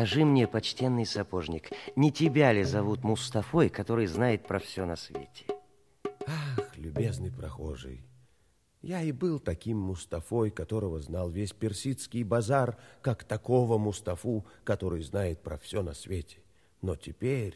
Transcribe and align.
Скажи 0.00 0.24
мне, 0.24 0.48
почтенный 0.48 1.04
сапожник, 1.04 1.68
не 1.94 2.10
тебя 2.10 2.54
ли 2.54 2.64
зовут 2.64 3.04
Мустафой, 3.04 3.68
который 3.68 4.06
знает 4.06 4.46
про 4.46 4.58
все 4.58 4.86
на 4.86 4.96
свете? 4.96 5.44
Ах, 6.26 6.78
любезный 6.78 7.30
прохожий, 7.30 8.02
я 8.80 9.02
и 9.02 9.12
был 9.12 9.38
таким 9.38 9.76
Мустафой, 9.76 10.50
которого 10.50 11.00
знал 11.00 11.28
весь 11.28 11.52
персидский 11.52 12.22
базар, 12.22 12.78
как 13.02 13.24
такого 13.24 13.76
Мустафу, 13.76 14.46
который 14.64 15.02
знает 15.02 15.42
про 15.42 15.58
все 15.58 15.82
на 15.82 15.92
свете. 15.92 16.38
Но 16.80 16.96
теперь... 16.96 17.54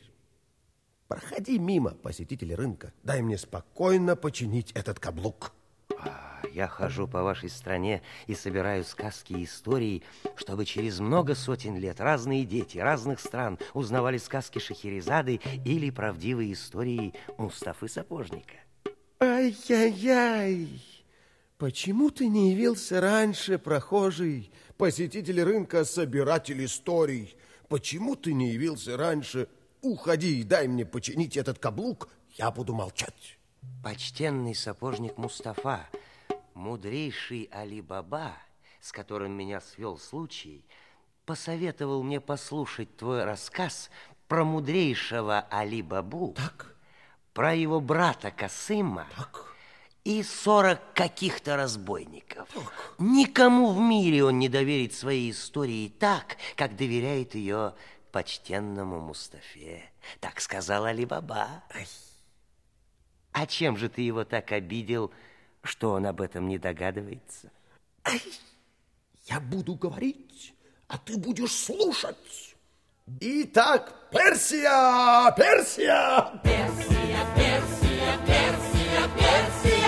Проходи 1.09 1.59
мимо, 1.59 1.93
посетитель 1.93 2.55
рынка. 2.55 2.93
Дай 3.05 3.23
мне 3.23 3.39
спокойно 3.39 4.17
починить 4.17 4.71
этот 4.73 5.01
каблук. 5.01 5.55
А, 6.01 6.43
я 6.53 6.69
хожу 6.69 7.09
по 7.09 7.23
вашей 7.23 7.49
стране 7.49 8.03
и 8.27 8.35
собираю 8.35 8.85
сказки 8.85 9.33
и 9.33 9.45
истории, 9.45 10.03
чтобы 10.37 10.65
через 10.65 11.01
много 11.01 11.35
сотен 11.35 11.77
лет 11.77 12.01
разные 12.01 12.45
дети 12.45 12.79
разных 12.79 13.21
стран 13.21 13.59
узнавали 13.73 14.19
сказки 14.19 14.59
Шахерезады 14.59 15.41
или 15.65 15.91
правдивые 15.91 16.53
истории 16.53 17.15
Мустафы 17.39 17.89
Сапожника. 17.89 18.55
Ай-яй-яй! 19.21 20.69
Почему 21.59 22.11
ты 22.11 22.29
не 22.29 22.53
явился 22.53 23.01
раньше, 23.01 23.59
прохожий, 23.59 24.53
посетитель 24.77 25.43
рынка, 25.43 25.85
собиратель 25.85 26.65
историй? 26.65 27.37
Почему 27.69 28.17
ты 28.17 28.35
не 28.35 28.51
явился 28.51 28.97
раньше? 28.97 29.49
Уходи 29.81 30.41
и 30.41 30.45
дай 30.45 30.67
мне 30.69 30.85
починить 30.85 31.37
этот 31.37 31.59
каблук, 31.59 32.09
я 32.37 32.51
буду 32.51 32.75
молчать. 32.75 33.39
Почтенный 33.83 34.55
сапожник 34.55 35.19
Мустафа, 35.19 35.87
мудрейший 36.55 37.51
Али-Баба, 37.53 38.33
с 38.81 38.93
которым 38.93 39.33
меня 39.33 39.61
свел 39.61 39.99
случай, 39.99 40.65
посоветовал 41.27 42.03
мне 42.03 42.21
послушать 42.21 42.97
твой 42.97 43.25
рассказ 43.25 43.91
про 44.29 44.45
мудрейшего 44.45 45.47
Али-Бабу, 45.51 46.35
Так, 46.37 46.75
про 47.33 47.55
его 47.55 47.81
брата 47.81 48.31
Касыма 48.31 49.07
так. 49.17 49.55
и 50.05 50.23
сорок 50.23 50.81
каких-то 50.95 51.57
разбойников. 51.57 52.49
Никому 52.99 53.73
в 53.73 53.79
мире 53.79 54.25
он 54.25 54.39
не 54.39 54.49
доверит 54.49 54.95
своей 54.95 55.31
истории 55.31 55.89
так, 55.89 56.37
как 56.57 56.77
доверяет 56.77 57.35
ее 57.35 57.75
почтенному 58.13 59.01
Мустафе. 59.01 59.83
Так 60.21 60.41
сказал 60.41 60.85
Али-Баба. 60.85 61.65
А 63.35 63.47
чем 63.49 63.77
же 63.77 63.89
ты 63.89 64.01
его 64.03 64.25
так 64.25 64.53
обидел, 64.53 65.11
что 65.65 65.91
он 65.91 66.07
об 66.07 66.21
этом 66.21 66.47
не 66.47 66.57
догадывается? 66.57 67.51
Ай, 68.05 68.23
я 69.27 69.41
буду 69.41 69.75
говорить, 69.75 70.55
а 70.87 70.99
ты 70.99 71.19
будешь 71.19 71.51
слушать. 71.51 72.55
Итак, 73.21 74.09
Персия, 74.13 75.33
Персия! 75.33 76.41
Здравствуйте 79.15 79.84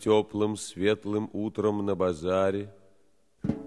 теплым 0.00 0.56
светлым 0.56 1.30
утром 1.32 1.84
на 1.84 1.94
базаре 1.94 2.72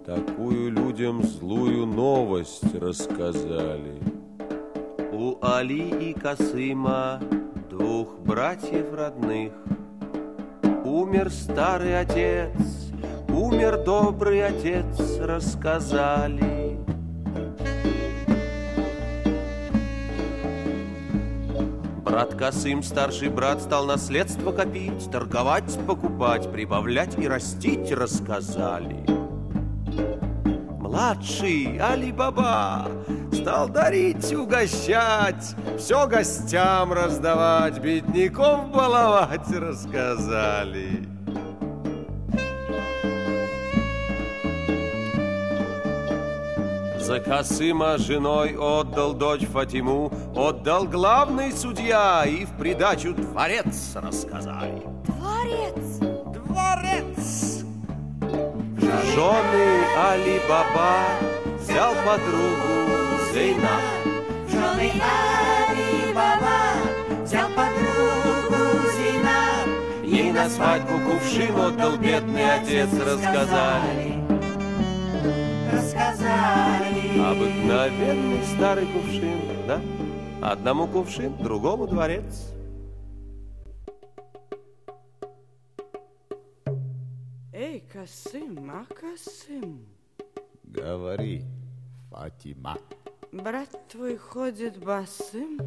Такую 0.05 0.69
людям 0.69 1.23
злую 1.23 1.85
новость 1.85 2.75
рассказали. 2.75 3.97
У 5.13 5.37
Али 5.41 6.09
и 6.09 6.13
Касыма, 6.13 7.21
двух 7.69 8.19
братьев 8.19 8.93
родных, 8.93 9.53
Умер 10.83 11.29
старый 11.29 11.97
отец, 11.97 12.51
умер 13.29 13.83
добрый 13.85 14.45
отец, 14.45 15.19
рассказали. 15.19 16.72
Брат 22.13 22.35
Касым, 22.35 22.83
старший 22.83 23.29
брат, 23.29 23.59
стал 23.59 23.87
наследство 23.87 24.51
копить, 24.51 25.09
Торговать, 25.11 25.79
покупать, 25.87 26.51
прибавлять 26.51 27.17
и 27.17 27.27
растить, 27.27 27.91
рассказали. 27.91 29.03
Младший 30.79 31.79
Али-Баба 31.79 32.87
стал 33.31 33.67
дарить, 33.67 34.31
угощать, 34.31 35.55
Все 35.79 36.05
гостям 36.05 36.93
раздавать, 36.93 37.79
бедняков 37.79 38.69
баловать, 38.69 39.49
рассказали. 39.49 41.02
За 47.13 47.19
Касыма 47.19 47.99
женой 47.99 48.57
отдал 48.59 49.13
дочь 49.13 49.45
Фатиму, 49.45 50.11
Отдал 50.35 50.85
главный 50.85 51.51
судья 51.51 52.23
и 52.25 52.43
в 52.43 52.57
придачу 52.57 53.13
дворец 53.13 53.91
рассказали. 53.93 54.81
Дворец! 55.05 55.99
Дворец! 56.33 57.65
Жены 58.79 59.85
Али-Баба 59.95 61.05
взял 61.59 61.93
подругу 62.03 62.97
Зейнаб. 63.31 63.83
Жены 64.49 64.91
Али-Баба 65.69 66.61
взял 67.23 67.47
подругу 67.49 68.89
Зейнаб. 68.97 70.03
Ей 70.03 70.31
на 70.31 70.49
свадьбу 70.49 70.97
кувшин 71.07 71.55
отдал 71.59 71.95
бедный 71.95 72.55
отец, 72.55 72.89
рассказали. 73.05 74.22
Рассказали. 75.73 77.19
Обыкновенный 77.19 78.43
старый 78.55 78.85
кувшин, 78.87 79.39
да? 79.67 79.81
Одному 80.41 80.87
кувшин, 80.87 81.35
другому 81.37 81.87
дворец. 81.87 82.53
Эй, 87.51 87.81
Касым, 87.91 88.69
а 88.69 88.85
Касым, 88.93 89.85
Говори, 90.63 91.43
Фатима, 92.09 92.77
брат 93.31 93.69
твой 93.89 94.17
ходит 94.17 94.77
босым? 94.77 95.59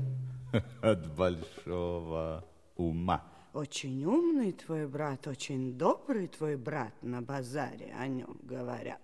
от 0.82 1.14
большого 1.14 2.44
ума. 2.76 3.22
Очень 3.52 4.04
умный 4.04 4.52
твой 4.52 4.86
брат, 4.86 5.26
очень 5.26 5.78
добрый 5.78 6.28
твой 6.28 6.56
брат 6.56 6.92
на 7.02 7.22
базаре 7.22 7.94
о 7.98 8.06
нем 8.06 8.36
говорят. 8.42 9.00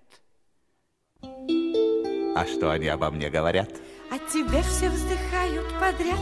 А 1.22 2.44
что 2.46 2.70
они 2.70 2.88
обо 2.88 3.10
мне 3.10 3.30
говорят? 3.30 3.70
О 4.10 4.18
тебе 4.30 4.62
все 4.62 4.88
вздыхают 4.88 5.66
подряд. 5.78 6.18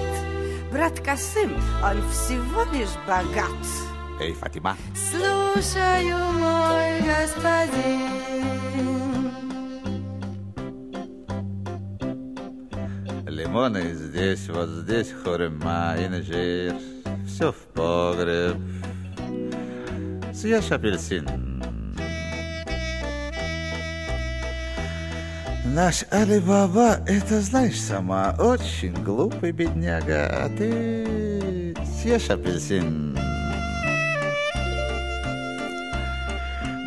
Брат 0.72 1.00
Касым, 1.00 1.52
он 1.84 2.02
всего 2.10 2.62
лишь 2.72 2.94
богат. 3.06 3.50
Эй, 4.20 4.32
Фатима, 4.34 4.76
Слушаю, 4.94 6.18
мой 6.34 7.00
господин. 7.00 8.20
лимоны 13.50 13.94
здесь, 13.94 14.48
вот 14.48 14.68
здесь 14.68 15.12
хурма, 15.12 15.94
инжир. 15.98 16.74
Все 17.26 17.50
в 17.52 17.56
погреб. 17.74 18.56
Съешь 20.32 20.70
апельсин. 20.70 21.26
Наш 25.72 26.04
Али-Баба, 26.10 26.98
это 27.06 27.40
знаешь 27.40 27.80
сама, 27.80 28.34
очень 28.40 28.92
глупый 29.04 29.52
бедняга, 29.52 30.26
а 30.26 30.48
ты 30.58 31.76
съешь 32.00 32.28
апельсин. 32.28 33.16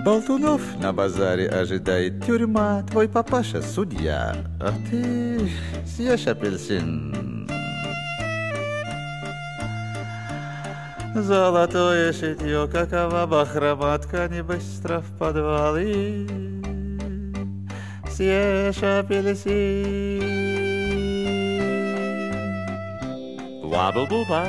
Болтунов 0.03 0.61
на 0.81 0.91
базаре 0.91 1.47
ожидает 1.47 2.25
тюрьма, 2.25 2.83
твой 2.91 3.07
папаша 3.07 3.61
судья, 3.61 4.35
а 4.59 4.73
ты 4.89 5.49
съешь 5.85 6.27
апельсин. 6.27 7.47
Золотое 11.15 12.11
шитье, 12.11 12.67
какова 12.69 13.25
бахрома, 13.27 13.97
ткани 13.97 14.41
быстро 14.41 14.99
в 14.99 15.17
подвал 15.17 15.77
и 15.77 16.62
съешь 18.13 18.83
апельсин. 18.83 20.21
Ла-бу-бу-ба. 23.63 24.43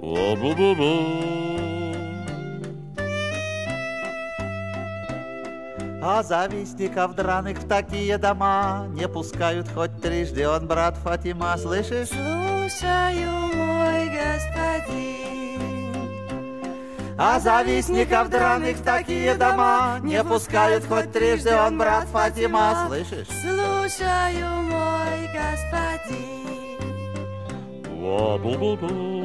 Ла-бу-бу-бу. 0.00 1.42
А 6.04 6.22
завистников 6.24 7.14
драных 7.14 7.58
в 7.58 7.68
такие 7.68 8.18
дома 8.18 8.88
Не 8.90 9.06
пускают 9.06 9.68
хоть 9.68 10.02
трижды, 10.02 10.48
он 10.48 10.66
брат 10.66 10.96
Фатима, 10.96 11.56
слышишь? 11.56 12.08
Слушаю, 12.08 13.30
мой 13.54 14.10
господин. 14.10 15.41
А 17.18 17.38
завистников 17.38 18.30
драных 18.30 18.78
в 18.78 18.82
такие 18.82 19.34
дома 19.34 19.98
Не 20.02 20.22
пускают 20.24 20.84
хоть 20.86 21.12
трижды, 21.12 21.54
он 21.54 21.78
брат 21.78 22.06
Фатима, 22.08 22.86
слышишь? 22.86 23.28
Слушаю, 23.28 24.62
мой 24.62 25.28
господин. 25.32 26.32
Ла-бу-бу-бу. 28.02 29.22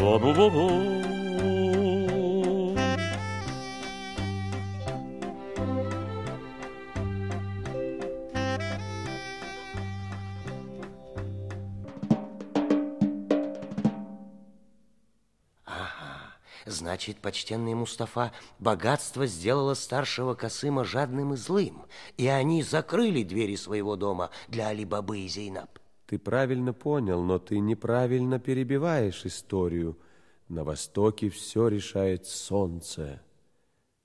Ла-бу-бу-бу. 0.00 1.15
Значит, 16.86 17.16
почтенный 17.16 17.74
Мустафа, 17.74 18.30
богатство 18.60 19.26
сделало 19.26 19.74
старшего 19.74 20.34
Касыма 20.34 20.84
жадным 20.84 21.34
и 21.34 21.36
злым, 21.36 21.84
и 22.16 22.28
они 22.28 22.62
закрыли 22.62 23.24
двери 23.24 23.56
своего 23.56 23.96
дома 23.96 24.30
для 24.46 24.68
Али-Бабы 24.68 25.18
и 25.18 25.26
Зейнаб. 25.26 25.80
Ты 26.06 26.20
правильно 26.20 26.72
понял, 26.72 27.24
но 27.24 27.40
ты 27.40 27.58
неправильно 27.58 28.38
перебиваешь 28.38 29.26
историю. 29.26 29.98
На 30.48 30.62
востоке 30.62 31.28
все 31.28 31.66
решает 31.66 32.24
солнце. 32.24 33.20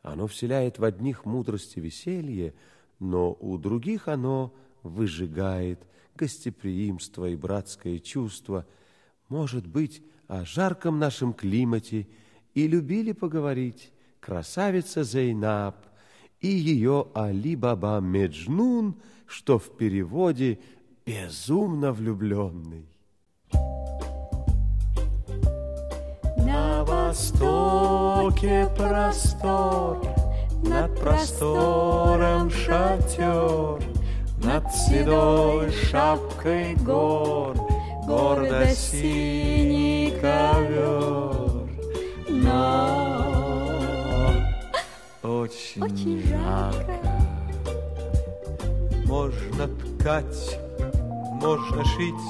Оно 0.02 0.26
вселяет 0.26 0.80
в 0.80 0.84
одних 0.84 1.24
мудрость 1.26 1.78
и 1.78 1.82
веселье, 1.82 2.56
но 2.98 3.38
у 3.40 3.60
других 3.60 4.08
оно 4.08 4.56
выжигает 4.82 5.86
гостеприимство 6.16 7.30
и 7.30 7.36
братское 7.36 8.00
чувство. 8.00 8.66
Может 9.30 9.68
быть, 9.68 10.02
о 10.28 10.46
жарком 10.46 10.98
нашем 10.98 11.34
климате 11.34 12.08
и 12.54 12.68
любили 12.68 13.12
поговорить 13.12 13.92
красавица 14.20 15.04
Зейнаб 15.04 15.76
и 16.40 16.48
ее 16.48 17.08
Али-Баба 17.14 18.00
Меджнун, 18.00 18.96
что 19.28 19.60
в 19.60 19.78
переводе 19.78 20.60
«безумно 21.06 21.94
влюбленный». 21.94 22.88
На 26.38 26.84
востоке 26.84 28.68
простор, 28.76 30.04
над 30.64 31.00
простором 31.00 32.50
шатер, 32.50 33.82
над 34.44 34.72
седой 34.74 35.72
шапкой 35.72 36.76
гор, 36.76 37.56
гордо 38.06 38.68
синий 38.76 40.12
ковер. 40.20 41.41
Но 42.44 44.34
очень, 45.24 45.84
Очень 45.84 46.24
жарко. 46.28 46.96
Можно 49.06 49.68
ткать, 49.68 50.60
можно 51.42 51.86
шить, 51.86 52.26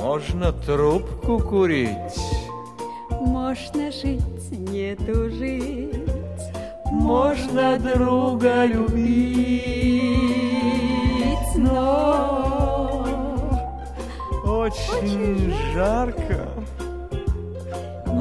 Можно 0.00 0.52
трубку 0.52 1.38
курить, 1.38 2.20
Можно 3.10 3.90
жить, 3.90 4.50
не 4.50 4.94
тужить, 4.94 6.08
можно 6.90 7.78
друга 7.78 8.64
любить, 8.66 9.92
но 11.56 13.04
очень 14.44 15.52
жарко. 15.72 16.51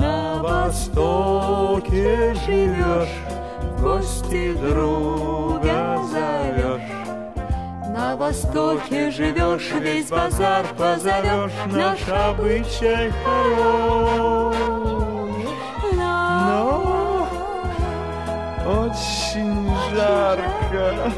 На 0.02 0.42
востоке 0.42 2.34
живешь, 2.48 3.18
в 3.62 3.82
гости 3.84 4.54
друга 4.54 6.00
зовешь. 6.12 6.92
На 7.96 8.16
востоке 8.16 9.12
живешь, 9.12 9.70
весь 9.80 10.10
базар 10.10 10.66
позовешь, 10.76 11.52
наш 11.68 12.00
обычай 12.10 13.12
хорош. 13.24 14.56
Но 15.94 17.28
очень 18.66 19.70
жарко. 19.94 21.12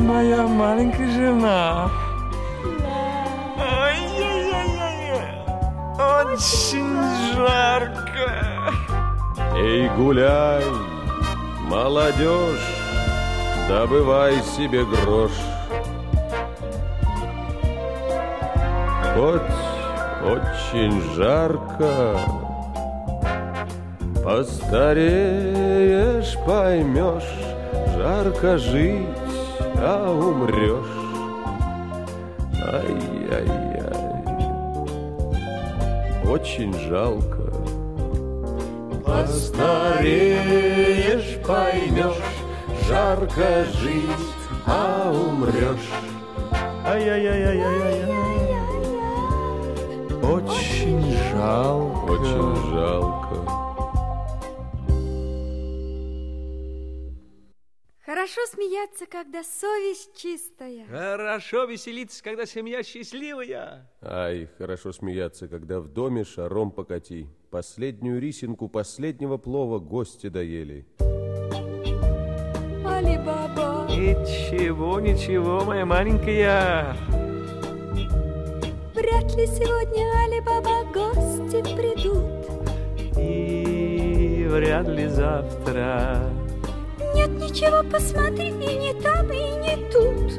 Моя 0.00 0.46
маленькая 0.46 1.10
жена. 1.10 1.90
Ай-яй-яй-яй, 3.58 5.32
очень 5.98 6.96
жарко. 7.34 8.28
Эй, 9.56 9.88
гуляй, 9.96 10.64
молодежь, 11.68 12.68
добывай 13.68 14.40
себе 14.42 14.84
грош. 14.84 15.32
Хоть 19.14 19.42
очень 20.24 21.02
жарко, 21.14 22.18
постареешь, 24.24 25.52
поймешь, 26.46 27.32
жарко 27.96 28.56
жить, 28.56 29.19
а 29.76 30.10
умрешь. 30.10 30.98
Ай-яй-яй, 32.72 33.90
очень 36.30 36.74
жалко. 36.88 37.52
Постареешь, 39.04 40.52
поймешь, 41.46 42.22
жарко 42.88 43.64
жить, 43.80 44.28
а 44.66 45.10
умрешь. 45.12 45.90
Ай-яй-яй-яй-яй-яй. 46.86 48.30
Очень 50.22 51.04
жалко. 51.32 52.12
Очень 52.12 52.56
жалко. 52.72 53.59
Смеяться, 58.70 59.06
когда 59.06 59.42
совесть 59.42 60.16
чистая. 60.16 60.86
Хорошо 60.86 61.64
веселиться, 61.64 62.22
когда 62.22 62.46
семья 62.46 62.82
счастливая. 62.84 63.90
Ай, 64.00 64.48
хорошо 64.58 64.92
смеяться, 64.92 65.48
когда 65.48 65.80
в 65.80 65.88
доме 65.88 66.24
шаром 66.24 66.70
покати. 66.70 67.26
Последнюю 67.50 68.20
рисинку 68.20 68.68
последнего 68.68 69.38
плова 69.38 69.80
гости 69.80 70.28
доели. 70.28 70.86
Али-баба, 72.86 73.88
Ничего, 73.90 75.00
ничего, 75.00 75.64
моя 75.64 75.84
маленькая. 75.84 76.94
вряд 78.94 79.34
ли 79.36 79.46
сегодня 79.46 80.04
Али-баба 80.22 80.84
гости 80.92 81.62
придут. 81.74 82.24
И 83.18 84.46
вряд 84.48 84.86
ли 84.86 85.08
завтра. 85.08 86.30
Нет 87.14 87.30
ничего, 87.40 87.82
посмотри, 87.90 88.48
и 88.48 88.76
не 88.76 88.94
там, 89.00 89.30
и 89.32 89.50
не 89.56 89.76
тут. 89.90 90.32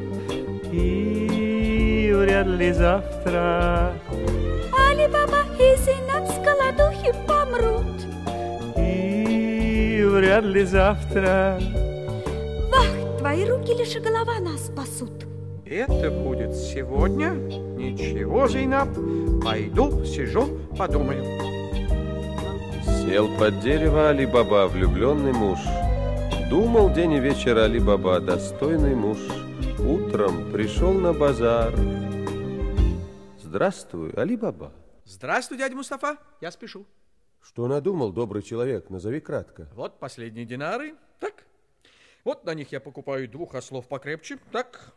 И 0.72 2.14
вряд 2.16 2.48
ли 2.48 2.72
завтра. 2.72 3.94
Али-баба 4.90 5.44
и 5.60 5.76
Зейнаб 5.78 6.28
с 6.28 6.38
голодухи 6.40 7.14
помрут. 7.28 8.06
И 8.78 10.04
вряд 10.06 10.46
ли 10.46 10.64
завтра. 10.64 11.60
Вах, 12.72 13.18
твои 13.20 13.46
руки 13.46 13.74
лишь 13.74 13.96
и 13.96 14.00
голова 14.00 14.40
нас 14.40 14.68
спасут. 14.68 15.26
Это 15.66 16.12
будет 16.12 16.54
сегодня? 16.56 17.32
Ничего, 17.32 18.48
Зейнаб. 18.48 18.90
Пойду, 19.44 20.04
сижу, 20.06 20.48
подумаю. 20.78 21.24
Сел 22.84 23.28
под 23.38 23.60
дерево 23.62 24.10
Али-Баба, 24.10 24.68
влюбленный 24.68 25.34
муж. 25.34 25.60
Думал 26.52 26.92
день 26.92 27.14
и 27.14 27.20
вечер 27.22 27.58
Али-Баба, 27.60 28.20
достойный 28.20 28.94
муж. 28.94 29.20
Утром 29.80 30.52
пришел 30.52 30.92
на 30.92 31.14
базар. 31.14 31.74
Здравствуй, 33.42 34.12
Али-Баба. 34.12 34.74
Здравствуй, 35.06 35.58
дядя 35.58 35.78
Мустафа. 35.78 36.18
Я 36.42 36.52
спешу. 36.52 36.86
Что 37.42 37.68
надумал, 37.68 38.12
добрый 38.12 38.44
человек? 38.44 38.90
Назови 38.90 39.22
кратко. 39.22 39.70
Вот 39.76 39.98
последние 39.98 40.44
динары. 40.44 40.96
Так. 41.22 41.46
Вот 42.26 42.44
на 42.44 42.54
них 42.54 42.74
я 42.74 42.82
покупаю 42.82 43.30
двух 43.30 43.56
ослов 43.56 43.88
покрепче. 43.88 44.38
Так. 44.52 44.94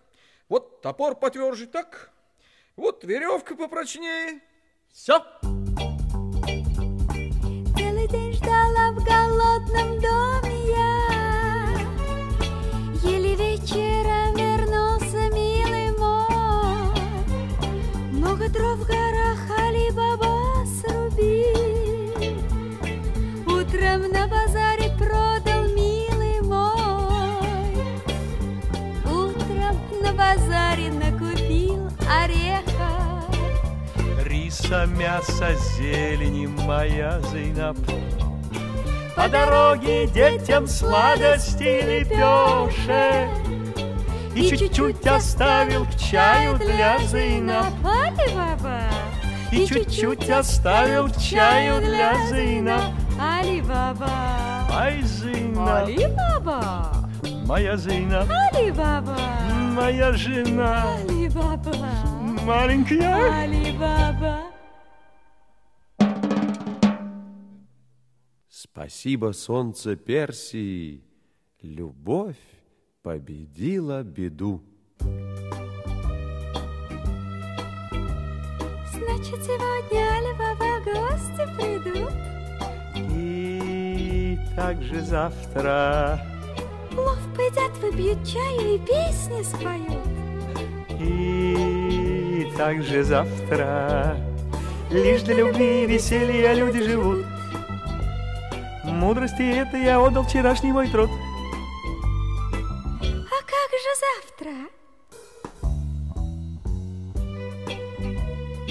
Вот 0.48 0.82
топор 0.82 1.14
потверже. 1.14 1.68
Так. 1.68 2.10
Вот 2.74 3.04
веревка 3.04 3.54
попрочнее. 3.54 4.40
Все. 4.92 5.24
Целый 7.76 8.08
день 8.08 8.32
ждала 8.32 8.90
в 8.90 9.04
голодном 9.04 10.00
доме 10.00 10.63
Много 18.44 18.58
дров 18.58 18.78
в 18.78 18.86
горах 18.86 19.38
Али-Баба 19.58 20.66
срубил. 20.66 22.14
Утром 23.46 24.10
на 24.12 24.26
базаре 24.26 24.90
продал, 24.98 25.64
милый 25.74 26.42
мой. 26.42 27.86
Утром 29.06 29.76
на 30.02 30.12
базаре 30.12 30.90
накупил 30.92 31.88
ореха. 32.06 33.24
Риса, 34.24 34.86
мясо, 34.86 35.54
зелени, 35.76 36.46
моя 36.46 37.20
Зейнаб. 37.32 37.78
По 39.16 39.28
дороге 39.28 40.06
детям 40.06 40.66
сладости 40.66 41.80
лепешек. 41.82 43.53
И 44.36 44.48
чуть-чуть 44.48 45.06
оставил 45.06 45.84
к 45.86 45.94
чаю 45.96 46.58
для 46.58 46.98
Зейнаб. 46.98 47.72
Али-Баба! 47.84 48.80
И 49.52 49.66
чуть-чуть 49.66 50.28
оставил 50.28 51.08
к 51.08 51.16
чаю 51.16 51.80
для 51.80 52.14
Зейнаб. 52.28 52.92
Али-Баба! 53.20 54.10
Ай, 54.72 55.02
Зейнаб, 55.02 55.68
Али-Баба! 55.68 57.08
моя 57.46 57.76
Зейнаб, 57.76 58.28
Али-Баба! 58.28 59.16
моя 59.74 60.12
жена, 60.12 60.82
Али-Баба! 60.98 61.76
маленькая. 62.44 63.44
Али-Баба! 63.44 64.40
Спасибо, 68.48 69.32
солнце 69.32 69.94
Персии. 69.94 71.04
Любовь 71.62 72.36
победила 73.04 74.02
беду. 74.02 74.62
Значит, 78.90 79.44
сегодня 79.44 80.00
Али-Баба 80.16 80.80
гости 80.86 81.44
придут. 81.54 82.12
И 82.96 84.38
также 84.56 85.02
завтра, 85.02 86.18
Плов 86.92 87.18
поедят, 87.36 87.76
выпьют 87.82 88.26
чаю 88.26 88.76
и 88.76 88.78
песни 88.78 89.42
споют. 89.42 90.00
и 90.98 92.50
также 92.56 93.04
завтра. 93.04 94.16
Лишь 94.90 95.22
для 95.22 95.34
любви 95.34 95.84
и 95.84 95.86
веселья 95.86 96.54
люди 96.54 96.82
живут. 96.82 97.26
Мудрости 98.84 99.42
это 99.42 99.76
я 99.76 100.00
отдал 100.00 100.24
вчерашний 100.24 100.72
мой 100.72 100.88
труд. 100.88 101.10
Завтра? 103.94 104.50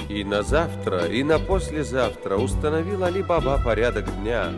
И 0.10 0.24
на 0.24 0.44
завтра, 0.44 1.06
и 1.06 1.24
на 1.24 1.39
послезавтра 1.39 2.36
установил 2.36 3.03
Али-Баба 3.03 3.62
порядок 3.63 4.06
дня. 4.22 4.51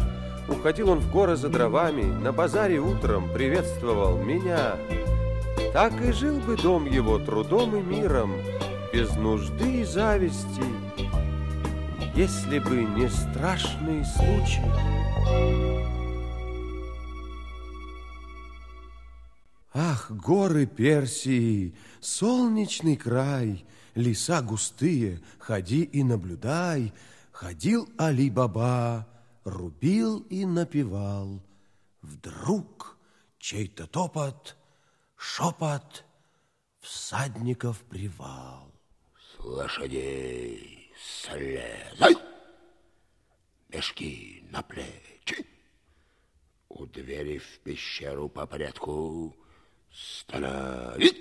Уходил 0.49 0.89
он 0.89 0.99
в 0.99 1.11
горы 1.11 1.35
за 1.35 1.49
дровами, 1.49 2.03
на 2.03 2.31
базаре 2.31 2.79
утром 2.79 3.31
приветствовал 3.31 4.17
меня. 4.17 4.75
Так 5.71 5.93
и 6.01 6.11
жил 6.11 6.39
бы 6.39 6.57
дом 6.57 6.85
его 6.85 7.19
трудом 7.19 7.75
и 7.75 7.81
миром, 7.81 8.33
без 8.91 9.15
нужды 9.15 9.81
и 9.81 9.83
зависти, 9.83 10.63
если 12.15 12.59
бы 12.59 12.83
не 12.83 13.07
страшный 13.09 14.03
случай. 14.05 15.74
Ах, 19.77 20.09
горы 20.09 20.67
Персии, 20.67 21.75
солнечный 21.99 22.95
край, 22.95 23.65
леса 23.93 24.41
густые, 24.41 25.21
ходи 25.37 25.83
и 25.83 26.01
наблюдай. 26.01 26.93
Ходил 27.33 27.89
Али-Баба, 27.97 29.05
рубил 29.43 30.19
и 30.29 30.45
напевал. 30.45 31.43
Вдруг 32.01 32.97
чей-то 33.37 33.85
топот, 33.85 34.55
шепот, 35.17 36.05
всадников 36.79 37.79
привал. 37.81 38.71
С 39.19 39.43
лошадей 39.43 40.89
слезай, 40.97 42.15
мешки 43.67 44.47
на 44.51 44.61
плечи. 44.61 45.45
У 46.69 46.85
двери 46.85 47.39
в 47.39 47.59
пещеру 47.59 48.29
по 48.29 48.47
порядку 48.47 49.35
стоять. 49.95 51.15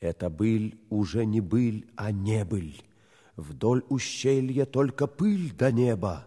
Это 0.00 0.28
быль 0.28 0.78
уже 0.90 1.24
не 1.24 1.40
быль, 1.40 1.90
а 1.96 2.12
не 2.12 2.44
быль. 2.44 2.82
Вдоль 3.36 3.84
ущелья 3.88 4.64
только 4.64 5.06
пыль 5.06 5.52
до 5.52 5.72
неба. 5.72 6.26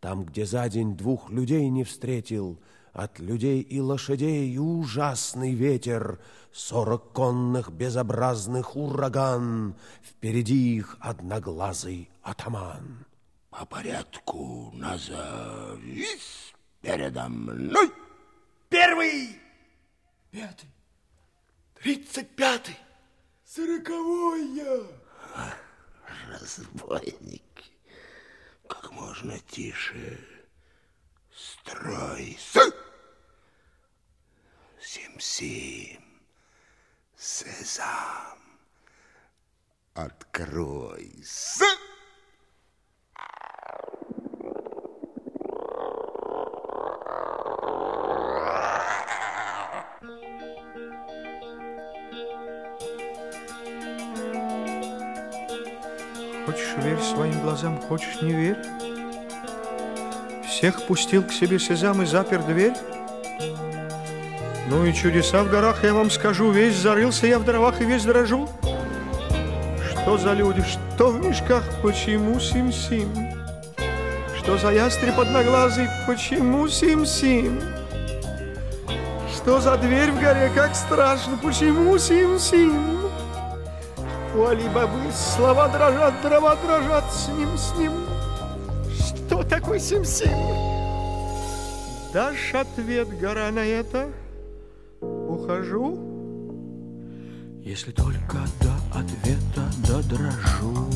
Там, 0.00 0.24
где 0.24 0.46
за 0.46 0.68
день 0.68 0.96
двух 0.96 1.30
людей 1.30 1.68
не 1.68 1.84
встретил, 1.84 2.58
от 2.92 3.20
людей 3.20 3.60
и 3.60 3.80
лошадей 3.80 4.56
ужасный 4.58 5.54
ветер, 5.54 6.18
Сорок 6.52 7.12
конных 7.12 7.70
безобразных 7.70 8.74
ураган, 8.74 9.76
Впереди 10.02 10.76
их 10.76 10.96
одноглазый 10.98 12.10
атаман. 12.22 13.04
По 13.50 13.64
порядку 13.66 14.72
назовись 14.74 16.54
передо 16.80 17.28
мной. 17.28 17.90
Первый, 18.70 19.36
пятый, 20.30 20.70
тридцать 21.74 22.36
пятый, 22.36 22.78
сороковой 23.44 24.46
я. 24.54 24.86
Разбойник, 26.28 27.64
как 28.68 28.92
можно 28.92 29.36
тише? 29.40 30.24
Стройся. 31.34 32.60
Сим-сим, 34.80 36.22
сезам, 37.16 38.38
откройся. 39.94 41.64
Верь 56.80 57.00
своим 57.00 57.40
глазам, 57.40 57.78
хочешь 57.78 58.20
не 58.22 58.32
верь. 58.32 58.58
Всех 60.46 60.82
пустил 60.82 61.22
к 61.22 61.32
себе 61.32 61.58
Сезам 61.58 62.02
и 62.02 62.06
запер 62.06 62.42
дверь. 62.42 62.74
Ну 64.68 64.84
и 64.84 64.92
чудеса 64.92 65.42
в 65.42 65.50
горах, 65.50 65.84
я 65.84 65.94
вам 65.94 66.10
скажу, 66.10 66.50
весь 66.50 66.76
зарылся 66.76 67.26
я 67.26 67.38
в 67.38 67.44
дровах 67.44 67.80
и 67.80 67.84
весь 67.84 68.04
дрожу. 68.04 68.48
Что 69.90 70.16
за 70.16 70.32
люди, 70.32 70.62
что 70.62 71.08
в 71.08 71.26
мешках, 71.26 71.64
почему 71.82 72.38
сим-сим? 72.38 73.08
Что 74.38 74.58
за 74.58 74.70
ястреб 74.70 75.18
одноглазый, 75.18 75.88
почему 76.06 76.68
сим-сим? 76.68 77.60
Что 79.34 79.60
за 79.60 79.76
дверь 79.76 80.10
в 80.10 80.20
горе, 80.20 80.50
как 80.54 80.74
страшно, 80.74 81.38
почему 81.42 81.98
сим-сим? 81.98 82.99
У 84.32 84.44
Али-Бабы 84.44 85.10
слова 85.10 85.68
дрожат, 85.68 86.14
дрова 86.22 86.54
дрожат 86.54 87.12
с 87.12 87.28
ним, 87.28 87.58
с 87.58 87.74
ним. 87.76 87.92
Что 88.96 89.42
такое 89.42 89.80
сим-сим? 89.80 90.30
Дашь 92.12 92.54
ответ, 92.54 93.08
гора, 93.18 93.50
на 93.50 93.64
это? 93.64 94.08
Ухожу? 95.00 95.98
Если 97.60 97.90
только 97.90 98.38
до 98.60 98.72
ответа 98.96 99.68
додрожу. 99.88 100.86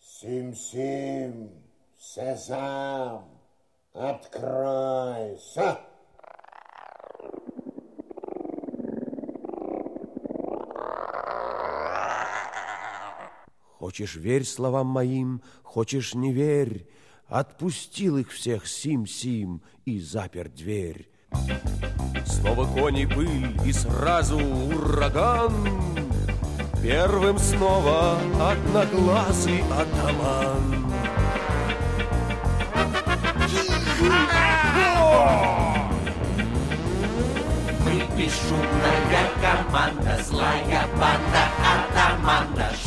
Сим-сим, 0.00 1.50
сезам, 1.96 3.24
откройся. 3.94 5.78
Хочешь 13.80 14.16
верь 14.16 14.44
словам 14.44 14.88
моим, 14.88 15.40
хочешь 15.62 16.12
не 16.14 16.34
верь. 16.34 16.86
Отпустил 17.28 18.18
их 18.18 18.30
всех 18.30 18.66
Сим-Сим 18.66 19.62
и 19.86 19.98
запер 19.98 20.50
дверь. 20.50 21.08
Снова 22.26 22.66
кони 22.66 23.06
пыль 23.06 23.58
и 23.64 23.72
сразу 23.72 24.36
ураган. 24.36 25.54
Первым 26.82 27.38
снова 27.38 28.18
одноглазый 28.38 29.62
атаман. 29.62 30.84
Мы 37.82 38.02
бесшумная 38.14 39.30
команда, 39.40 40.22
злая 40.22 40.86
банда, 40.98 41.50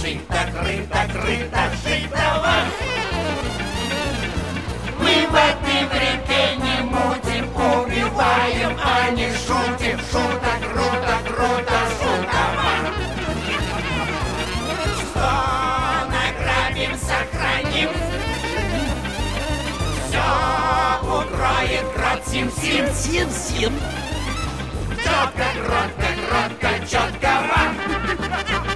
атамана, 0.04 0.10
шито, 0.10 0.42
крыто, 0.52 1.02
крыто, 1.14 1.64
шитого. 1.84 2.56
Мы 5.00 5.28
воды 5.30 5.78
в 5.88 5.94
реке 5.94 6.56
не 6.58 6.78
мутим, 6.84 7.46
убиваем, 7.56 8.78
а 8.84 9.10
не 9.12 9.30
шутим, 9.32 10.00
шуток, 10.00 10.60
круто, 10.72 11.18
круто, 11.28 11.80
шутово. 12.00 12.76
Что 15.00 15.30
награбим, 16.12 16.98
сохраним, 16.98 17.90
все 20.08 20.28
укроет 21.02 21.86
крот 21.96 22.28
сим-сим, 22.28 22.86
сим-сим. 22.94 23.74
Четко, 25.04 25.48
кротко, 25.66 26.08
кротко, 26.28 26.88
четко 26.88 27.32
вам. 27.50 28.73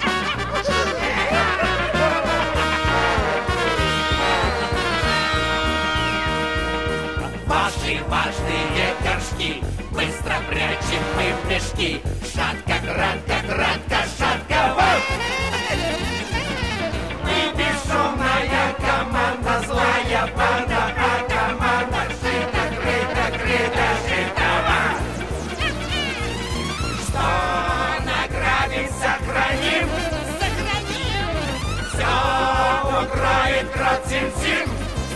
Быстро 9.97 10.35
прячем 10.47 11.01
мы 11.15 11.33
в 11.33 11.49
мешки 11.49 12.03
Шатко, 12.21 12.75
кратко, 12.85 13.47
кратко, 13.47 13.97
шатко 14.15 14.75
вам. 14.75 15.01
Мы 17.23 17.37
бесшумная 17.57 18.75
команда 18.77 19.65
Злая 19.65 20.29
банда, 20.37 20.93
а 20.95 21.25
команда 21.27 22.01
Шито, 22.21 22.63
крыто, 22.77 23.25
крыто, 23.39 23.87
шито 24.05 24.51
вам. 24.67 24.95
Что 27.01 27.25
награбим, 28.05 28.89
сохраним 29.01 29.89
Сохраним 30.37 31.29
Все 31.89 32.13
укроет 33.01 33.67
крот 33.71 34.01
сим-сим 34.07 34.69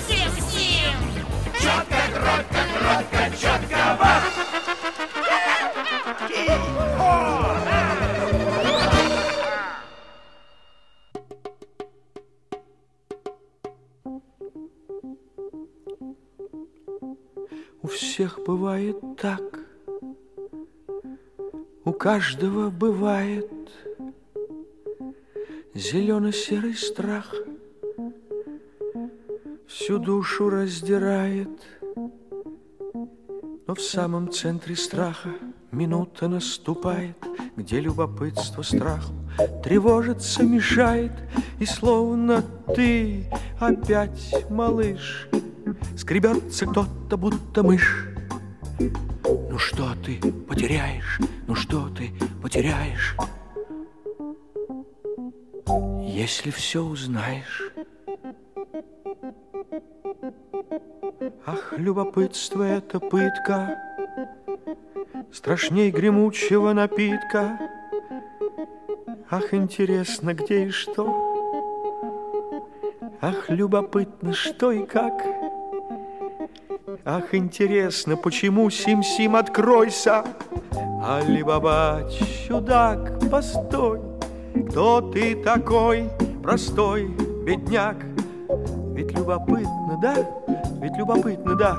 Сим-сим 0.07 0.97
Четко, 1.53 2.01
кротко, 2.19 2.61
кротко, 2.79 3.37
четко 3.39 3.97
вам. 3.99 4.40
У 17.83 17.87
всех 17.87 18.39
бывает 18.45 18.97
так, 19.17 19.59
у 21.83 21.93
каждого 21.93 22.69
бывает. 22.69 23.49
зелено-серый 25.73 26.75
страх 26.75 27.33
всю 29.67 29.97
душу 29.97 30.49
раздирает. 30.49 31.49
Но 33.67 33.75
в 33.75 33.81
самом 33.81 34.31
центре 34.31 34.75
страха 34.75 35.33
минута 35.71 36.27
наступает, 36.27 37.17
где 37.55 37.79
любопытство 37.79 38.61
страху 38.61 39.13
тревожится, 39.63 40.43
мешает, 40.43 41.11
и 41.59 41.65
словно 41.65 42.43
ты 42.75 43.25
опять 43.59 44.33
малыш, 44.49 45.27
скребется 45.97 46.65
кто-то, 46.65 47.17
будто 47.17 47.63
мышь. 47.63 48.07
Ну 48.79 49.57
что 49.57 49.93
ты 50.03 50.19
потеряешь? 50.47 51.19
Ну 51.47 51.55
что 51.55 51.89
ты 51.89 52.11
потеряешь? 52.41 53.15
Если 56.01 56.51
все 56.51 56.83
узнаешь. 56.83 57.71
Ах, 61.45 61.73
любопытство— 61.77 62.63
это 62.63 62.99
пытка, 62.99 63.77
Страшней 65.33 65.91
гремучего 65.91 66.73
напитка. 66.73 67.57
Ах, 69.29 69.53
интересно, 69.53 70.33
где 70.33 70.65
и 70.65 70.69
что? 70.69 71.07
Ах, 73.21 73.49
любопытно, 73.49 74.33
что 74.33 74.73
и 74.73 74.85
как? 74.85 75.13
Ах, 77.05 77.33
интересно, 77.33 78.17
почему 78.17 78.69
Сим-Сим, 78.69 79.37
откройся? 79.37 80.25
Али-Баба, 81.01 82.09
чудак, 82.45 83.17
постой, 83.29 84.01
Кто 84.69 84.99
ты 84.99 85.41
такой, 85.41 86.09
простой 86.43 87.07
бедняк? 87.45 87.95
Ведь 88.93 89.13
любопытно, 89.13 89.97
да? 90.01 90.13
Ведь 90.81 90.97
любопытно, 90.97 91.55
да? 91.55 91.77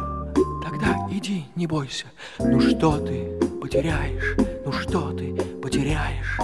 Тогда 0.65 1.07
иди, 1.11 1.45
не 1.55 1.67
бойся. 1.67 2.07
Ну 2.39 2.59
что 2.61 2.97
ты 2.97 3.32
потеряешь? 3.73 4.37
Ну 4.67 4.73
что 4.73 5.13
ты 5.13 5.35
потеряешь? 5.63 6.39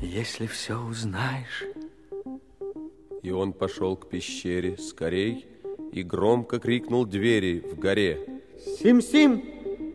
Если 0.00 0.46
все 0.46 0.80
узнаешь. 0.80 1.64
И 3.22 3.30
он 3.32 3.52
пошел 3.52 3.96
к 3.96 4.08
пещере 4.08 4.76
скорей 4.76 5.46
и 5.90 6.04
громко 6.04 6.60
крикнул 6.60 7.04
двери 7.04 7.58
в 7.60 7.78
горе. 7.80 8.42
Сим-Сим, 8.78 9.42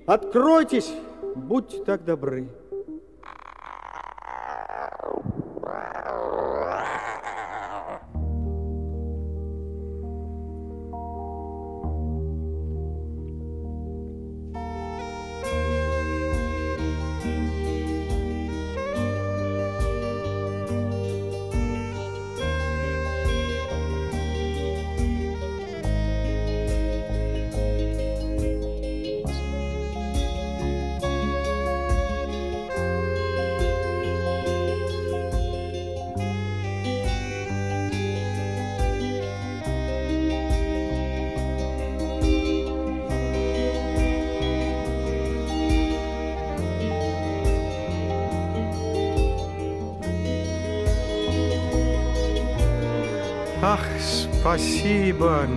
откройтесь, 0.06 0.92
будьте 1.36 1.82
так 1.86 2.04
добры. 2.04 2.50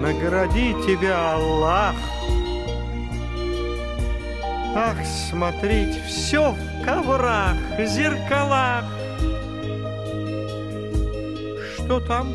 Награди 0.03 0.75
тебя, 0.85 1.35
Аллах. 1.35 1.95
Ах, 4.75 4.97
смотреть 5.31 6.03
все 6.05 6.51
в 6.51 6.85
коврах, 6.85 7.57
зеркалах. 7.79 8.85
Что 11.77 12.01
там? 12.01 12.33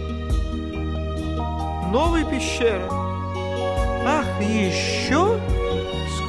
Новая 1.91 2.23
пещера. 2.23 2.87
Ах, 4.05 4.41
еще? 4.41 5.37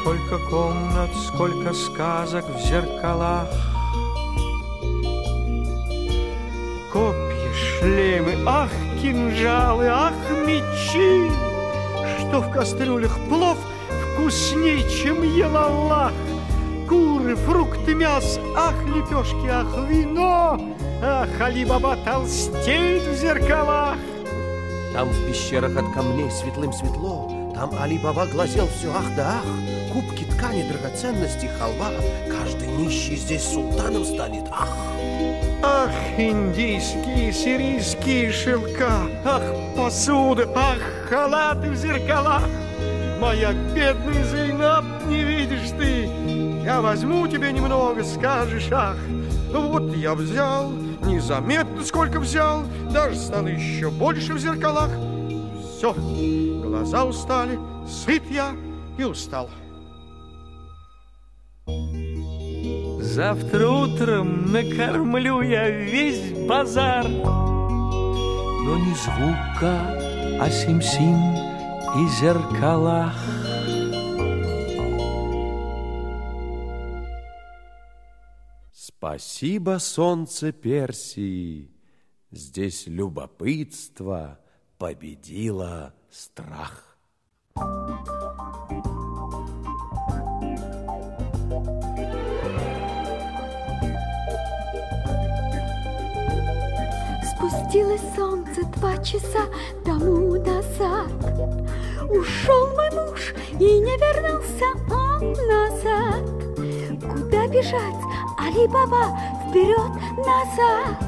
Сколько 0.00 0.38
комнат, 0.50 1.10
сколько 1.28 1.72
сказок 1.72 2.46
в 2.48 2.58
зеркалах. 2.66 3.48
Копья, 6.92 7.52
шлемы, 7.54 8.34
ах, 8.44 8.70
кинжалы, 9.00 9.86
ах, 9.86 10.14
мечи, 10.46 11.30
что 12.18 12.40
в 12.40 12.50
кастрюлях 12.50 13.18
плов 13.28 13.56
вкусней, 14.14 14.84
чем 14.88 15.22
ел 15.22 15.56
Аллах. 15.56 16.12
Куры, 16.88 17.36
фрукты, 17.36 17.94
мясо, 17.94 18.40
ах, 18.56 18.74
лепешки, 18.86 19.46
ах, 19.46 19.88
вино, 19.88 20.58
ах, 21.02 21.28
Али-Баба 21.40 21.96
толстеет 22.04 23.02
в 23.02 23.14
зеркалах. 23.14 23.98
Там 24.94 25.08
в 25.08 25.26
пещерах 25.26 25.76
от 25.76 25.92
камней 25.92 26.30
светлым 26.30 26.72
светло, 26.72 27.52
там 27.54 27.70
Али-Баба 27.78 28.26
глазел 28.26 28.66
все 28.68 28.90
ах 28.90 29.04
да 29.16 29.36
ах, 29.36 29.92
кубки, 29.92 30.24
ткани, 30.24 30.62
драгоценности, 30.62 31.50
халва. 31.58 31.90
Каждый 32.30 32.68
нищий 32.68 33.16
здесь 33.16 33.44
султаном 33.44 34.04
станет, 34.04 34.44
ах! 34.50 34.68
Ах, 35.60 35.90
индийские, 36.16 37.32
сирийские 37.32 38.30
шелка, 38.30 39.08
ах, 39.24 39.42
посуда, 39.76 40.48
ах, 40.54 40.78
халаты 41.08 41.70
в 41.70 41.74
зеркалах. 41.74 42.44
Моя 43.20 43.52
бедная 43.74 44.24
Зейнаб, 44.24 44.84
не 45.06 45.24
видишь 45.24 45.70
ты, 45.76 46.08
я 46.64 46.80
возьму 46.80 47.26
тебе 47.26 47.50
немного, 47.50 48.04
скажешь, 48.04 48.68
ах. 48.70 48.96
Вот 49.52 49.96
я 49.96 50.14
взял, 50.14 50.70
незаметно 51.02 51.82
сколько 51.84 52.20
взял, 52.20 52.62
даже 52.92 53.16
стало 53.16 53.48
еще 53.48 53.90
больше 53.90 54.34
в 54.34 54.38
зеркалах. 54.38 54.90
Все, 55.76 55.92
глаза 56.62 57.04
устали, 57.04 57.58
сыт 57.88 58.22
я 58.30 58.52
и 58.96 59.02
устал. 59.02 59.50
Завтра 63.18 63.68
утром 63.68 64.52
накормлю 64.52 65.40
я 65.40 65.68
весь 65.68 66.38
базар. 66.46 67.02
Но 67.08 68.76
ни 68.78 68.94
звука 68.94 70.40
о 70.40 70.48
сим-сим 70.48 71.16
и 71.96 72.06
зеркалах. 72.20 73.16
Спасибо, 78.72 79.78
солнце 79.80 80.52
Персии. 80.52 81.72
Здесь 82.30 82.86
любопытство 82.86 84.38
победило 84.78 85.92
страх. 86.08 86.96
Спустилось 97.48 98.02
солнце 98.14 98.62
два 98.76 98.96
часа 98.98 99.46
тому 99.84 100.36
назад. 100.36 101.08
Ушел 102.10 102.66
мой 102.74 102.90
муж 102.90 103.34
и 103.58 103.80
не 103.80 103.96
вернулся 103.96 104.66
он 104.90 105.32
назад. 105.48 106.22
Куда 107.00 107.46
бежать, 107.46 108.02
Али-Баба, 108.38 109.18
вперед, 109.48 109.92
назад? 110.18 110.98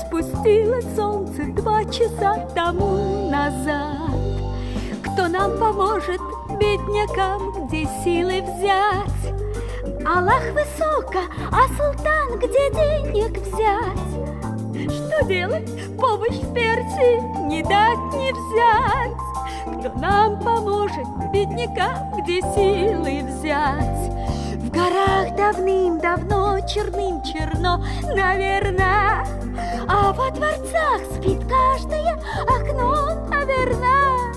Спустилось 0.00 0.86
солнце 0.96 1.44
два 1.48 1.84
часа 1.84 2.48
тому 2.54 3.30
назад. 3.30 3.98
Кто 5.12 5.28
нам 5.28 5.58
поможет, 5.58 6.20
беднякам, 6.58 7.66
где 7.66 7.86
силы 8.02 8.40
взять? 8.42 9.34
Аллах 10.06 10.42
высоко, 10.52 11.20
а 11.52 11.68
султан, 11.68 12.38
где 12.38 12.70
денег 12.70 13.38
взять? 13.38 14.19
Что 14.88 15.26
делать? 15.26 15.68
Помощь 15.98 16.40
в 16.40 16.54
Персии 16.54 17.20
не 17.46 17.62
дать, 17.62 17.98
не 18.14 18.32
взять. 18.32 19.80
Кто 19.80 19.98
нам 19.98 20.40
поможет, 20.40 21.06
беднякам, 21.32 22.20
где 22.20 22.40
силы 22.40 23.22
взять? 23.24 24.10
В 24.56 24.70
горах 24.70 25.34
давным-давно 25.36 26.60
черным 26.66 27.22
черно, 27.22 27.84
наверное. 28.14 29.26
А 29.88 30.12
во 30.12 30.30
дворцах 30.30 31.00
спит 31.14 31.40
каждое 31.48 32.18
окно, 32.42 33.28
наверное. 33.28 34.34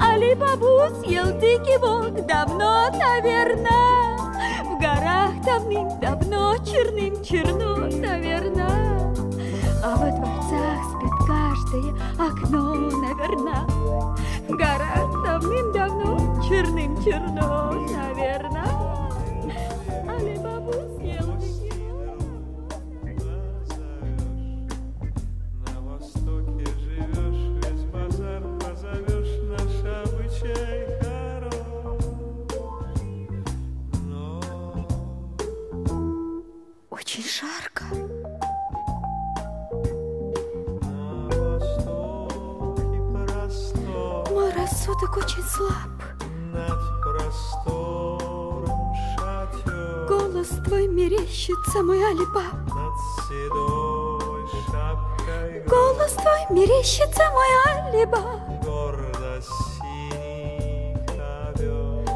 Али 0.00 0.34
бабу 0.34 1.04
съел 1.04 1.38
дикий 1.38 1.78
волк 1.78 2.26
давно, 2.26 2.90
наверное. 2.90 4.16
В 4.64 4.78
горах 4.80 5.32
давным-давно 5.44 6.56
черным 6.64 7.22
черно, 7.24 7.76
наверное. 7.76 8.85
А 9.88 9.94
во 9.94 10.10
дворцах 10.10 10.82
спит 10.90 11.14
каждое 11.28 11.94
окно, 12.18 12.74
наверное. 12.74 13.62
В 14.48 14.56
горах 14.56 15.12
давным-давно 15.22 16.42
черным 16.42 17.00
черно, 17.04 17.70
наверное. 17.92 18.66
Али 20.08 20.36
бабу 20.42 20.72
съел 20.98 21.36
дикий 21.38 21.70
На 25.62 25.74
рассудок 44.86 45.16
очень 45.16 45.42
слаб. 45.42 45.72
Над 46.52 46.78
простором 47.02 48.94
шатер, 49.16 50.06
Голос 50.08 50.48
твой 50.64 50.86
мерещится, 50.86 51.82
мой 51.82 51.98
Алибаб. 51.98 52.52
над 52.74 52.94
седой 53.28 54.46
шапкой 54.66 55.64
Голос 55.68 56.12
твой 56.12 56.46
мерещится, 56.50 57.22
мой 57.32 57.90
Алибаб. 57.90 58.64
гордо 58.64 59.42
синий 59.42 60.96
ковер. 61.06 62.08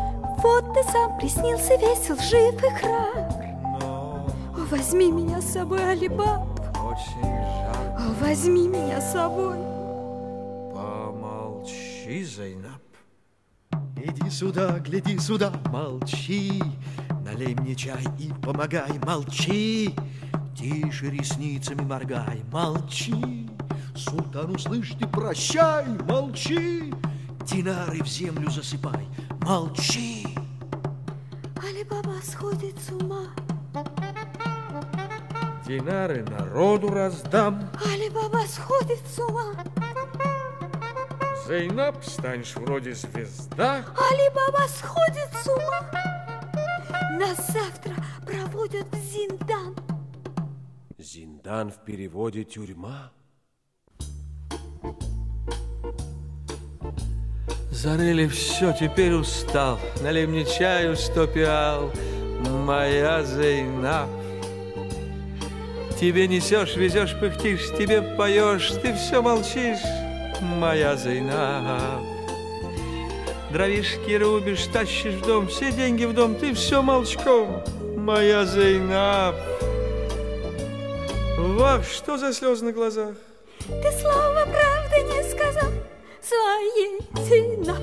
Вот 0.43 0.73
ты 0.75 0.83
сам 0.91 1.19
приснился 1.19 1.75
весел, 1.77 2.17
жив 2.17 2.55
и 2.63 2.71
храбр. 2.79 3.45
О, 3.83 4.27
возьми 4.71 5.11
меня 5.11 5.41
с 5.41 5.53
собой, 5.53 5.85
Алибаб. 5.91 6.49
Очень 6.83 7.23
жарко. 7.23 7.99
О, 7.99 8.25
возьми 8.25 8.69
меня 8.69 9.01
с 9.01 9.13
собой. 9.13 9.70
Зайнаб. 12.37 12.81
Иди 13.97 14.31
сюда, 14.31 14.79
гляди 14.79 15.19
сюда, 15.19 15.53
молчи. 15.67 16.63
Налей 17.25 17.57
мне 17.57 17.75
чай 17.75 18.05
и 18.21 18.33
помогай, 18.41 19.01
молчи. 19.05 19.97
Тише 20.57 21.11
ресницами 21.11 21.83
моргай, 21.83 22.43
молчи. 22.53 23.49
Султан, 23.97 24.55
услышь 24.55 24.93
ты, 24.93 25.09
прощай, 25.09 25.87
молчи. 26.09 26.95
Динары 27.47 28.01
в 28.03 28.07
землю 28.07 28.49
засыпай, 28.49 29.09
молчи. 29.41 30.25
Алибаба 31.57 32.21
сходит 32.23 32.77
с 32.79 32.93
ума. 32.93 33.27
Динары 35.67 36.25
народу 36.25 36.91
раздам. 36.91 37.69
Алибаба 37.85 38.45
сходит 38.47 39.01
с 39.05 39.19
ума. 39.19 39.53
Зайнаб, 41.51 42.05
станешь 42.05 42.55
вроде 42.55 42.95
звезда. 42.95 43.85
Алибаба 43.99 44.69
сходит 44.69 45.29
с 45.35 45.49
ума. 45.49 45.91
Нас 47.19 47.45
завтра 47.49 47.93
проводят 48.25 48.87
в 48.93 48.97
Зиндан. 48.97 49.75
Зиндан 50.97 51.73
в 51.73 51.85
переводе 51.85 52.45
тюрьма. 52.45 53.11
Зарыли 57.73 58.29
все, 58.29 58.73
теперь 58.73 59.15
устал. 59.15 59.81
Налей 60.03 60.29
мне 60.29 60.45
чаю 60.45 60.95
сто 60.95 61.27
пиал, 61.27 61.91
моя 62.49 63.25
Зейнаб. 63.25 64.09
Тебе 65.99 66.29
несешь, 66.29 66.77
везешь, 66.77 67.19
пыхтишь, 67.19 67.77
тебе 67.77 68.03
поешь, 68.03 68.71
ты 68.81 68.95
все 68.95 69.21
молчишь, 69.21 69.81
моя 70.41 70.97
Зейнаб. 70.97 72.03
Дровишки 73.51 74.13
рубишь, 74.17 74.67
тащишь 74.73 75.15
в 75.15 75.27
дом, 75.27 75.49
все 75.49 75.73
деньги 75.73 76.05
в 76.05 76.13
дом, 76.13 76.35
ты 76.35 76.55
все 76.55 76.83
молчком, 76.83 77.63
моя 77.97 78.45
Зейнаб. 78.45 79.35
Вах, 81.39 81.85
что 81.85 82.17
за 82.17 82.33
слезы 82.33 82.67
на 82.67 82.73
глазах? 82.73 83.15
Ты 83.67 83.93
слова 84.01 84.47
правды 84.47 85.03
не 85.03 85.23
сказал 85.31 85.71
своей 86.23 87.01
Зинаб. 87.27 87.79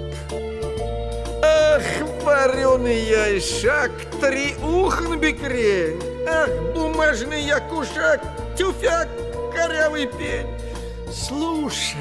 Ах, 1.43 1.83
вареный 2.23 2.99
яйшак, 2.99 3.91
три 4.21 4.55
ухн 4.63 5.17
бекрень. 5.17 5.99
Ах, 6.27 6.49
бумажный 6.73 7.41
якушак, 7.41 8.21
тюфяк, 8.57 9.07
корявый 9.53 10.07
пень. 10.07 10.47
Слушай, 11.11 11.95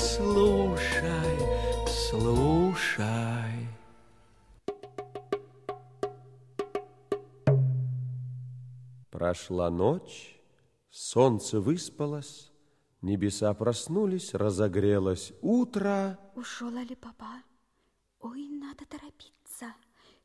слушай, 0.00 1.38
слушай. 1.86 3.68
Прошла 9.10 9.70
ночь, 9.70 10.40
солнце 10.90 11.60
выспалось, 11.60 12.52
небеса 13.00 13.54
проснулись, 13.54 14.34
разогрелось 14.34 15.32
утро. 15.40 16.18
Ушел 16.34 16.76
Алибаба. 16.76 17.42
Ой, 18.20 18.48
надо 18.48 18.84
торопиться. 18.86 19.74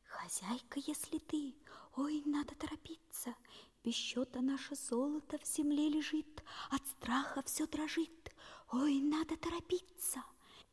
Хозяйка, 0.06 0.80
если 0.86 1.20
ты, 1.20 1.56
ой, 1.96 2.24
надо 2.26 2.56
торопиться. 2.56 3.36
Без 3.84 3.94
счета 3.94 4.42
наше 4.42 4.76
золото 4.76 5.38
в 5.38 5.46
земле 5.46 5.88
лежит, 5.90 6.44
от 6.70 6.86
страха 6.88 7.42
все 7.46 7.68
дрожит. 7.68 8.32
Ой, 8.72 9.02
надо 9.02 9.36
торопиться. 9.36 10.20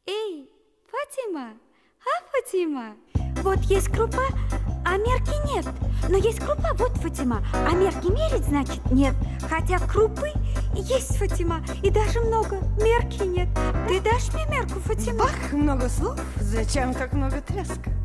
Эй, 0.05 0.51
Фатима, 0.91 1.55
а, 2.05 2.31
Фатима? 2.31 2.95
Вот 3.43 3.59
есть 3.61 3.89
крупа, 3.89 4.25
а 4.85 4.99
мерки 4.99 5.33
нет. 5.55 5.65
Но 6.07 6.19
есть 6.19 6.41
крупа, 6.41 6.75
вот, 6.75 6.93
Фатима, 6.99 7.43
а 7.55 7.71
мерки 7.71 8.09
мерить, 8.09 8.45
значит, 8.45 8.91
нет. 8.91 9.15
Хотя 9.49 9.79
крупы 9.79 10.31
есть, 10.75 11.17
Фатима, 11.17 11.65
и 11.83 11.89
даже 11.89 12.21
много, 12.21 12.57
мерки 12.77 13.23
нет. 13.23 13.49
Ты 13.89 13.99
дашь 14.03 14.31
мне 14.35 14.45
мерку, 14.45 14.79
Фатима? 14.81 15.21
Бах, 15.21 15.53
много 15.53 15.89
слов, 15.89 16.21
зачем 16.39 16.93
так 16.93 17.15
много 17.15 17.41
треска? 17.41 17.96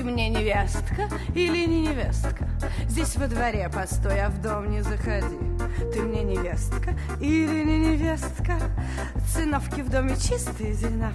Ты 0.00 0.06
мне 0.06 0.30
невестка 0.30 1.10
или 1.34 1.66
не 1.66 1.82
невестка? 1.82 2.48
Здесь 2.88 3.16
во 3.16 3.26
дворе 3.26 3.68
постой, 3.68 4.18
а 4.22 4.30
в 4.30 4.40
дом 4.40 4.70
не 4.70 4.82
заходи. 4.82 5.36
Ты 5.92 6.00
мне 6.00 6.22
невестка 6.22 6.94
или 7.20 7.62
не 7.64 7.78
невестка? 7.78 8.54
Циновки 9.30 9.82
в 9.82 9.90
доме 9.90 10.16
чистые, 10.16 10.72
Зинаб. 10.72 11.12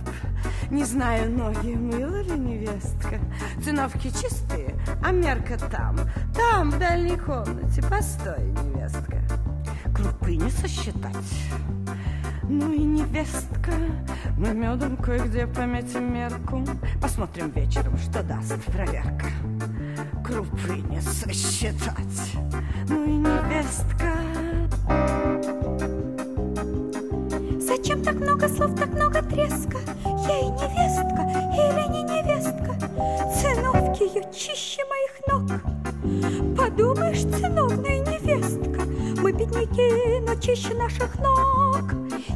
Не 0.70 0.84
знаю, 0.84 1.32
ноги 1.32 1.74
мыла 1.74 2.22
ли 2.22 2.38
невестка. 2.38 3.18
Циновки 3.64 4.10
чистые, 4.10 4.76
а 5.04 5.12
мерка 5.12 5.58
там. 5.58 5.98
Там, 6.36 6.70
в 6.70 6.78
дальней 6.78 7.18
комнате, 7.18 7.82
постой, 7.82 8.52
невестка. 8.52 9.20
Крупы 9.96 10.36
не 10.36 10.52
сосчитать. 10.52 11.16
Ну 12.44 12.72
и 12.72 12.84
невестка, 12.84 13.72
мы 14.38 14.54
медом 14.54 14.98
кое-где 14.98 15.48
пометим 15.48 16.14
мерку. 16.14 16.64
Посмотрим 17.02 17.52
вечером, 17.52 17.98
что 17.98 18.24
даст 18.24 18.62
проверка. 18.66 19.28
Крупы 20.24 20.82
не 20.90 21.02
сосчитать. 21.02 22.34
Ну 22.90 23.06
и 23.06 23.12
невестка. 23.12 24.14
Зачем 27.60 28.04
так 28.04 28.16
много 28.16 28.48
слов, 28.50 28.76
так 28.76 28.90
много 28.94 29.22
треска? 29.22 29.78
И 30.06 30.46
невестка, 30.50 31.22
или 31.54 31.88
не 31.92 32.04
невестка? 32.04 32.76
Циновки 33.36 34.04
ее 34.04 34.24
чище 34.34 34.82
моих 34.86 35.14
ног. 35.28 35.62
Подумаешь, 36.58 37.22
циновная 37.22 38.00
невестка, 38.00 38.65
мы 39.26 39.32
бедняки, 39.32 40.20
но 40.20 40.36
чище 40.36 40.76
наших 40.76 41.18
ног. 41.18 41.94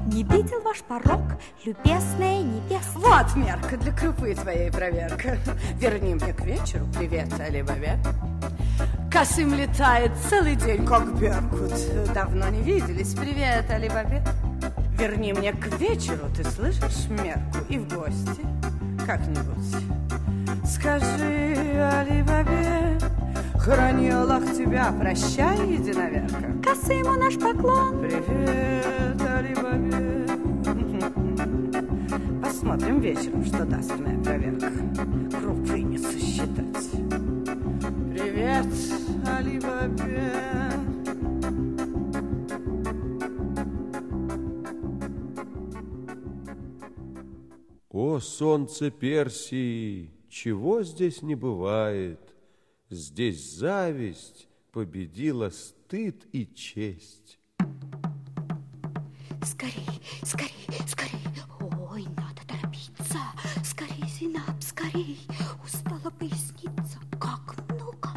Не 0.08 0.24
видел 0.24 0.60
ваш 0.64 0.80
порог, 0.80 1.22
любезная 1.64 2.42
невестка. 2.42 2.98
Вот 2.98 3.36
мерка 3.36 3.78
для 3.78 3.92
крупы 3.96 4.34
твоей 4.34 4.72
проверка. 4.72 5.38
Верни 5.76 6.16
мне 6.16 6.34
к 6.34 6.42
вечеру 6.42 6.88
привет, 6.98 7.32
Алибабе. 7.40 8.00
Касым 9.12 9.54
летает 9.54 10.14
целый 10.32 10.56
день, 10.56 10.84
как 10.84 11.16
Беркут. 11.20 11.74
Давно 12.12 12.50
не 12.50 12.64
виделись. 12.64 13.14
Привет, 13.14 13.70
Алибабе. 13.70 14.24
Верни 14.98 15.32
мне 15.34 15.54
к 15.54 15.68
вечеру, 15.78 16.26
ты 16.36 16.44
слышишь, 16.44 17.08
мерку, 17.10 17.60
и 17.70 17.78
в 17.78 17.88
гости 17.88 18.44
как-нибудь. 19.06 19.76
Скажи, 20.66 21.56
Алибабе, 21.78 22.99
Храни 23.70 24.10
Аллах 24.10 24.44
тебя, 24.58 24.92
прощай, 25.00 25.56
единоверка. 25.68 26.58
Косыму 26.64 27.16
наш 27.20 27.36
поклон. 27.36 28.00
Привет, 28.02 29.22
Али-Бабе. 29.22 30.26
Посмотрим 32.42 33.00
вечером, 33.00 33.46
что 33.46 33.66
даст 33.66 33.96
моя 34.00 34.18
проверка. 34.24 34.72
Крупы 35.40 35.82
не 35.82 36.00
сосчитать. 36.00 36.90
Привет, 38.12 38.66
Али-Бабе. 39.38 40.34
О, 47.92 48.20
солнце 48.20 48.90
Персии, 48.90 50.10
чего 50.28 50.82
здесь 50.82 51.22
не 51.22 51.36
бывает? 51.36 52.29
Здесь 52.92 53.54
зависть 53.54 54.48
победила 54.72 55.52
стыд 55.52 56.26
и 56.32 56.48
честь. 56.48 57.38
Скорей, 59.44 60.02
скорей, 60.24 60.88
скорей. 60.88 61.20
Ой, 61.60 62.04
надо 62.18 62.42
торопиться. 62.48 63.20
Скорей, 63.64 64.10
Зинаб, 64.10 64.64
скорей. 64.64 65.20
Устала 65.64 66.10
поясница. 66.10 66.98
Как 67.22 67.58
много. 67.70 68.10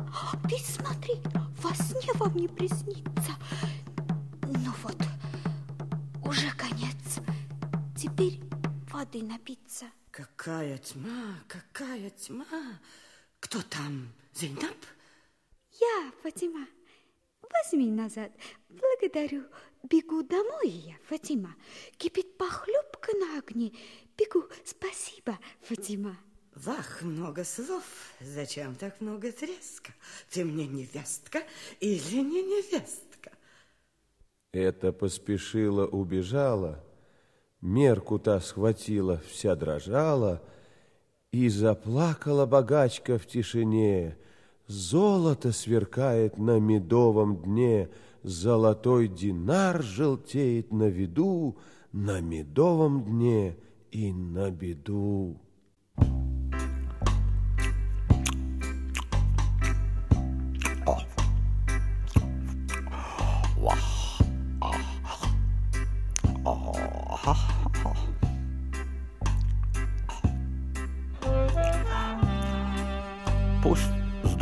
Ты 0.49 0.57
смотри, 0.59 1.17
во 1.59 1.75
сне 1.75 2.11
вам 2.15 2.35
не 2.35 2.49
приснится. 2.49 3.33
Ну 4.41 4.73
вот, 4.83 4.97
уже 6.25 6.51
конец. 6.57 7.21
Теперь 7.95 8.41
воды 8.91 9.23
напиться. 9.23 9.85
Какая 10.11 10.79
тьма, 10.79 11.41
какая 11.47 12.09
тьма. 12.09 12.81
Кто 13.39 13.61
там? 13.61 14.09
Зейнаб? 14.35 14.77
Я, 15.73 16.13
Фатима. 16.23 16.67
Возьми 17.43 17.91
назад. 17.91 18.33
Благодарю. 18.69 19.45
Бегу 19.83 20.23
домой 20.23 20.69
я, 20.69 20.95
Фатима. 21.09 21.55
Кипит 21.99 22.39
похлебка 22.39 23.17
на 23.17 23.39
огне. 23.39 23.73
Бегу. 24.17 24.45
Спасибо, 24.65 25.39
Фатима. 25.63 26.17
Вах, 26.55 27.03
много 27.03 27.45
слов. 27.45 27.85
Зачем 28.21 28.75
так 28.75 29.01
много 29.01 29.33
треска? 29.33 29.93
Ты 30.31 30.45
мне 30.45 30.67
невестка 30.67 31.43
или 31.81 32.21
не 32.21 32.43
невестка? 32.43 33.33
Это 34.53 34.93
поспешила, 34.93 35.87
убежала, 35.87 36.85
мерку 37.63 38.19
та 38.19 38.39
схватила, 38.41 39.23
вся 39.27 39.57
дрожала, 39.57 40.43
и 41.33 41.49
заплакала 41.49 42.45
богачка 42.45 43.19
в 43.19 43.27
тишине. 43.27 44.19
Золото 44.73 45.53
сверкает 45.53 46.39
на 46.39 46.59
медовом 46.59 47.43
дне, 47.43 47.91
Золотой 48.23 49.09
динар 49.09 49.83
желтеет 49.83 50.73
на 50.73 50.89
виду, 50.89 51.59
На 51.93 52.21
медовом 52.21 53.05
дне 53.05 53.59
и 53.91 54.13
на 54.13 54.51
беду. 54.51 55.39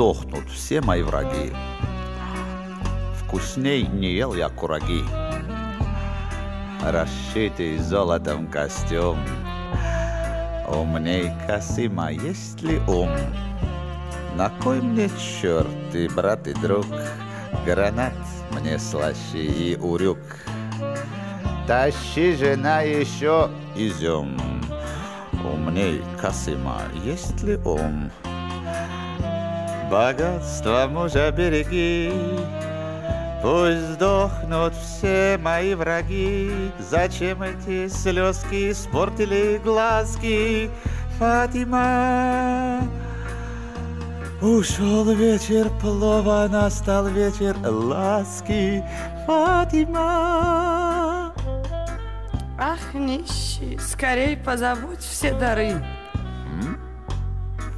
Сдохнут 0.00 0.48
все 0.48 0.80
мои 0.80 1.02
враги. 1.02 1.52
Вкусней 3.18 3.82
не 3.82 4.14
ел 4.14 4.34
я 4.34 4.48
кураги. 4.48 5.04
Расшитый 6.82 7.76
золотом 7.76 8.46
костюм. 8.46 9.18
Умней 10.66 11.30
Касима 11.46 12.12
есть 12.12 12.62
ли 12.62 12.78
ум? 12.88 13.10
На 14.36 14.48
кой 14.62 14.80
мне 14.80 15.10
черт 15.42 15.94
и 15.94 16.08
брат 16.08 16.48
и 16.48 16.54
друг? 16.54 16.86
Гранат 17.66 18.14
мне 18.52 18.78
слаще 18.78 19.44
и 19.44 19.76
урюк. 19.76 20.18
Тащи, 21.66 22.34
жена, 22.36 22.80
еще 22.80 23.50
изюм. 23.76 24.34
Умней 25.44 26.00
Касима 26.18 26.80
есть 27.04 27.42
ли 27.42 27.56
ум? 27.56 28.10
Богатство 29.90 30.86
мужа 30.88 31.32
береги, 31.32 32.12
Пусть 33.42 33.94
сдохнут 33.94 34.72
все 34.74 35.36
мои 35.36 35.74
враги. 35.74 36.70
Зачем 36.78 37.42
эти 37.42 37.88
слезки 37.88 38.70
испортили 38.70 39.60
глазки? 39.64 40.70
Фатима, 41.18 42.82
Ушел 44.40 45.10
вечер 45.12 45.68
плова, 45.80 46.46
настал 46.48 47.08
вечер 47.08 47.56
ласки. 47.64 48.84
Фатима. 49.26 50.00
Ах, 52.56 52.94
нищий, 52.94 53.76
скорей 53.78 54.36
позабудь 54.36 55.00
все 55.00 55.34
дары. 55.34 55.82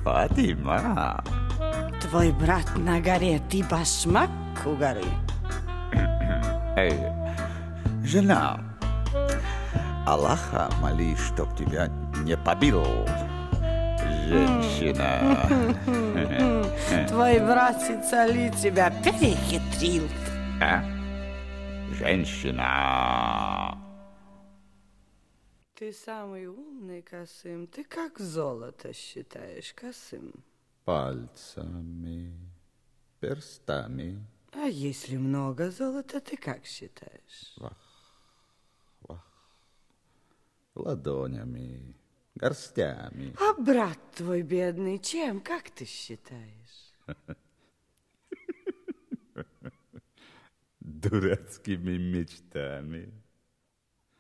Фатима. 0.05 1.25
Твой 2.13 2.31
брат 2.31 2.67
на 2.77 3.01
горе, 3.01 3.41
ты 3.51 3.65
башмак 3.65 4.29
у 4.67 4.77
горы. 4.77 5.03
Эй, 6.77 6.93
жена, 8.05 8.61
Аллаха 10.07 10.69
моли, 10.83 11.17
чтоб 11.17 11.57
тебя 11.57 11.89
не 12.23 12.37
побил. 12.37 12.85
Женщина. 14.29 15.49
Твой 17.09 17.39
братец 17.41 18.13
Али 18.13 18.51
тебя 18.63 18.91
перехитрил. 18.91 20.07
А? 20.61 20.85
Женщина. 21.95 23.79
Ты 25.75 25.95
самый 25.95 26.47
умный, 26.47 27.01
Касым. 27.01 27.67
Ты 27.69 27.85
как 27.85 28.19
золото 28.19 28.93
считаешь, 28.93 29.73
Касым? 29.73 30.45
Пальцами, 30.85 32.37
перстами. 33.21 34.27
А 34.53 34.67
если 34.67 35.17
много 35.17 35.71
золота, 35.71 36.21
ты 36.21 36.37
как 36.37 36.65
считаешь? 36.67 37.55
Вах, 37.57 37.79
вах. 39.03 39.25
Ладонями, 40.75 41.97
горстями. 42.35 43.35
А 43.41 43.55
брат 43.55 43.99
твой 44.17 44.43
бедный 44.43 44.99
чем, 44.99 45.41
как 45.41 45.71
ты 45.71 45.85
считаешь? 45.85 46.93
Дурацкими 50.81 51.97
мечтами. 51.97 53.13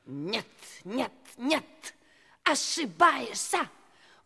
Нет, 0.06 0.46
нет, 0.84 1.12
нет, 1.36 1.94
ошибаешься. 2.44 3.68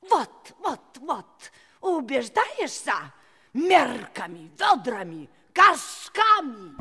Вот, 0.03 0.55
вот, 0.59 0.99
вот, 1.01 1.53
убеждаешься 1.87 2.95
мерками, 3.53 4.51
ведрами, 4.59 5.31
горшками. 5.55 6.75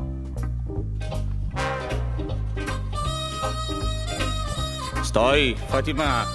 Стой, 5.03 5.55
Фатима! 5.69 6.25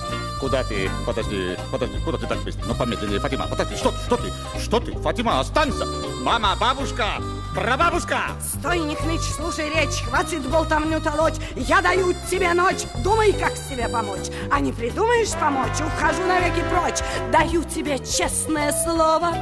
Куда 0.41 0.65
ты? 0.65 0.89
Подожди, 1.05 1.57
подожди, 1.71 1.99
куда 2.03 2.17
ты 2.17 2.27
так 2.27 2.43
быстро? 2.43 2.65
Ну, 2.65 2.75
помедленнее, 2.75 3.21
Фатима, 3.21 3.47
подожди, 3.47 3.77
что 3.77 3.91
ты, 3.91 3.99
что 3.99 4.17
ты? 4.17 4.33
Что 4.59 4.81
ты? 4.81 4.93
Фатима, 4.93 5.41
останься! 5.41 5.85
Мама, 6.23 6.57
бабушка, 6.59 7.21
прабабушка! 7.55 8.19
Стой, 8.41 8.79
не 8.81 8.95
хнычь, 8.95 9.35
слушай 9.37 9.69
речь, 9.69 10.03
хватит 10.03 10.49
болтовню 10.49 11.01
толочь. 11.01 11.35
Я 11.57 11.81
даю 11.81 12.13
тебе 12.31 12.53
ночь, 12.53 12.83
думай, 13.03 13.33
как 13.33 13.57
себе 13.57 13.89
помочь. 13.89 14.29
А 14.51 14.61
не 14.61 14.73
придумаешь 14.73 15.33
помочь, 15.33 15.81
ухожу 15.81 16.25
навеки 16.27 16.63
прочь. 16.71 17.01
Даю 17.33 17.65
тебе 17.65 17.99
честное 17.99 18.73
слово, 18.73 19.33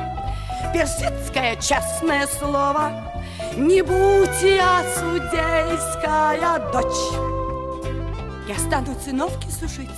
персидское 0.73 1.57
честное 1.57 2.27
слово. 2.27 3.13
Не 3.57 3.83
будь 3.83 4.43
я 4.43 4.85
судейская 4.97 6.59
дочь. 6.73 7.39
Я 8.49 8.59
стану 8.59 8.97
циновки 9.05 9.49
сушить, 9.51 9.91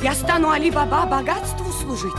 я 0.00 0.14
стану 0.14 0.50
Али-Баба 0.50 1.06
богатству 1.06 1.72
служить. 1.72 2.12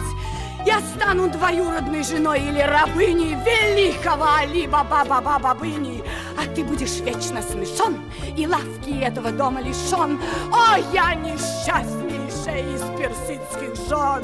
Я 0.66 0.80
стану 0.80 1.30
двоюродной 1.30 2.04
женой 2.04 2.42
или 2.42 2.60
рабыней 2.60 3.36
великого 3.36 4.26
Али-Баба-Баба-Бабыни. 4.40 6.04
А 6.38 6.54
ты 6.54 6.64
будешь 6.64 7.00
вечно 7.02 7.42
смешон 7.42 8.00
и 8.36 8.48
лавки 8.48 9.02
этого 9.02 9.32
дома 9.32 9.62
лишен. 9.62 10.20
О, 10.52 10.78
я 10.92 11.14
несчастнейший! 11.14 12.06
лучшая 12.46 12.62
из 12.62 12.82
персидских 12.98 13.76
жен. 13.88 14.24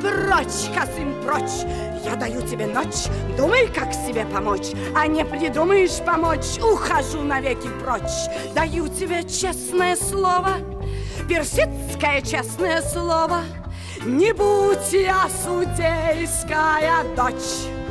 Прочь, 0.00 0.74
Касым, 0.74 1.14
прочь, 1.22 1.64
я 2.04 2.16
даю 2.16 2.42
тебе 2.42 2.66
ночь, 2.66 3.06
думай, 3.36 3.68
как 3.68 3.92
себе 3.92 4.26
помочь, 4.26 4.72
а 4.94 5.06
не 5.06 5.24
придумаешь 5.24 6.04
помочь, 6.04 6.58
ухожу 6.62 7.22
навеки 7.22 7.68
прочь. 7.82 8.28
Даю 8.54 8.88
тебе 8.88 9.22
честное 9.22 9.96
слово, 9.96 10.58
персидское 11.28 12.20
честное 12.20 12.82
слово, 12.82 13.40
не 14.04 14.32
будь 14.32 14.92
я 14.92 15.28
судейская 15.28 17.04
дочь. 17.16 17.83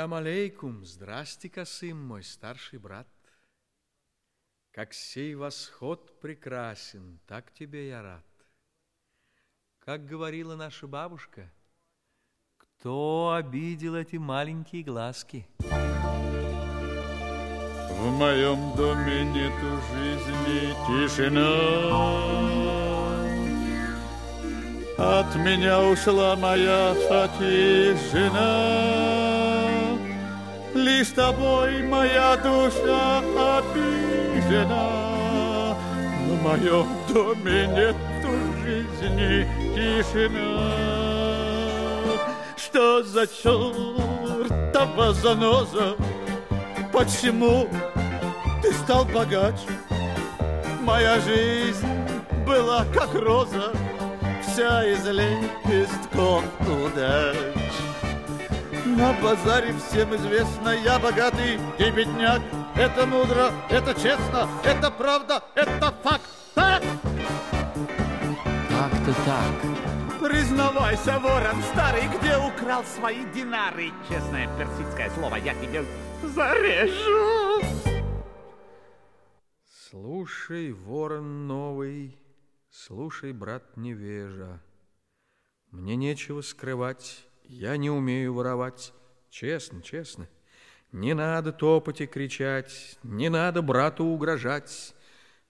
Салям 0.00 0.14
алейкум, 0.14 0.82
здрасте, 0.86 1.50
Касым, 1.50 2.02
мой 2.02 2.22
старший 2.22 2.78
брат. 2.78 3.06
Как 4.70 4.94
сей 4.94 5.34
восход 5.34 6.18
прекрасен, 6.20 7.20
так 7.26 7.52
тебе 7.52 7.88
я 7.88 8.00
рад. 8.00 8.24
Как 9.78 10.06
говорила 10.06 10.56
наша 10.56 10.86
бабушка, 10.86 11.52
кто 12.56 13.34
обидел 13.36 13.94
эти 13.94 14.16
маленькие 14.16 14.84
глазки? 14.84 15.46
В 17.98 18.10
моем 18.10 18.74
доме 18.76 19.24
нету 19.24 19.82
жизни 19.92 20.72
тишина. 20.86 21.50
От 24.96 25.36
меня 25.36 25.82
ушла 25.82 26.36
моя 26.36 26.94
Фати 27.06 27.94
жена. 28.10 29.19
Лишь 30.74 31.08
тобой 31.08 31.82
моя 31.82 32.36
душа 32.36 33.18
обижена. 33.58 34.90
В 36.26 36.42
моем 36.42 36.86
доме 37.08 37.66
нету 37.66 38.30
жизни 38.62 39.48
тишина. 39.74 40.70
Что 42.56 43.02
за 43.02 43.26
чертова 43.26 45.12
заноза? 45.12 45.96
Почему 46.92 47.68
ты 48.62 48.72
стал 48.72 49.04
богаче? 49.06 49.66
Моя 50.82 51.18
жизнь 51.20 51.86
была 52.46 52.84
как 52.94 53.12
роза, 53.14 53.72
Вся 54.42 54.84
из 54.84 55.04
лепестков 55.06 56.44
удач. 56.60 57.36
На 58.96 59.12
базаре 59.22 59.72
всем 59.74 60.16
известно, 60.16 60.70
я 60.70 60.98
богатый 60.98 61.60
и 61.78 61.90
бедняк. 61.92 62.42
Это 62.74 63.06
мудро, 63.06 63.52
это 63.70 63.94
честно, 63.94 64.48
это 64.64 64.90
правда, 64.90 65.44
это 65.54 65.92
факт. 66.02 66.24
Так? 66.56 66.82
Как-то 68.68 69.14
так. 69.24 70.20
Признавайся, 70.20 71.20
ворон 71.20 71.62
старый, 71.72 72.08
где 72.08 72.36
украл 72.36 72.82
свои 72.82 73.24
динары. 73.32 73.92
Честное 74.08 74.48
персидское 74.58 75.08
слово, 75.10 75.36
я 75.36 75.54
тебе 75.54 75.84
зарежу. 76.24 77.62
Слушай, 79.88 80.72
ворон 80.72 81.46
новый, 81.46 82.18
слушай, 82.70 83.32
брат 83.32 83.76
невежа. 83.76 84.60
Мне 85.70 85.94
нечего 85.94 86.40
скрывать, 86.40 87.29
я 87.50 87.76
не 87.76 87.90
умею 87.90 88.34
воровать. 88.34 88.92
Честно, 89.28 89.82
честно. 89.82 90.28
Не 90.92 91.14
надо 91.14 91.52
топать 91.52 92.00
и 92.00 92.06
кричать, 92.06 92.98
не 93.02 93.28
надо 93.28 93.60
брату 93.60 94.04
угрожать. 94.04 94.94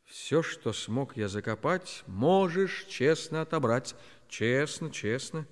Все, 0.04 0.42
что 0.42 0.72
смог 0.72 1.16
я 1.16 1.28
закопать, 1.28 2.02
можешь 2.06 2.86
честно 2.88 3.42
отобрать. 3.42 3.94
Честно, 4.28 4.90
честно. 4.90 5.46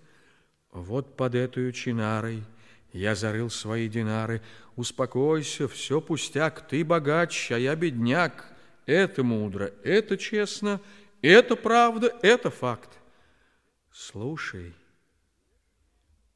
Вот 0.73 1.17
под 1.17 1.35
этой 1.35 1.73
чинарой 1.73 2.45
я 2.93 3.15
зарыл 3.15 3.51
свои 3.51 3.89
динары. 3.89 4.43
Успокойся, 4.77 5.69
все 5.69 6.01
пустяк, 6.01 6.67
ты 6.67 6.85
богач, 6.85 7.51
а 7.51 7.59
я 7.59 7.77
бедняк. 7.77 8.47
Это 8.87 9.23
мудро, 9.23 9.73
это 9.85 10.17
честно, 10.17 10.81
это 11.21 11.57
правда, 11.57 12.15
это 12.23 12.51
факт. 12.51 12.91
Слушай, 13.93 14.75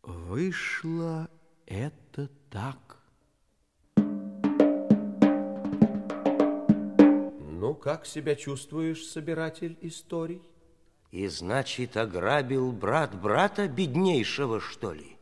вышло 0.02 1.28
это 1.66 2.28
так. 2.50 3.02
Ну, 7.62 7.74
как 7.74 8.06
себя 8.06 8.34
чувствуешь, 8.34 9.06
собиратель 9.06 9.78
историй? 9.80 10.42
И 11.10 11.26
значит, 11.28 11.96
ограбил 11.96 12.72
брат 12.72 13.14
брата 13.14 13.68
беднейшего, 13.68 14.60
что 14.60 14.92
ли? 14.92 15.16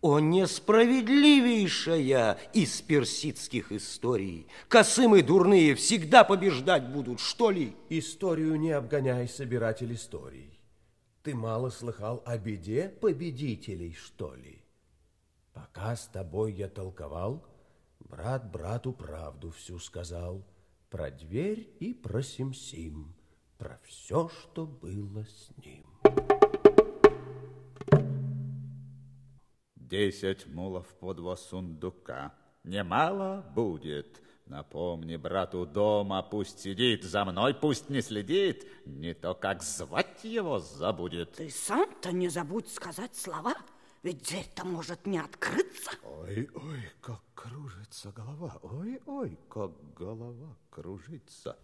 О, 0.00 0.20
несправедливейшая 0.20 2.38
из 2.52 2.80
персидских 2.82 3.72
историй! 3.72 4.46
Косымы 4.68 5.22
дурные 5.22 5.74
всегда 5.74 6.22
побеждать 6.24 6.86
будут, 6.88 7.20
что 7.20 7.50
ли? 7.50 7.74
Историю 7.88 8.56
не 8.56 8.72
обгоняй, 8.72 9.26
собиратель 9.28 9.94
историй. 9.94 10.51
Ты 11.22 11.36
мало 11.36 11.70
слыхал 11.70 12.20
о 12.26 12.36
беде 12.36 12.88
победителей, 12.88 13.92
что 13.92 14.34
ли? 14.34 14.64
Пока 15.52 15.94
с 15.94 16.08
тобой 16.08 16.52
я 16.52 16.68
толковал, 16.68 17.46
брат 18.00 18.50
брату 18.50 18.92
правду 18.92 19.52
всю 19.52 19.78
сказал 19.78 20.44
про 20.90 21.12
дверь 21.12 21.76
и 21.78 21.94
про 21.94 22.22
Сим-Сим, 22.22 23.14
про 23.56 23.78
все, 23.84 24.28
что 24.30 24.66
было 24.66 25.24
с 25.24 25.50
ним. 25.64 25.86
Десять 29.76 30.48
мулов 30.48 30.88
по 30.98 31.14
два 31.14 31.36
сундука. 31.36 32.34
Немало 32.64 33.48
будет. 33.54 34.20
Напомни 34.52 35.16
брату 35.16 35.64
дома, 35.64 36.22
пусть 36.22 36.60
сидит, 36.60 37.04
за 37.04 37.24
мной 37.24 37.54
пусть 37.54 37.88
не 37.88 38.02
следит, 38.02 38.66
не 38.84 39.14
то 39.14 39.32
как 39.32 39.62
звать 39.62 40.24
его 40.24 40.58
забудет. 40.58 41.32
Ты 41.32 41.48
сам-то 41.48 42.12
не 42.12 42.28
забудь 42.28 42.70
сказать 42.70 43.16
слова, 43.16 43.54
ведь 44.02 44.22
дверь-то 44.28 44.66
может 44.66 45.06
не 45.06 45.18
открыться. 45.18 45.92
Ой, 46.02 46.50
ой, 46.54 46.90
как 47.00 47.22
кружится 47.34 48.12
голова, 48.12 48.58
ой, 48.60 49.00
ой, 49.06 49.38
как 49.48 49.70
голова 49.94 50.54
кружится. 50.68 51.56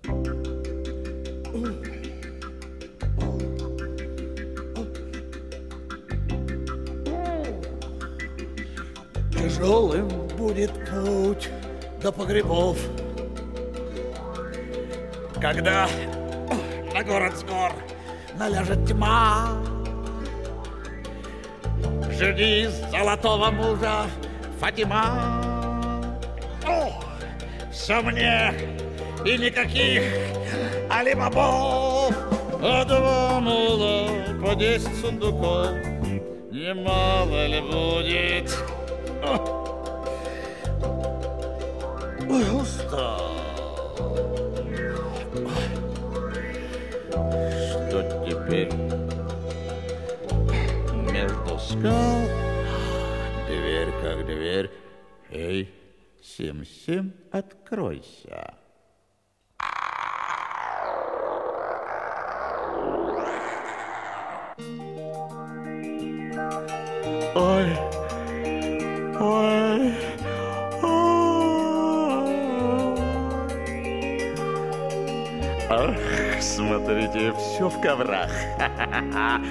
Тяжелым 9.31 10.09
будет 10.39 10.73
путь 10.89 11.51
до 12.03 12.13
погребов. 12.13 12.79
Когда 15.41 15.89
на 16.95 17.03
город 17.03 17.37
с 17.37 17.43
гор 17.45 17.73
наляжет 18.39 18.87
тьма, 18.87 19.59
Жди 22.11 22.69
золотого 22.91 23.51
мужа 23.51 24.07
Фатима. 24.59 26.13
О, 26.67 27.01
все 27.71 28.03
мне 28.03 28.53
и 29.25 29.39
никаких 29.39 30.03
алибабов. 30.91 32.13
А 32.61 32.85
два 32.85 33.39
мула 33.39 34.09
по 34.43 34.57
десять 34.57 35.01
сундуков 35.01 35.71
Немало 36.51 37.47
ли 37.47 37.61
будет? 37.61 38.53
Ой, 42.31 42.61
устал. 42.61 43.33
Что 47.89 48.03
теперь? 48.27 48.71
Между 51.11 51.59
скал 51.59 52.21
Дверь 53.47 53.91
как 54.03 54.27
дверь 54.27 54.71
Эй, 55.31 55.73
Сим-Сим, 56.23 57.15
откройся 57.31 58.55
Ах, 67.35 67.88
смотрите, 76.59 77.33
все 77.35 77.69
в 77.69 77.81
коврах. 77.81 78.31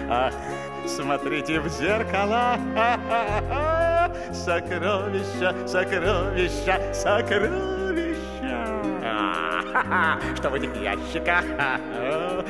Ах, 0.09 0.33
смотрите 0.85 1.59
в 1.61 1.69
зеркала. 1.69 2.57
Сокровища, 4.33 5.55
сокровища, 5.65 6.93
сокровища. 6.93 8.17
Что 10.35 10.49
в 10.49 10.55
этих 10.55 10.75
ящиках, 10.81 11.45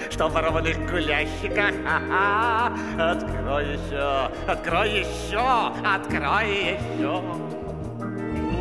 что 0.09 0.27
в 0.27 0.33
ворованных 0.33 0.89
гулящиках. 0.89 1.73
Открой 2.97 3.73
еще, 3.73 4.31
открой 4.47 4.89
еще, 4.99 5.71
открой 5.83 6.77
еще. 6.77 7.21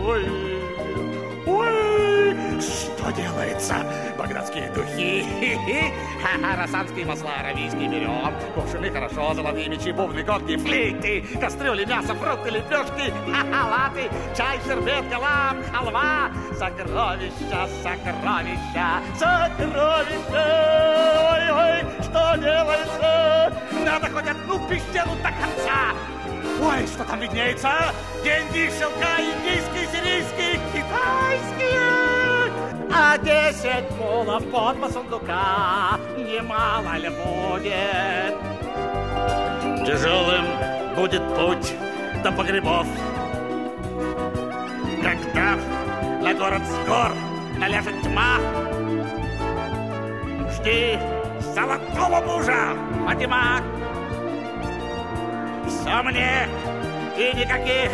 Ой, 0.05 0.46
что 2.61 3.11
делается? 3.13 3.77
Багдадские 4.19 4.71
духи, 4.71 5.25
росанские 6.57 7.07
масла 7.07 7.31
аравийские 7.41 7.89
берем, 7.89 8.35
кувшины 8.55 8.91
хорошо, 8.91 9.35
золотые 9.35 9.69
мечи, 9.69 9.93
бубны, 9.93 10.23
когти, 10.25 10.57
флейты, 10.57 11.25
кастрюли, 11.41 11.85
мясо, 11.85 12.15
фрукты, 12.15 12.51
лепешки, 12.51 13.13
латы, 13.27 14.11
чай, 14.37 14.59
шербет, 14.67 15.09
галам, 15.09 15.63
халва, 15.73 16.31
сокровища, 16.59 17.69
сокровища, 17.83 19.03
сокровища. 19.19 20.47
Ой, 21.33 21.51
ой, 21.53 22.03
что 22.03 22.37
делается? 22.37 23.53
Надо 23.85 24.09
хоть 24.11 24.27
одну 24.29 24.59
пещеру 24.69 25.15
до 25.23 25.31
конца. 25.31 25.95
Ой, 26.61 26.87
что 26.87 27.05
там 27.05 27.21
виднеется? 27.21 27.71
Деньги, 28.25 28.71
шелка, 28.79 29.21
индийские, 29.21 29.87
сирийские, 29.93 30.61
китайские. 30.73 32.16
А 32.99 33.19
десять 33.19 33.91
мулов 33.99 34.43
под 34.51 34.81
по 34.81 34.89
сундука 34.89 35.99
немало 36.17 36.97
ли 36.97 37.11
будет? 37.11 38.35
Тяжелым 39.87 40.47
будет 40.97 41.23
путь 41.37 41.75
до 42.25 42.33
погребов. 42.33 42.87
Когда 45.03 45.59
на 46.23 46.33
город 46.33 46.63
с 46.65 46.89
гор 46.89 47.13
наляжет 47.59 48.01
тьма, 48.03 48.39
жди 50.53 50.99
золотого 51.55 52.25
мужа, 52.25 52.79
Фатима. 53.07 53.61
Все 55.69 56.03
мне 56.03 56.49
и 57.19 57.37
никаких 57.37 57.91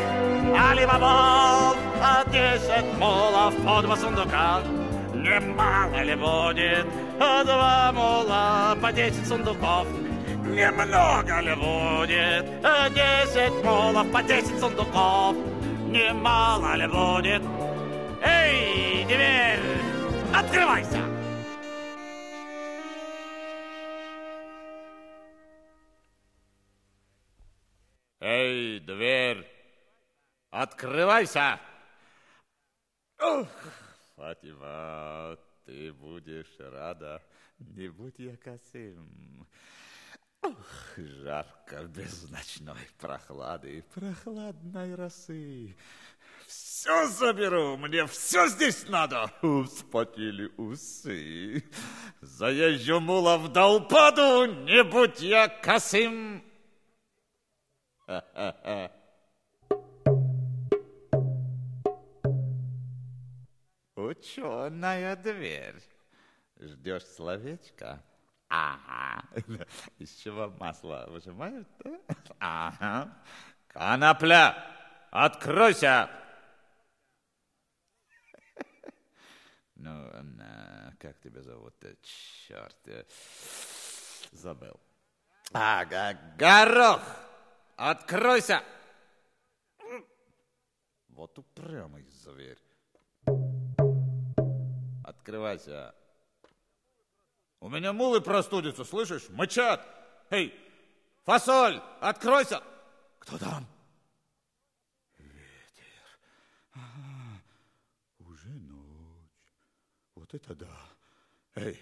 алибабов, 0.57 1.77
а 2.01 2.25
десять 2.27 2.87
мулов 3.01 3.53
под 3.67 3.85
два 3.85 3.97
сундука. 3.97 4.61
Немало 5.23 6.03
ли 6.03 6.17
будет, 6.17 6.87
а 7.21 7.45
два 7.45 7.93
мула 7.93 8.77
по 8.83 8.93
десять 8.93 9.25
сундуков. 9.25 9.87
Немного 10.45 11.41
ли 11.41 11.55
будет, 11.55 12.65
а 12.65 12.91
десять 12.91 13.65
мулов 13.65 14.11
по 14.11 14.21
десять 14.25 14.59
сундуков. 14.59 15.37
Немало 15.87 16.75
ли 16.75 16.89
будет. 16.89 17.43
Эй, 18.21 19.05
дверь, 19.05 19.61
открывайся! 20.35 20.99
Эй, 28.19 28.81
дверь, 28.81 29.47
открывайся! 30.51 31.61
Ух, 33.21 33.47
Фатима, 34.23 35.37
ты 35.67 35.93
будешь 35.93 36.55
рада, 36.61 37.21
не 37.59 37.89
будь 37.89 38.21
я 38.21 38.37
косым. 38.37 39.49
Ух, 40.43 40.97
жарко, 40.97 41.83
без 41.89 42.31
ночной 42.31 42.89
прохлады, 42.99 43.85
прохладной 43.93 44.95
росы. 44.95 45.77
Все 46.47 47.09
заберу, 47.09 47.77
мне 47.79 48.07
все 48.07 48.47
здесь 48.47 48.87
надо. 48.89 49.29
Вспотели 49.43 50.53
усы. 50.57 51.65
Заезжу 52.21 53.01
мулов 53.01 53.51
до 53.51 53.67
упаду, 53.75 54.45
не 54.45 54.85
будь 54.85 55.21
я 55.21 55.49
косым. 55.49 56.45
Ха-ха-ха. 58.07 59.02
Ученая 64.13 65.17
дверь. 65.17 65.83
Ждешь 66.61 67.07
словечко? 67.07 68.03
Ага. 68.51 69.25
Из 69.99 70.15
чего 70.17 70.51
масло 70.61 71.07
выжимают? 71.09 71.67
Ага. 72.39 73.11
Конопля, 73.69 74.55
откройся! 75.11 76.11
Ну, 79.77 80.11
как 80.99 81.19
тебя 81.21 81.43
зовут? 81.43 81.75
Черт, 82.03 82.77
я 82.87 83.05
забыл. 84.33 84.79
Ага, 85.55 86.19
горох, 86.37 87.03
откройся! 87.77 88.63
Вот 91.09 91.39
упрямый 91.39 92.05
зверь. 92.11 92.59
Открывайся. 95.23 95.95
У 97.61 97.69
меня 97.69 97.93
мулы 97.93 98.21
простудятся, 98.21 98.85
слышишь? 98.85 99.29
Мычат. 99.29 99.87
Эй, 100.31 100.53
фасоль, 101.25 101.81
откройся. 102.01 102.61
Кто 103.21 103.39
там? 103.39 103.65
Ветер. 105.19 106.19
Ага, 106.73 107.41
уже 108.19 108.49
ночь. 108.49 109.31
Вот 110.17 110.35
это 110.35 110.57
да. 110.57 110.77
Эй, 111.55 111.79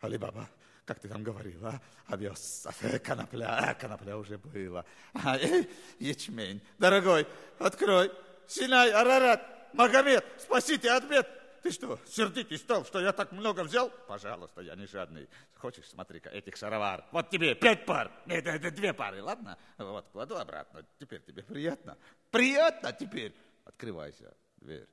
Алибаба, 0.00 0.48
как 0.84 1.00
ты 1.00 1.08
там 1.08 1.24
говорила, 1.24 1.82
овес, 2.06 2.68
конопля, 3.02 3.76
конопля 3.80 4.16
уже 4.16 4.38
было. 4.38 4.86
А, 5.14 5.36
эй, 5.36 5.68
ячмень, 5.98 6.62
дорогой, 6.78 7.26
открой. 7.58 8.12
Синай, 8.46 8.92
Арарат, 8.92 9.74
Магомед, 9.74 10.24
спасите 10.38 10.92
от 10.92 11.08
бед. 11.08 11.43
Ты 11.64 11.70
что, 11.70 11.98
сердитый 12.06 12.58
стал, 12.58 12.84
что 12.84 13.00
я 13.00 13.10
так 13.10 13.32
много 13.32 13.64
взял? 13.64 13.88
Пожалуйста, 14.06 14.60
я 14.60 14.74
не 14.74 14.86
жадный. 14.86 15.30
Хочешь, 15.56 15.88
смотри-ка, 15.88 16.28
этих 16.28 16.56
шаровар. 16.56 17.06
Вот 17.10 17.30
тебе 17.30 17.54
пять 17.54 17.86
пар. 17.86 18.12
Нет, 18.26 18.46
это 18.46 18.70
две 18.70 18.92
пары, 18.92 19.22
ладно? 19.22 19.56
Вот, 19.78 20.06
кладу 20.10 20.36
обратно. 20.36 20.84
Теперь 20.98 21.22
тебе 21.22 21.42
приятно? 21.42 21.96
Приятно 22.30 22.92
теперь? 22.92 23.34
Открывайся, 23.64 24.36
дверь. 24.58 24.86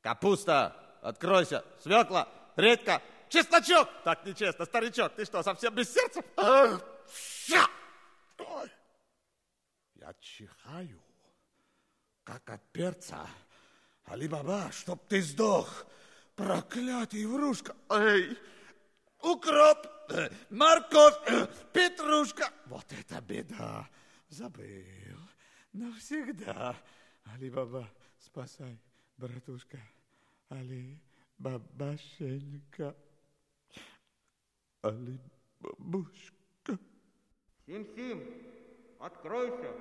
Капуста, 0.00 0.74
откройся. 1.02 1.62
Свекла, 1.82 2.26
редька, 2.56 3.02
чесночок. 3.28 3.90
Так 4.04 4.24
нечестно, 4.24 4.64
старичок, 4.64 5.16
ты 5.16 5.26
что, 5.26 5.42
совсем 5.42 5.74
без 5.74 5.92
сердца? 5.92 6.22
Я 9.96 10.14
чихаю, 10.18 11.02
как 12.24 12.48
от 12.48 12.62
перца. 12.72 13.28
Али-Баба, 14.06 14.70
чтоб 14.72 15.04
ты 15.08 15.20
сдох, 15.20 15.84
проклятый 16.36 17.26
врушка. 17.26 17.74
Эй, 17.90 18.38
укроп, 19.20 19.84
э, 20.10 20.30
морковь, 20.50 21.16
э, 21.26 21.48
петрушка. 21.72 22.52
Вот 22.66 22.86
это 22.92 23.20
беда. 23.20 23.88
Забыл. 24.28 25.18
Навсегда. 25.72 26.76
Али-Баба, 27.24 27.90
спасай, 28.20 28.78
братушка. 29.16 29.80
Али-Бабашенька. 30.50 32.94
Али-Бабушка. 34.82 36.78
Сим-Сим, 37.66 38.22
откройся. 39.00 39.74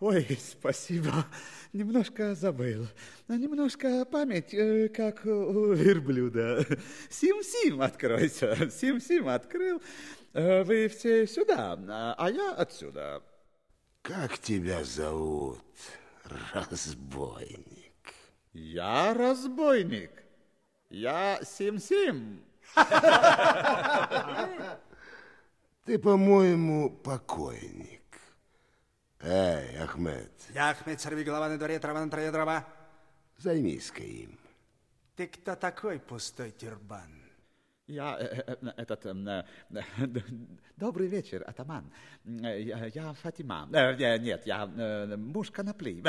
Ой, 0.00 0.26
спасибо. 0.38 1.24
Немножко 1.72 2.34
забыл. 2.34 2.86
Немножко 3.28 4.04
память, 4.04 4.52
э, 4.52 4.88
как 4.88 5.24
у 5.24 5.72
верблюда. 5.72 6.64
Сим-Сим, 7.08 7.80
откройся. 7.80 8.70
Сим-Сим 8.70 9.28
открыл. 9.28 9.80
Э, 10.34 10.64
Вы 10.64 10.88
все 10.88 11.26
сюда, 11.26 11.78
а 12.18 12.30
я 12.30 12.52
отсюда. 12.52 13.22
Как 14.02 14.38
тебя 14.38 14.84
зовут, 14.84 15.58
разбойник? 16.52 18.12
Я 18.52 19.14
разбойник. 19.14 20.10
Я 20.90 21.40
Сим-Сим. 21.42 22.44
Ты, 25.84 25.98
по-моему, 25.98 26.90
покойник. 26.90 28.02
Эй, 29.20 29.76
Ахмед, 29.78 30.30
Я 30.54 30.70
Ахмед, 30.70 31.00
сорви 31.00 31.24
голова 31.24 31.48
на 31.48 31.56
дворе, 31.58 31.78
трава 31.78 32.04
на 32.04 32.10
траве 32.10 32.30
дрова. 32.30 32.64
займись-ка 33.38 34.02
им. 34.02 34.38
Ты 35.16 35.26
кто 35.28 35.56
такой, 35.56 35.98
пустой 35.98 36.50
тюрбан? 36.50 37.22
Я 37.86 38.18
э, 38.20 38.44
э, 38.60 38.72
этот... 38.76 39.06
э, 39.06 39.44
э, 39.70 40.06
д- 40.06 40.24
Добрый 40.76 41.06
вечер, 41.08 41.42
атаман. 41.46 41.90
Я, 42.24 42.86
я 42.86 43.14
Фатима. 43.14 43.66
Нет, 43.70 44.46
я 44.46 44.66
муж 45.16 45.50
конопли. 45.50 46.02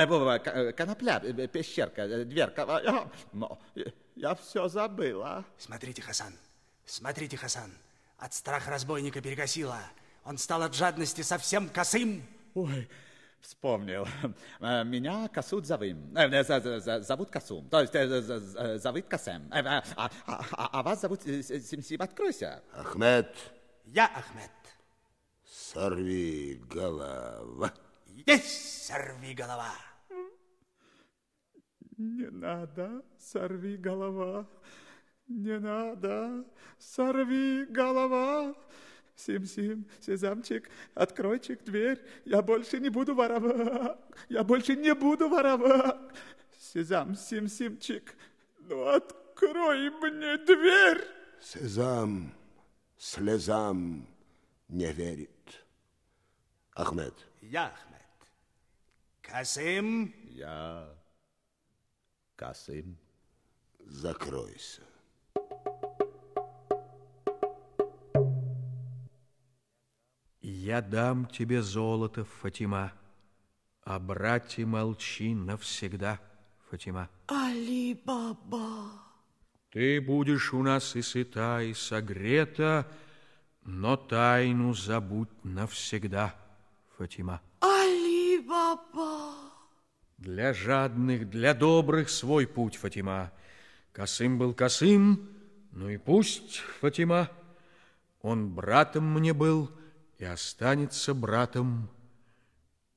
Конопля, 0.73 1.19
пещерка, 1.47 2.25
дверка. 2.25 2.81
Я- 2.83 3.09
но 3.31 3.59
Я 4.15 4.35
все 4.35 4.67
забыла. 4.67 5.45
Смотрите, 5.57 6.01
Хасан, 6.01 6.33
смотрите, 6.85 7.37
Хасан. 7.37 7.71
От 8.17 8.33
страха 8.33 8.71
разбойника 8.71 9.21
перекосило. 9.21 9.79
Он 10.25 10.37
стал 10.37 10.63
от 10.63 10.73
жадности 10.73 11.21
совсем 11.21 11.69
косым. 11.69 12.23
Ой, 12.53 12.87
вспомнил. 13.41 14.05
Э, 14.59 14.83
Меня 14.83 15.27
Касут 15.27 15.65
Завым. 15.65 16.15
Э, 16.15 16.27
э, 16.29 16.43
за- 16.43 16.59
за- 16.59 16.79
за- 16.79 17.01
Зовут 17.01 17.29
Касум. 17.29 17.69
То 17.69 17.81
есть 17.81 17.93
за- 17.93 18.21
за- 18.21 18.39
за- 18.39 18.77
зовут 18.79 19.05
Касем. 19.07 19.47
А, 19.51 19.83
а- 19.95 20.09
а- 20.25 20.69
а 20.79 20.83
вас 20.83 21.01
зовут 21.01 21.21
Симсим. 21.23 22.01
Откройся. 22.01 22.63
Ахмед, 22.73 23.35
Я 23.85 24.05
Ахмед. 24.05 24.51
сорви 25.45 26.55
голова. 26.69 27.71
Есть 28.25 28.85
сорви 28.85 29.33
голова. 29.33 29.73
Не 31.97 32.29
надо, 32.31 33.01
сорви 33.19 33.77
голова. 33.77 34.45
Не 35.27 35.59
надо, 35.59 36.43
сорви 36.79 37.65
голова. 37.65 38.53
Сим-сим, 39.17 39.85
сезамчик, 39.99 40.69
откройчик 40.93 41.63
дверь. 41.63 41.99
Я 42.23 42.41
больше 42.43 42.79
не 42.79 42.89
буду 42.89 43.15
воровать. 43.15 43.97
Я 44.29 44.43
больше 44.43 44.75
не 44.75 44.93
буду 44.93 45.27
воровать. 45.27 45.97
Сезам, 46.59 47.15
сим-симчик, 47.15 48.15
ну 48.59 48.85
открой 48.87 49.89
мне 49.89 50.37
дверь. 50.37 51.03
Сезам 51.41 52.31
слезам 52.97 54.07
не 54.67 54.91
верит. 54.91 55.65
Ахмед, 56.73 57.15
Я 57.41 57.67
Ахмед. 57.67 57.97
Касым. 59.23 60.13
Я 60.29 60.95
Касым. 62.35 62.97
закройся. 63.79 64.81
Я 70.67 70.81
дам 70.81 71.27
тебе 71.27 71.61
золото, 71.61 72.25
Фатима, 72.25 72.91
а 73.85 73.99
братья 73.99 74.65
молчи 74.65 75.33
навсегда, 75.33 76.19
Фатима. 76.69 77.09
Али-Баба. 77.27 78.91
Ты 79.71 80.01
будешь 80.01 80.53
у 80.53 80.61
нас 80.61 80.97
и 80.97 81.01
сыта, 81.01 81.61
и 81.61 81.73
согрета, 81.73 82.85
но 83.63 83.95
тайну 83.95 84.73
забудь 84.73 85.29
навсегда, 85.45 86.35
Фатима. 86.97 87.41
Али-Баба. 87.61 89.35
Для 90.17 90.53
жадных, 90.53 91.29
для 91.29 91.53
добрых 91.53 92.09
свой 92.09 92.45
путь, 92.45 92.75
Фатима. 92.75 93.31
Косым 93.93 94.37
был 94.37 94.53
косым, 94.53 95.29
ну 95.71 95.87
и 95.87 95.95
пусть, 95.95 96.57
Фатима. 96.81 97.29
Он 98.21 98.53
братом 98.53 99.13
мне 99.13 99.31
был 99.33 99.71
и 100.17 100.25
останется 100.25 101.13
братом. 101.13 101.89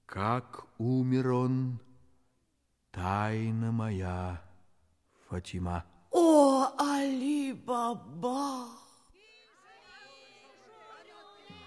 Как 0.07 0.65
умер 0.79 1.33
он, 1.33 1.79
тайна 2.91 3.71
моя, 3.71 4.43
Фатима. 5.29 5.85
О, 6.11 6.73
Али-Баба. 6.79 8.67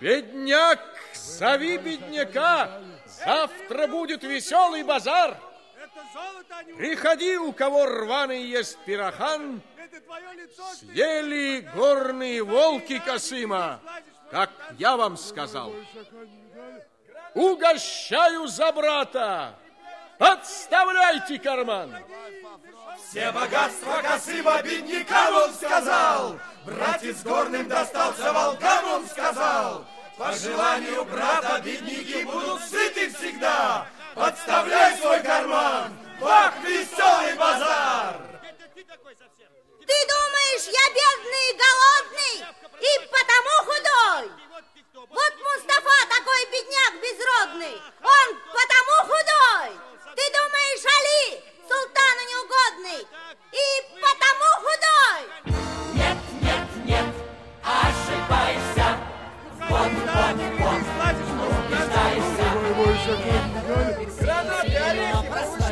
Бедняк, 0.01 0.81
зови 1.15 1.77
бедняка, 1.77 2.81
завтра 3.05 3.87
будет 3.87 4.23
веселый 4.23 4.83
базар. 4.83 5.39
Приходи, 6.77 7.37
у 7.37 7.53
кого 7.53 7.85
рваный 7.85 8.43
есть 8.43 8.77
пирохан, 8.85 9.61
съели 10.77 11.61
горные 11.73 12.43
волки 12.43 12.99
Косыма, 12.99 13.79
как 14.33 14.49
я 14.79 14.97
вам 14.97 15.15
сказал. 15.15 15.71
Угощаю 17.35 18.47
за 18.47 18.71
брата, 18.71 19.53
подставляйте 20.17 21.37
карман. 21.37 21.95
Все 22.97 23.31
богатства 23.31 24.01
Косыма 24.01 24.59
беднякам 24.63 25.35
он 25.35 25.53
сказал. 25.53 26.39
Братец 26.65 27.21
горным 27.21 27.67
достался 27.69 28.33
волкам, 28.33 28.85
он 28.93 29.05
сказал. 29.05 29.85
По 30.17 30.31
желанию 30.31 31.05
брата 31.05 31.61
бедняки 31.63 32.23
будут 32.23 32.63
сыты 32.63 33.13
всегда. 33.13 33.85
Подставляй 34.15 34.97
свой 34.97 35.21
карман, 35.21 35.93
бах, 36.19 36.53
веселый 36.63 37.35
базар! 37.35 38.32
Ты 39.85 39.95
думаешь, 40.07 40.65
я 40.65 40.85
бедный 40.95 41.45
и 41.49 41.57
голодный, 41.63 42.35
и 42.79 42.91
потому 43.11 43.53
худой? 43.67 44.25
Вот 44.93 45.33
Мустафа 45.43 45.97
такой 46.09 46.41
бедняк 46.51 46.93
безродный, 47.03 47.75
он 48.01 48.27
потому 48.47 48.95
худой. 49.03 49.69
Ты 50.15 50.23
думаешь, 50.31 50.85
Али 50.95 51.43
султану 51.67 52.21
неугодный, 52.31 53.01
и 53.51 53.65
потому 53.99 54.47
худой? 54.63 55.21
Нет, 55.95 56.17
нет, 56.41 56.67
нет, 56.85 57.09
ошибайся. 57.63 58.87
Вот, 59.69 59.91
вот, 60.13 60.37
вот, 60.59 61.17
убеждайся. 61.67 62.45
Гранаты, 64.21 64.77
орехи, 64.77 65.62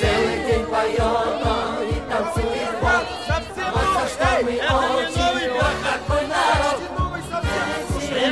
Целый 0.00 0.38
день 0.46 0.66
поет 0.66 1.00
он 1.00 1.82
и 1.82 2.00
танцует 2.10 2.74
вот. 2.80 3.04
Вот 3.72 3.88
за 3.94 4.04
что 4.08 4.30
мы 4.42 4.52
очень 4.52 5.50
вот 5.52 5.76
такой 5.82 6.22
народ. 6.26 6.78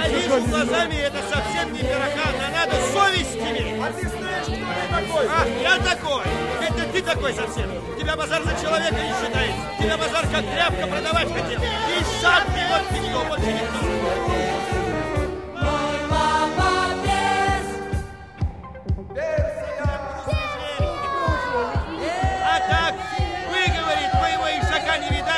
Вижу 0.09 0.39
глазами, 0.49 0.97
это 0.97 1.21
совсем 1.33 1.73
не 1.73 1.79
пирохан, 1.81 2.35
а 2.45 2.51
надо 2.53 2.77
совесть 2.93 3.37
иметь. 3.37 3.81
А 3.81 3.93
ты 3.93 4.09
знаешь, 4.09 4.47
кто 4.47 4.55
я 4.55 4.87
такой? 5.01 5.25
А, 5.29 5.31
я 5.63 5.79
такой. 5.79 6.25
Это 6.61 6.83
ты 6.93 6.99
такой 7.03 7.33
совсем. 7.33 7.71
Тебя 7.99 8.15
базар 8.17 8.43
за 8.43 8.55
человека 8.61 8.97
не 8.97 9.13
считает. 9.15 9.55
Тебя 9.79 9.97
базар 9.97 10.27
как 10.27 10.45
тряпка 10.45 10.87
продавать 10.87 11.29
хотел. 11.33 11.61
И 11.63 12.05
сам 12.21 12.43
ты 12.53 12.61
вот 12.69 12.91
никто, 12.93 13.19
вот 13.29 13.39
никто. 13.39 13.79
Мой 15.55 15.99
папа 16.11 16.71
без 17.03 17.67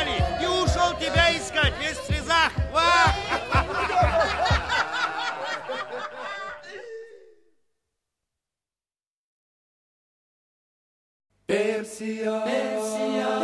видали 0.01 0.43
и 0.43 0.47
ушел 0.47 0.95
тебя 0.99 1.37
искать 1.37 1.75
весь 1.81 1.99
в 1.99 2.07
слезах. 2.07 2.53
Персия, 11.47 12.45
Персия, 12.45 13.40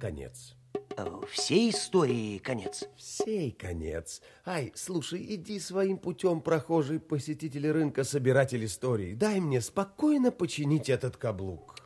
конец. 0.00 0.56
Э, 0.96 1.04
Всей 1.30 1.70
истории 1.70 2.38
конец? 2.38 2.84
Всей 2.96 3.52
конец. 3.52 4.22
Ай, 4.44 4.72
слушай, 4.74 5.24
иди 5.34 5.60
своим 5.60 5.98
путем, 5.98 6.40
прохожий 6.40 6.98
посетитель 6.98 7.70
рынка, 7.70 8.02
собиратель 8.04 8.64
историй. 8.64 9.14
Дай 9.14 9.40
мне 9.40 9.60
спокойно 9.60 10.30
починить 10.32 10.88
этот 10.88 11.16
каблук. 11.16 11.76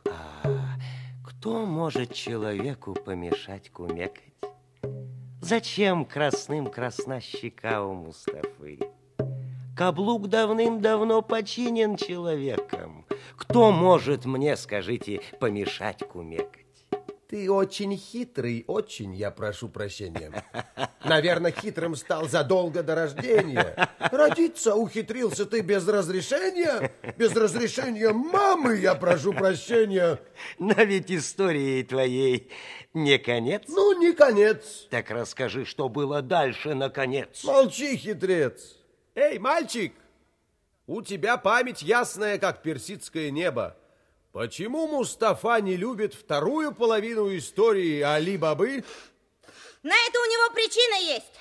Кто 1.23 1.65
может 1.65 2.13
человеку 2.13 2.95
помешать 2.95 3.69
кумекать? 3.69 4.33
Зачем 5.41 6.05
красным 6.05 6.67
красна 6.71 7.19
щека 7.21 7.83
у 7.83 7.93
Мустафы? 7.93 8.79
Каблук 9.77 10.27
давным-давно 10.29 11.21
починен 11.21 11.97
человеком. 11.97 13.05
Кто 13.35 13.71
может 13.71 14.25
мне, 14.25 14.55
скажите, 14.55 15.21
помешать 15.39 15.99
кумекать? 16.07 16.64
Ты 17.27 17.51
очень 17.51 17.97
хитрый, 17.97 18.63
очень, 18.67 19.15
я 19.15 19.31
прошу 19.31 19.67
прощения. 19.67 20.31
Наверное, 21.03 21.51
хитрым 21.51 21.95
стал 21.95 22.27
задолго 22.29 22.83
до 22.83 22.93
рождения. 22.93 23.89
Родиться 23.99 24.75
ухитрился 24.75 25.45
ты 25.47 25.61
без 25.61 25.87
разрешения? 25.87 26.91
Без 27.17 27.35
разрешения 27.35 28.11
мамы, 28.11 28.77
я 28.77 28.93
прошу 28.93 29.33
прощения. 29.33 30.19
Но 30.59 30.73
ведь 30.75 31.11
истории 31.11 31.81
твоей 31.81 32.51
не 32.93 33.17
конец. 33.17 33.63
Ну, 33.67 33.99
не 33.99 34.13
конец. 34.13 34.87
Так 34.91 35.09
расскажи, 35.09 35.65
что 35.65 35.89
было 35.89 36.21
дальше, 36.21 36.75
наконец. 36.75 37.43
Молчи, 37.43 37.97
хитрец. 37.97 38.77
Эй, 39.15 39.39
мальчик, 39.39 39.93
у 40.85 41.01
тебя 41.01 41.37
память 41.37 41.81
ясная, 41.81 42.37
как 42.37 42.61
персидское 42.61 43.31
небо. 43.31 43.75
Почему 44.35 44.85
Мустафа 44.87 45.61
не 45.61 45.77
любит 45.77 46.13
вторую 46.13 46.73
половину 46.73 47.33
истории 47.37 48.01
Али-Бабы? 48.01 48.83
На 49.81 49.95
это 49.95 50.19
у 50.19 50.25
него 50.25 50.53
причина 50.53 51.13
есть. 51.13 51.31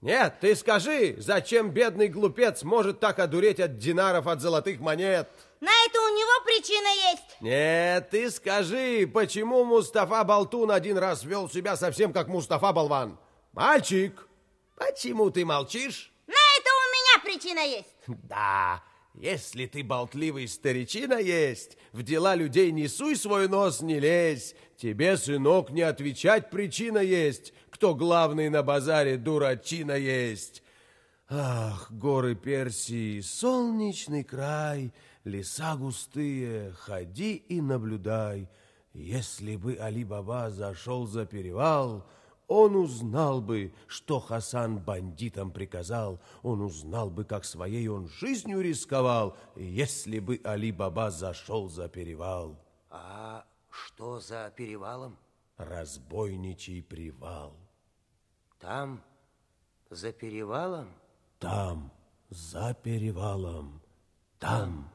Нет, 0.00 0.40
ты 0.40 0.56
скажи, 0.56 1.14
зачем 1.18 1.70
бедный 1.70 2.08
глупец 2.08 2.64
может 2.64 2.98
так 2.98 3.20
одуреть 3.20 3.60
от 3.60 3.78
динаров, 3.78 4.26
от 4.26 4.40
золотых 4.40 4.80
монет? 4.80 5.28
На 5.60 5.70
это 5.86 6.00
у 6.00 6.08
него 6.08 6.44
причина 6.44 7.12
есть. 7.12 7.40
Нет, 7.40 8.10
ты 8.10 8.28
скажи, 8.32 9.06
почему 9.06 9.62
Мустафа 9.62 10.24
Болтун 10.24 10.72
один 10.72 10.98
раз 10.98 11.22
вел 11.22 11.48
себя 11.48 11.76
совсем 11.76 12.12
как 12.12 12.26
Мустафа 12.26 12.72
Болван? 12.72 13.20
Мальчик, 13.52 14.26
почему 14.74 15.30
ты 15.30 15.44
молчишь? 15.44 16.12
На 16.26 16.32
это 16.32 16.70
у 16.72 16.84
меня 16.90 17.24
причина 17.24 17.60
есть. 17.60 17.94
Да, 18.08 18.82
если 19.14 19.66
ты 19.66 19.82
болтливый 19.84 20.48
старичина 20.48 21.18
есть, 21.18 21.76
в 21.92 22.02
дела 22.02 22.34
людей 22.34 22.72
не 22.72 22.88
суй 22.88 23.16
свой 23.16 23.48
нос, 23.48 23.82
не 23.82 24.00
лезь. 24.00 24.54
Тебе, 24.76 25.16
сынок, 25.16 25.70
не 25.70 25.82
отвечать 25.82 26.50
причина 26.50 26.98
есть, 26.98 27.52
кто 27.70 27.94
главный 27.94 28.48
на 28.48 28.62
базаре 28.62 29.16
дурачина 29.16 29.92
есть. 29.92 30.62
Ах, 31.28 31.90
горы 31.90 32.34
Персии, 32.34 33.20
солнечный 33.20 34.24
край, 34.24 34.92
леса 35.24 35.76
густые, 35.76 36.72
ходи 36.72 37.34
и 37.36 37.60
наблюдай. 37.60 38.48
Если 38.92 39.56
бы 39.56 39.76
Али-Баба 39.80 40.50
зашел 40.50 41.06
за 41.06 41.24
перевал, 41.24 42.06
он 42.52 42.76
узнал 42.76 43.40
бы, 43.40 43.72
что 43.86 44.20
Хасан 44.20 44.78
бандитам 44.78 45.50
приказал, 45.50 46.20
он 46.42 46.60
узнал 46.60 47.08
бы, 47.08 47.24
как 47.24 47.46
своей 47.46 47.88
он 47.88 48.08
жизнью 48.08 48.60
рисковал, 48.60 49.38
если 49.56 50.18
бы 50.18 50.38
Али-Баба 50.44 51.10
зашел 51.10 51.70
за 51.70 51.88
перевал. 51.88 52.62
А 52.90 53.46
что 53.70 54.20
за 54.20 54.52
перевалом? 54.54 55.16
Разбойничий 55.56 56.82
привал. 56.82 57.56
Там, 58.58 59.02
за 59.88 60.12
перевалом? 60.12 60.92
Там, 61.38 61.90
за 62.28 62.74
перевалом. 62.74 63.80
Там, 64.38 64.90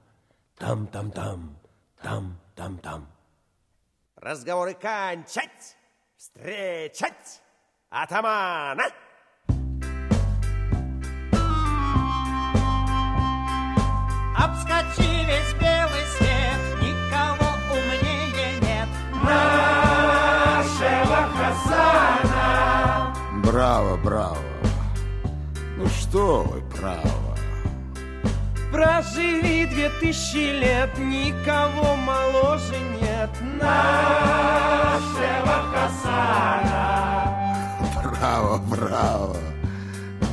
там, 0.55 0.85
там, 0.85 1.11
там, 1.11 1.59
там, 2.03 2.39
там, 2.53 2.77
там. 2.77 3.07
Разговоры 4.15 4.75
кончать, 4.75 5.75
встречать 6.17 7.41
атамана! 7.89 8.83
Обскочи 14.35 15.25
весь 15.25 15.53
белый 15.59 16.05
свет, 16.17 16.61
никого 16.81 17.49
умнее 17.71 18.51
нет. 18.61 18.89
Нашего 19.23 21.21
Хасана! 21.37 22.47
Браво, 23.43 23.97
браво. 23.97 24.37
Ну 25.77 25.87
что 25.87 26.43
вы, 26.43 26.61
право. 26.79 27.37
Проживи 28.71 29.65
две 29.65 29.89
тысячи 30.01 30.51
лет, 30.59 30.97
никого 30.97 31.95
моложе 31.95 32.77
нет. 33.01 33.29
Нашего 33.59 34.43
Хасана! 35.71 37.26
Браво, 38.19 38.57
браво. 38.57 39.37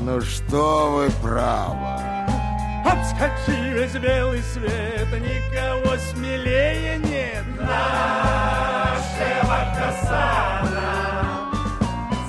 Ну 0.01 0.21
что 0.23 0.91
вы, 0.93 1.11
право. 1.23 2.01
Обскочи 2.85 3.73
весь 3.73 3.93
белый 3.93 4.43
свет, 4.43 5.09
никого 5.13 5.97
смелее 6.11 6.97
нет. 6.99 7.45
Нашего 7.61 8.37
Хасана! 9.77 11.51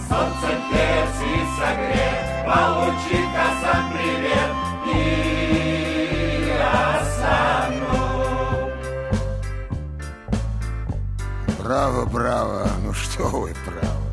Солнцем 0.09 0.59
Персии 0.71 1.45
согрет, 1.57 2.25
получит 2.45 3.27
Хасан 3.35 3.83
привет 3.93 4.51
и 4.93 6.53
Хасану. 6.59 7.95
Браво, 11.63 12.05
браво. 12.05 12.67
Ну 12.83 12.93
что 12.93 13.23
вы, 13.29 13.53
право. 13.65 14.04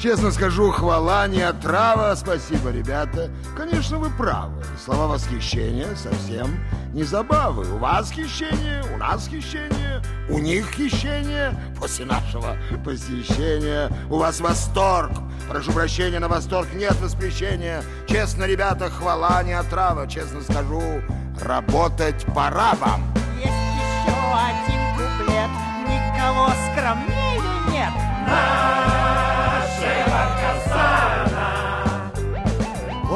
Честно 0.00 0.30
скажу, 0.30 0.70
хвала 0.70 1.28
не 1.28 1.42
отрава. 1.42 2.14
Спасибо, 2.14 2.70
ребята. 2.70 3.30
Конечно, 3.54 3.98
вы 3.98 4.08
правы. 4.08 4.64
Слова 4.82 5.08
восхищения 5.08 5.94
совсем 5.94 6.58
не 6.94 7.02
забавы. 7.02 7.70
У 7.70 7.76
вас 7.76 8.10
хищение, 8.10 8.82
у 8.94 8.96
нас 8.96 9.28
хищение, 9.28 10.02
у 10.30 10.38
них 10.38 10.70
хищение. 10.70 11.52
После 11.78 12.06
нашего 12.06 12.56
посещения 12.82 13.90
у 14.08 14.16
вас 14.16 14.40
восторг. 14.40 15.12
Прошу 15.50 15.70
прощения, 15.72 16.18
на 16.18 16.28
восторг 16.28 16.68
нет 16.72 16.98
воспрещения. 17.02 17.82
Честно, 18.08 18.44
ребята, 18.44 18.88
хвала 18.88 19.42
не 19.42 19.52
отрава. 19.52 20.08
Честно 20.08 20.40
скажу, 20.40 21.02
работать 21.42 22.24
пора 22.34 22.72
вам. 22.76 23.04
Есть 23.36 23.52
еще 23.52 24.16
один 24.32 24.80
куплет, 24.94 25.50
никого 25.86 26.48
скромнее 26.72 27.40
нет. 27.70 27.92
Нашего 28.26 28.89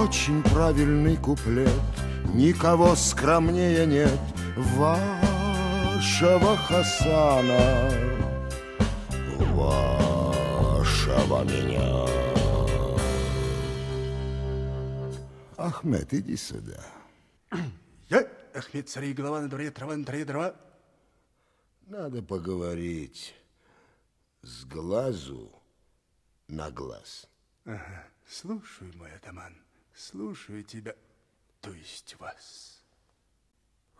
Очень 0.04 0.42
правильный 0.42 1.16
куплет, 1.16 1.70
никого 2.34 2.94
скромнее 2.94 3.86
нет 3.86 4.20
вашего 4.76 6.58
Хасана, 6.58 7.90
вашего 9.54 11.42
меня. 11.44 12.06
Ахмед, 15.56 16.12
иди 16.12 16.36
сюда. 16.36 16.84
Я, 18.10 18.28
Ахмед, 18.54 18.90
царей 18.90 19.14
голова 19.14 19.40
на 19.40 19.48
дворе, 19.48 19.70
трава 19.70 19.96
на 19.96 20.04
траве, 20.04 20.26
дрова. 20.26 20.54
Надо 21.86 22.22
поговорить 22.22 23.34
с 24.42 24.66
глазу 24.66 25.50
на 26.46 26.70
глаз. 26.70 27.26
Ага, 27.64 28.06
слушаю, 28.26 28.92
мой 28.96 29.10
атаман, 29.14 29.63
слушаю 29.94 30.62
тебя, 30.62 30.94
то 31.60 31.72
есть 31.72 32.16
вас. 32.18 32.74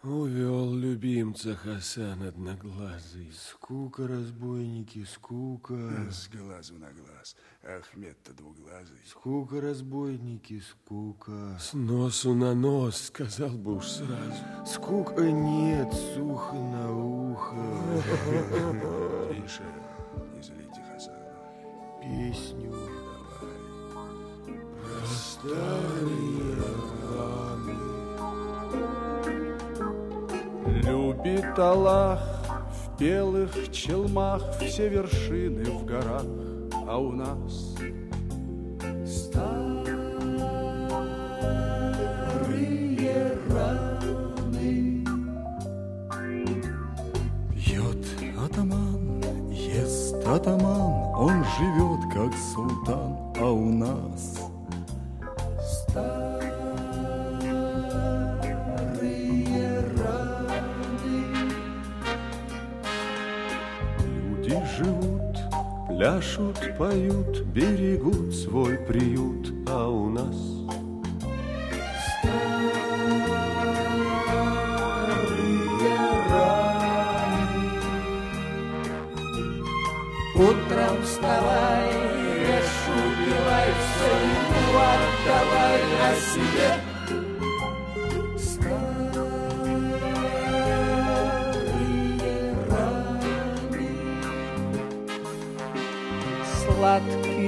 Увел 0.04 0.74
любимца 0.74 1.54
Хасан 1.56 2.24
одноглазый. 2.24 3.32
Скука, 3.32 4.06
разбойники, 4.06 5.02
скука. 5.04 6.10
С 6.10 6.28
глазу 6.28 6.74
на 6.74 6.92
глаз. 6.92 7.34
Ахмед-то 7.62 8.34
двуглазый. 8.34 8.98
Скука, 9.06 9.62
разбойники, 9.62 10.60
скука. 10.60 11.56
С 11.58 11.72
носу 11.72 12.34
на 12.34 12.54
нос, 12.54 13.04
сказал 13.04 13.56
бы 13.56 13.76
уж 13.76 13.86
сразу. 13.86 14.44
Скука 14.66 15.22
нет, 15.22 15.90
сухо 16.14 16.54
на 16.54 16.94
ухо. 16.94 17.56
Тише, 19.32 19.64
не 20.34 20.42
злите 20.42 20.82
Хасана. 20.92 21.32
Песню 22.02 23.03
Любит 30.66 31.58
Аллах 31.58 32.20
в 32.70 32.98
белых 32.98 33.72
челмах 33.72 34.42
все 34.60 34.88
вершины 34.88 35.64
в 35.64 35.84
горах, 35.84 36.24
а 36.86 36.98
у 36.98 37.12
нас 37.12 37.74
Старые 39.06 40.24
раны. 43.50 45.04
Пьет 47.54 48.06
атаман, 48.38 49.22
ест 49.50 50.16
атаман, 50.26 50.92
он 51.16 51.44
живет 51.58 52.00
как 52.12 52.32
султан, 52.54 53.16
а 53.40 53.50
у 53.50 53.70
нас 53.70 54.33
пляшут, 66.04 66.76
поют, 66.76 67.40
берегут 67.46 68.34
свой 68.34 68.76
приют, 68.76 69.50
а 69.66 69.88
у 69.88 70.10
нас 70.10 70.53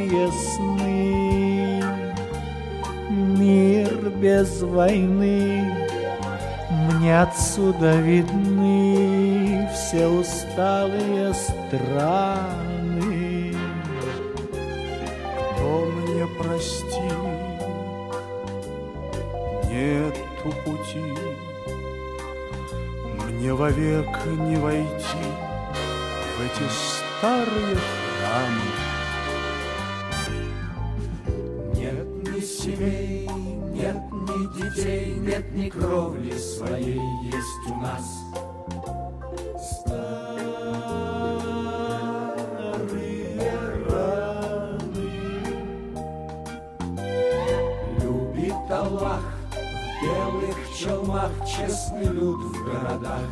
Сладкие 0.07 0.31
сны, 0.33 1.83
мир 3.11 4.11
без 4.11 4.63
войны, 4.63 5.75
Мне 6.71 7.23
отсюда 7.23 7.97
видны 7.97 9.69
все 9.75 10.07
усталые 10.07 11.35
страны. 11.35 12.73
Кто 15.35 15.87
мне 15.87 16.27
прости, 16.39 17.11
нету 19.69 20.55
пути, 20.65 21.03
Мне 23.25 23.53
вовек 23.55 24.25
не 24.27 24.57
войти 24.57 25.27
в 26.37 26.41
эти 26.41 26.65
старые 26.71 27.96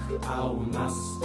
городах, 0.09 0.29
а 0.29 0.47
у 0.47 0.61
нас 0.61 1.21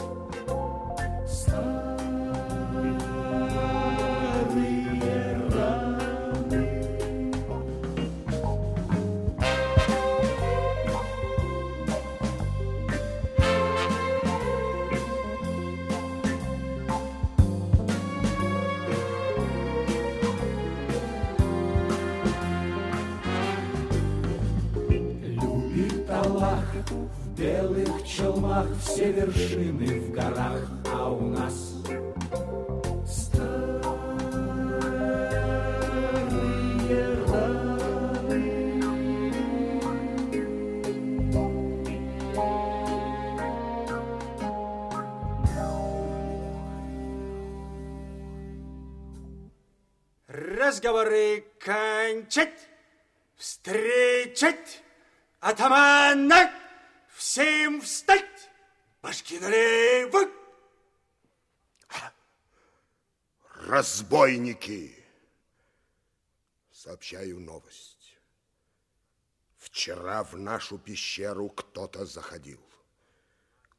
встречать, 54.50 54.82
атамана, 55.40 56.52
всем 57.16 57.82
встать, 57.82 58.50
башки 59.02 59.40
налево. 59.40 60.30
Разбойники! 63.68 64.96
Сообщаю 66.72 67.40
новость. 67.40 68.18
Вчера 69.58 70.24
в 70.24 70.38
нашу 70.38 70.80
пещеру 70.80 71.50
кто-то 71.50 72.06
заходил. 72.06 72.62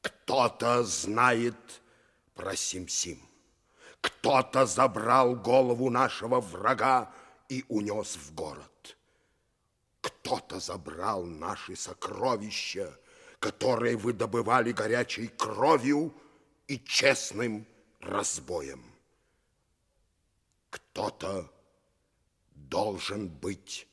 Кто-то 0.03 0.85
знает 0.85 1.83
про 2.35 2.55
Сим-Сим. 2.55 3.27
Кто-то 4.01 4.66
забрал 4.66 5.35
голову 5.35 5.91
нашего 5.91 6.41
врага 6.41 7.12
и 7.49 7.64
унес 7.68 8.16
в 8.16 8.35
город. 8.35 8.70
Кто-то 10.01 10.61
забрал 10.61 11.25
наши 11.25 11.77
сокровища, 11.77 12.99
которые 13.39 13.97
вы 13.97 14.13
добывали 14.13 14.73
горячей 14.73 15.29
кровью 15.29 16.15
и 16.69 16.79
честным 16.79 17.67
разбоем. 18.01 18.85
Кто-то 20.71 21.51
должен 22.55 23.29
быть 23.29 23.89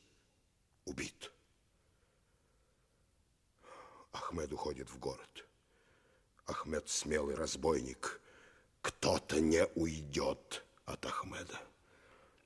убит. 0.84 1.32
Ахмед 4.12 4.52
уходит 4.52 4.88
в 4.90 4.98
город. 4.98 5.46
Ахмед 6.46 6.88
смелый 6.88 7.34
разбойник. 7.34 8.20
Кто-то 8.80 9.40
не 9.40 9.66
уйдет 9.74 10.64
от 10.84 11.04
Ахмеда. 11.04 11.60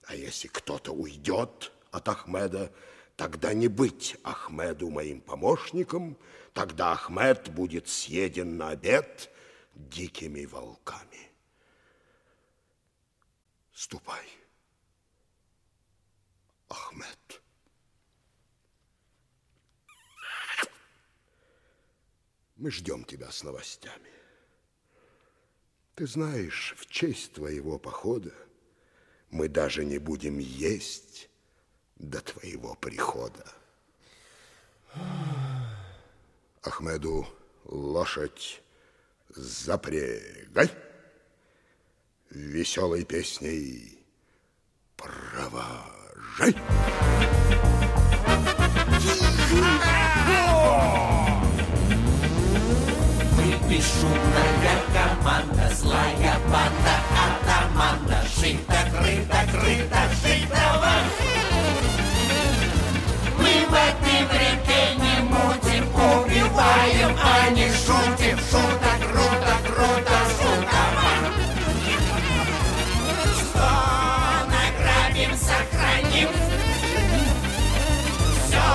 А 0.05 0.15
если 0.15 0.49
кто-то 0.49 0.93
уйдет 0.93 1.73
от 1.91 2.09
Ахмеда, 2.09 2.73
тогда 3.23 3.55
не 3.55 3.69
быть 3.69 4.17
Ахмеду 4.25 4.91
моим 4.91 5.21
помощником, 5.21 6.19
тогда 6.53 6.91
Ахмед 6.91 7.51
будет 7.51 7.87
съеден 7.87 8.57
на 8.57 8.71
обед 8.71 9.31
дикими 9.77 10.45
волками. 10.45 11.31
Ступай, 13.73 14.27
Ахмед. 16.69 17.43
Мы 22.57 22.73
ждем 22.73 23.05
тебя 23.05 23.31
с 23.31 23.45
новостями. 23.45 24.11
Ты 25.95 26.09
знаешь, 26.09 26.75
в 26.77 26.87
честь 26.87 27.35
твоего 27.35 27.79
похода 27.79 28.35
мы 29.31 29.49
даже 29.49 29.85
не 29.85 29.99
будем 29.99 30.39
есть 30.41 31.29
до 32.03 32.21
твоего 32.21 32.75
прихода. 32.75 33.47
Ахмеду 36.63 37.27
лошадь 37.65 38.61
запрягай. 39.31 40.71
Веселой 42.31 43.05
песней 43.05 43.99
провожай. 44.97 46.55
Выпей 53.37 53.83
шумная 53.83 54.83
команда, 54.93 55.75
злая 55.75 56.39
банда, 56.51 56.95
атаманда, 57.23 58.23
жито, 58.37 58.81
крыто, 58.91 59.39
крыто, 59.53 60.01
жито 60.23 61.42
Мы 63.39 63.67
в 63.69 63.75
этой 63.75 64.21
реке 64.39 64.83
не 64.97 65.23
мутим, 65.25 65.85
убиваем, 65.95 67.17
а 67.23 67.51
не 67.51 67.69
шутим, 67.69 68.39
шуток, 68.39 68.99
круто, 69.11 69.53
круто, 69.67 70.17
шутово. 70.39 71.15
Что 73.39 73.69
награбим, 74.49 75.33
сохраним, 75.37 76.29
все 78.47 78.69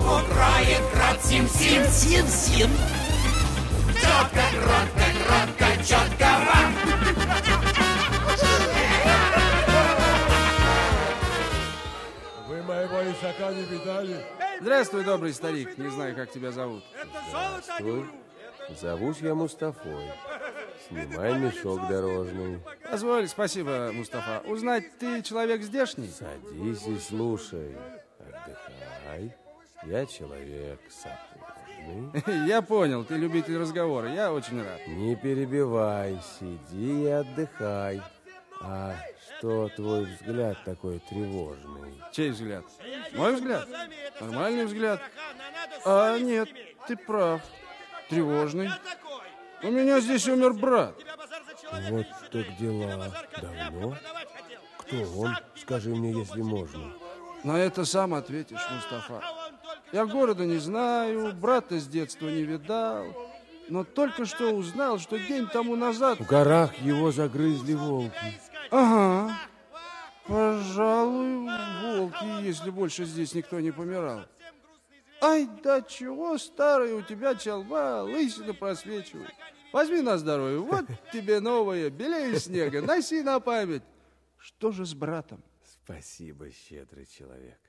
укроет 0.00 0.82
крот 0.92 1.18
сим-сим, 1.24 1.82
сим-сим. 1.90 2.70
Четко, 3.94 4.44
кротко, 4.62 5.06
кротко, 5.24 5.84
четко 5.84 6.30
вам. 6.46 6.79
Вы 12.60 12.66
моего 12.66 13.10
исака 13.10 13.52
не 13.54 13.62
видали? 13.62 14.22
Здравствуй, 14.60 15.02
добрый 15.02 15.32
старик. 15.32 15.78
Не 15.78 15.88
знаю, 15.88 16.14
как 16.14 16.30
тебя 16.30 16.52
зовут. 16.52 16.84
Здравствуй. 17.30 18.04
Зовусь 18.78 19.18
я 19.20 19.34
Мустафой. 19.34 20.12
Снимай 20.86 21.38
мешок 21.38 21.88
дорожный. 21.88 22.60
Позволь, 22.90 23.28
спасибо, 23.28 23.90
Мустафа. 23.94 24.42
Узнать, 24.46 24.98
ты 24.98 25.22
человек 25.22 25.62
здешний? 25.62 26.08
Садись 26.08 26.86
и 26.86 26.98
слушай. 26.98 27.76
Отдыхай. 28.18 29.34
Я 29.86 30.04
человек 30.04 30.80
сапожный. 30.90 32.46
Я 32.46 32.60
понял, 32.60 33.04
ты 33.04 33.16
любитель 33.16 33.56
разговора. 33.56 34.12
Я 34.12 34.34
очень 34.34 34.62
рад. 34.62 34.86
Не 34.86 35.16
перебивай, 35.16 36.18
сиди 36.38 37.04
и 37.04 37.06
отдыхай. 37.06 38.02
А 38.60 38.94
что 39.40 39.70
твой 39.74 40.04
взгляд 40.04 40.58
такой 40.64 40.98
тревожный? 40.98 41.94
Чей 42.12 42.30
взгляд? 42.30 42.62
Мой 43.14 43.34
взгляд? 43.34 43.66
Нормальный 44.20 44.66
взгляд. 44.66 45.00
А 45.86 46.18
нет, 46.18 46.50
ты 46.86 46.94
прав. 46.94 47.40
Тревожный. 48.10 48.70
У 49.62 49.70
меня 49.70 50.00
здесь 50.00 50.28
умер 50.28 50.52
брат. 50.54 50.94
Вот 51.88 52.06
так 52.30 52.56
дела. 52.58 53.10
Давно? 53.40 53.96
Кто 54.76 54.96
он? 55.18 55.34
Скажи 55.56 55.88
мне, 55.88 56.12
если 56.12 56.42
можно. 56.42 56.92
На 57.42 57.58
это 57.58 57.86
сам 57.86 58.12
ответишь, 58.12 58.60
Мустафа. 58.70 59.22
Я 59.92 60.04
города 60.04 60.44
не 60.44 60.58
знаю, 60.58 61.32
брата 61.32 61.80
с 61.80 61.86
детства 61.86 62.28
не 62.28 62.42
видал, 62.42 63.06
но 63.70 63.84
только 63.84 64.26
что 64.26 64.50
узнал, 64.50 64.98
что 64.98 65.18
день 65.18 65.46
тому 65.46 65.76
назад... 65.76 66.20
В 66.20 66.26
горах 66.26 66.76
его 66.78 67.10
загрызли 67.10 67.72
волки. 67.72 68.38
Ага. 68.70 69.36
Пожалуй, 70.26 71.48
волки, 71.82 72.44
если 72.44 72.70
больше 72.70 73.04
здесь 73.04 73.34
никто 73.34 73.58
не 73.60 73.72
помирал. 73.72 74.26
Ай, 75.20 75.48
да 75.62 75.82
чего 75.82 76.38
старый 76.38 76.94
у 76.94 77.02
тебя 77.02 77.34
челма, 77.34 78.02
лысина 78.02 78.54
просвечивает. 78.54 79.30
Возьми 79.72 80.00
на 80.00 80.18
здоровье, 80.18 80.58
вот 80.58 80.86
тебе 81.12 81.40
новое, 81.40 81.90
белее 81.90 82.38
снега, 82.38 82.80
носи 82.80 83.22
на 83.22 83.40
память. 83.40 83.82
Что 84.38 84.72
же 84.72 84.86
с 84.86 84.94
братом? 84.94 85.42
Спасибо, 85.62 86.50
щедрый 86.50 87.06
человек. 87.06 87.60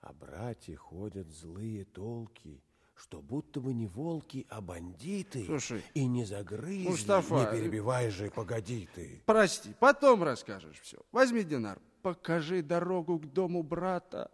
О 0.00 0.12
брате 0.12 0.76
ходят 0.76 1.30
злые 1.30 1.84
толки, 1.86 2.62
что 3.04 3.20
будто 3.20 3.60
бы 3.60 3.74
не 3.74 3.86
волки, 3.86 4.46
а 4.48 4.62
бандиты. 4.62 5.44
Слушай, 5.44 5.84
и 5.92 6.06
не 6.06 6.24
загрызли. 6.24 6.88
Мустафа, 6.88 7.40
не 7.40 7.60
перебивай 7.60 8.08
же, 8.08 8.30
погоди 8.30 8.88
ты. 8.94 9.22
Прости, 9.26 9.74
потом 9.78 10.22
расскажешь 10.22 10.80
все. 10.80 10.96
Возьми 11.12 11.44
динар, 11.44 11.78
покажи 12.00 12.62
дорогу 12.62 13.18
к 13.18 13.26
дому 13.26 13.62
брата. 13.62 14.30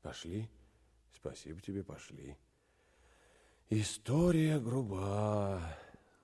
Пошли. 0.00 0.48
Спасибо 1.14 1.60
тебе, 1.60 1.84
пошли. 1.84 2.38
История 3.68 4.58
груба. 4.58 5.60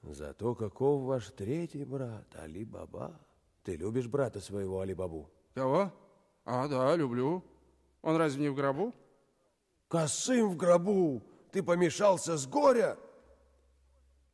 Зато 0.03 0.55
каков 0.55 1.03
ваш 1.03 1.31
третий 1.33 1.85
брат, 1.85 2.35
Али-Баба? 2.35 3.21
Ты 3.63 3.77
любишь 3.77 4.09
брата 4.09 4.41
своего 4.41 4.81
Али-Бабу? 4.81 5.29
Кого? 5.53 5.93
А, 6.47 6.67
да, 6.67 6.97
люблю. 6.97 7.45
Он 8.01 8.17
разве 8.17 8.45
не 8.45 8.49
в 8.49 8.55
гробу? 8.55 8.95
Косым 9.89 10.49
в 10.49 10.57
гробу! 10.57 11.23
Ты 11.53 11.63
помешался 11.63 12.37
с 12.37 12.47
горя? 12.47 12.97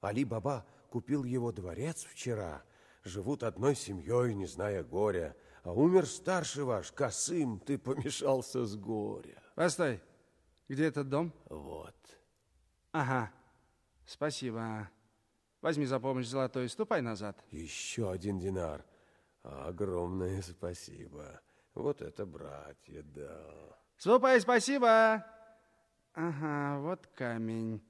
Али-Баба 0.00 0.66
купил 0.90 1.24
его 1.24 1.52
дворец 1.52 2.04
вчера. 2.04 2.62
Живут 3.04 3.42
одной 3.42 3.74
семьей, 3.74 4.34
не 4.34 4.46
зная 4.46 4.84
горя. 4.84 5.36
А 5.62 5.72
умер 5.72 6.06
старший 6.06 6.64
ваш, 6.64 6.92
Косым, 6.92 7.58
ты 7.58 7.78
помешался 7.78 8.64
с 8.66 8.76
горя. 8.76 9.42
Постой, 9.54 10.00
где 10.68 10.86
этот 10.86 11.08
дом? 11.08 11.32
Вот. 11.48 11.96
Ага, 12.92 13.32
спасибо. 14.06 14.88
Возьми 15.60 15.86
за 15.86 15.98
помощь 15.98 16.26
золотой 16.26 16.66
и 16.66 16.68
ступай 16.68 17.02
назад. 17.02 17.42
Еще 17.50 18.10
один 18.10 18.38
динар. 18.38 18.84
Огромное 19.42 20.42
спасибо. 20.42 21.40
Вот 21.74 22.02
это 22.02 22.26
братья, 22.26 23.02
да. 23.02 23.76
Ступай, 23.96 24.40
спасибо. 24.40 25.24
Ага, 26.18 26.78
вот 26.78 27.06
камень. 27.14 27.82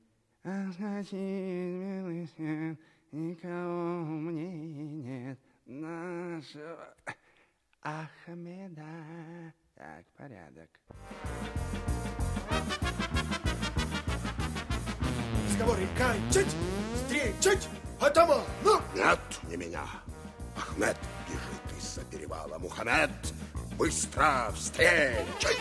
Никого 3.12 4.04
мне 4.04 4.48
нет 4.48 5.38
нашего 5.64 6.92
Ахмеда. 7.82 8.82
Так, 9.76 10.04
порядок. 10.16 10.68
Разговоры 15.44 15.86
кончить, 15.96 16.56
встречать, 16.96 17.68
атаман, 18.00 18.42
ну! 18.64 18.80
Нет, 18.96 19.20
не 19.48 19.56
меня. 19.56 19.84
Ахмед 20.56 20.96
бежит 21.28 21.78
из-за 21.78 22.04
перевала. 22.06 22.58
Мухаммед, 22.58 23.12
быстро 23.78 24.50
встречай! 24.52 25.56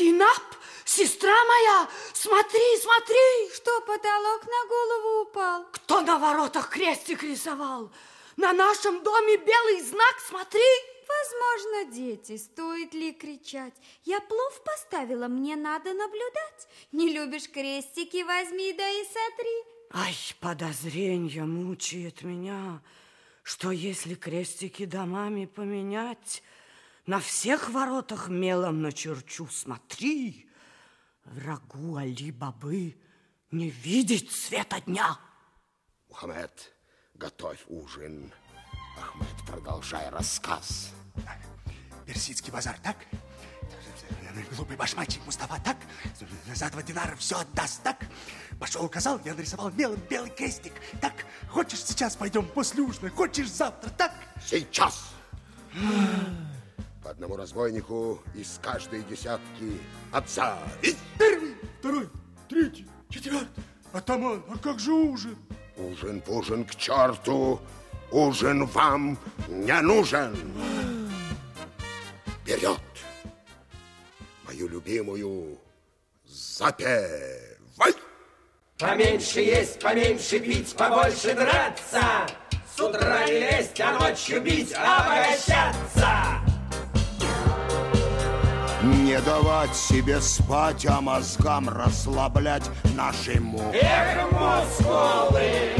Зинаб, 0.00 0.42
сестра 0.86 1.44
моя, 1.44 1.86
смотри, 2.14 2.78
смотри! 2.80 3.54
Что, 3.54 3.82
потолок 3.82 4.46
на 4.46 4.66
голову 4.66 5.28
упал? 5.28 5.66
Кто 5.72 6.00
на 6.00 6.18
воротах 6.18 6.70
крестик 6.70 7.22
рисовал? 7.22 7.92
На 8.38 8.54
нашем 8.54 9.02
доме 9.02 9.36
белый 9.36 9.82
знак, 9.82 10.16
смотри! 10.26 10.70
Возможно, 11.06 11.92
дети, 11.92 12.38
стоит 12.38 12.94
ли 12.94 13.12
кричать? 13.12 13.74
Я 14.04 14.20
плов 14.20 14.62
поставила, 14.64 15.28
мне 15.28 15.54
надо 15.54 15.92
наблюдать. 15.92 16.68
Не 16.92 17.12
любишь 17.12 17.50
крестики, 17.50 18.22
возьми 18.22 18.72
да 18.72 18.88
и 18.88 19.04
сотри. 19.04 19.64
Ай, 19.92 20.16
подозрение 20.40 21.44
мучает 21.44 22.22
меня, 22.22 22.80
что 23.42 23.70
если 23.70 24.14
крестики 24.14 24.86
домами 24.86 25.44
поменять, 25.44 26.42
на 27.10 27.18
всех 27.18 27.70
воротах 27.70 28.28
мелом 28.28 28.82
начерчу, 28.82 29.48
смотри, 29.48 30.48
врагу 31.24 31.96
Али-Бабы 31.96 32.96
не 33.50 33.68
видеть 33.68 34.30
света 34.30 34.80
дня. 34.80 35.18
Мухаммед, 36.08 36.72
готовь 37.14 37.64
ужин. 37.66 38.32
Ахмед, 38.96 39.44
продолжай 39.44 40.08
рассказ. 40.10 40.92
Персидский 42.06 42.52
базар, 42.52 42.78
так? 42.80 42.96
Глупый 44.54 44.76
башмачик 44.76 45.26
Мустафа, 45.26 45.60
так? 45.64 45.78
За 46.54 46.70
два 46.70 46.80
динара 46.80 47.16
все 47.16 47.40
отдаст, 47.40 47.82
так? 47.82 48.06
Пошел, 48.60 48.84
указал, 48.84 49.20
я 49.24 49.34
нарисовал 49.34 49.72
мелом 49.72 49.98
белый 50.08 50.30
крестик, 50.30 50.74
так? 51.00 51.26
Хочешь, 51.48 51.82
сейчас 51.82 52.14
пойдем 52.14 52.46
после 52.46 52.84
ужина, 52.84 53.10
хочешь, 53.10 53.50
завтра, 53.50 53.90
так? 53.90 54.14
Сейчас! 54.46 55.12
По 57.10 57.14
одному 57.14 57.34
разбойнику 57.34 58.22
из 58.36 58.60
каждой 58.62 59.02
десятки 59.02 59.80
отзави. 60.12 60.96
Первый, 61.18 61.56
второй, 61.80 62.08
третий, 62.48 62.86
четвертый. 63.08 63.64
Атаман, 63.92 64.44
а 64.48 64.56
как 64.56 64.78
же 64.78 64.92
ужин? 64.92 65.36
Ужин-пужин 65.76 66.64
к 66.64 66.76
черту, 66.76 67.60
ужин 68.12 68.64
вам 68.66 69.18
не 69.48 69.80
нужен. 69.80 70.38
Вперед! 72.44 72.78
Мою 74.44 74.68
любимую 74.68 75.58
запевай! 76.24 77.92
Поменьше 78.78 79.40
есть, 79.40 79.80
поменьше 79.80 80.38
пить, 80.38 80.76
побольше 80.76 81.34
драться. 81.34 82.28
С 82.72 82.80
утра 82.80 83.26
не 83.26 83.40
лезть, 83.40 83.80
а 83.80 83.98
ночью 83.98 84.40
бить, 84.40 84.72
обогащаться. 84.72 86.39
Не 89.10 89.20
давать 89.22 89.74
себе 89.74 90.20
спать, 90.20 90.86
а 90.88 91.00
мозгам 91.00 91.68
расслаблять 91.68 92.62
наши 92.94 93.40
муки. 93.40 93.80
Эх, 93.82 94.30
мускулы! 94.30 95.72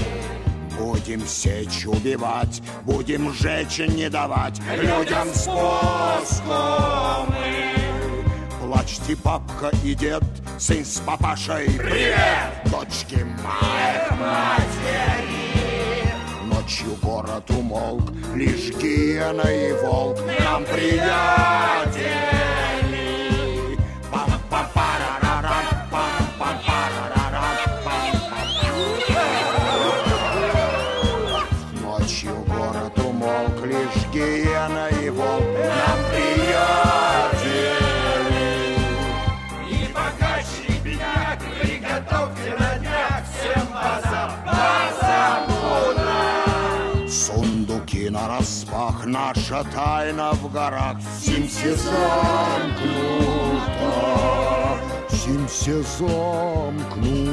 Будем 0.77 1.25
сечь, 1.25 1.87
убивать, 1.87 2.61
будем 2.83 3.33
жечь, 3.33 3.79
не 3.79 4.11
давать 4.11 4.61
людям 4.75 5.29
спуску 5.33 6.59
мы. 7.29 8.67
Плачьте, 8.67 9.17
папка 9.17 9.71
и 9.85 9.95
дед, 9.95 10.25
сын 10.59 10.85
с 10.85 10.99
папашей. 10.99 11.67
Привет! 11.67 12.17
Дочки 12.65 13.25
мать, 13.45 14.11
матери! 14.19 16.13
Ночью 16.47 16.97
город 17.01 17.49
умолк, 17.51 18.11
лишь 18.35 18.75
гиена 18.77 19.43
и 19.43 19.73
волк 19.85 20.19
нам 20.41 20.65
приятели. 20.65 22.40
Наша 49.05 49.65
тайна 49.65 50.33
в 50.33 50.53
горах 50.53 50.97
Симсе 51.21 51.75
замкнута, 51.75 52.81
Симсе 55.11 55.83
замкнута. 55.83 57.31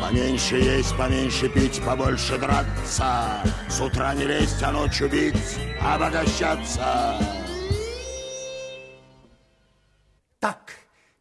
Поменьше 0.00 0.56
есть, 0.56 0.96
поменьше 0.96 1.48
пить, 1.48 1.80
побольше 1.84 2.36
драться. 2.38 3.42
С 3.68 3.80
утра 3.80 4.14
не 4.14 4.24
лезть, 4.24 4.62
а 4.62 4.72
ночью 4.72 5.08
бить, 5.08 5.58
обогащаться. 5.80 7.16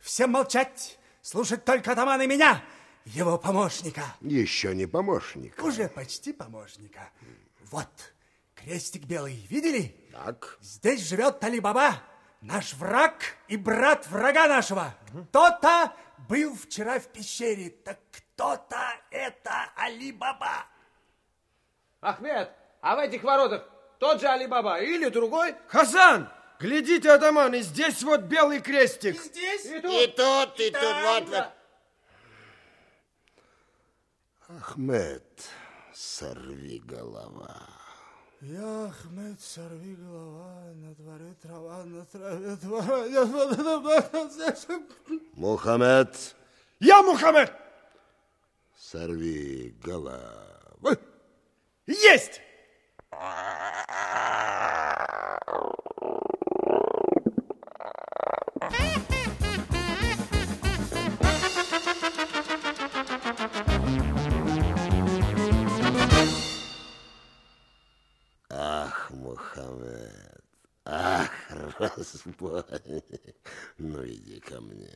Всем 0.09 0.31
молчать, 0.31 0.97
слушать 1.21 1.63
только 1.65 1.91
атамана 1.91 2.23
и 2.23 2.27
меня, 2.27 2.63
его 3.05 3.37
помощника. 3.37 4.01
Еще 4.21 4.73
не 4.73 4.87
помощник. 4.87 5.61
Уже 5.63 5.87
почти 5.87 6.33
помощника. 6.33 7.11
Вот, 7.69 7.87
крестик 8.55 9.03
белый, 9.03 9.45
видели? 9.51 9.95
Так. 10.11 10.57
Здесь 10.61 11.07
живет 11.07 11.43
Али-Баба, 11.43 12.01
наш 12.41 12.73
враг 12.73 13.37
и 13.47 13.55
брат 13.55 14.07
врага 14.07 14.47
нашего. 14.47 14.95
Кто-то 15.29 15.93
был 16.27 16.55
вчера 16.55 16.99
в 16.99 17.07
пещере, 17.09 17.69
так 17.69 17.99
кто-то 18.11 18.79
это 19.11 19.71
Али-Баба. 19.75 20.65
Ахмед, 22.01 22.51
а 22.81 22.95
в 22.95 22.99
этих 22.99 23.21
воротах 23.21 23.63
тот 23.99 24.21
же 24.21 24.27
Али-Баба 24.27 24.79
или 24.81 25.07
другой? 25.09 25.55
Хасан, 25.67 26.31
глядите, 26.59 27.11
атаман, 27.11 27.53
и 27.55 27.61
здесь 27.61 28.03
вот 28.03 28.21
белый 28.21 28.61
крестик. 28.61 29.21
здесь? 29.21 29.65
И 29.65 29.77
И 29.77 30.07
тут, 30.07 30.59
и 30.59 30.71
тут, 30.71 30.95
вот, 31.03 31.29
вот. 31.29 31.47
Ахмед, 34.47 35.49
сорви 35.93 36.79
голова. 36.79 37.55
Я, 38.41 38.85
Ахмед, 38.85 39.39
сорви 39.41 39.95
голова, 39.95 40.73
на 40.75 40.93
дворе 40.95 41.33
трава, 41.41 41.83
на 41.85 42.05
траве 42.05 42.55
твора. 42.55 43.05
Мухаммед, 45.33 46.35
Я 46.79 47.01
Мухаммед! 47.03 47.53
сорви 48.77 49.75
голова. 49.83 50.97
Есть! 51.85 52.41
Разбой. 71.79 72.63
Ну, 73.77 74.05
иди 74.05 74.39
ко 74.39 74.61
мне. 74.61 74.91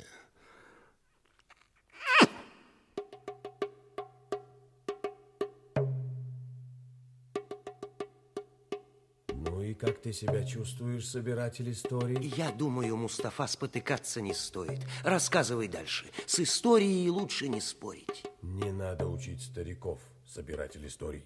Ну 9.29 9.61
и 9.61 9.73
как 9.73 10.01
ты 10.01 10.13
себя 10.13 10.43
чувствуешь, 10.45 11.07
собиратель 11.07 11.71
историй? 11.71 12.33
Я 12.35 12.51
думаю, 12.51 12.97
Мустафа, 12.97 13.47
спотыкаться 13.47 14.21
не 14.21 14.33
стоит. 14.33 14.79
Рассказывай 15.03 15.67
дальше. 15.67 16.05
С 16.25 16.39
историей 16.39 17.09
лучше 17.09 17.47
не 17.47 17.61
спорить. 17.61 18.25
Не 18.41 18.71
надо 18.71 19.07
учить 19.07 19.41
стариков, 19.41 19.99
собиратель 20.25 20.85
историй. 20.87 21.23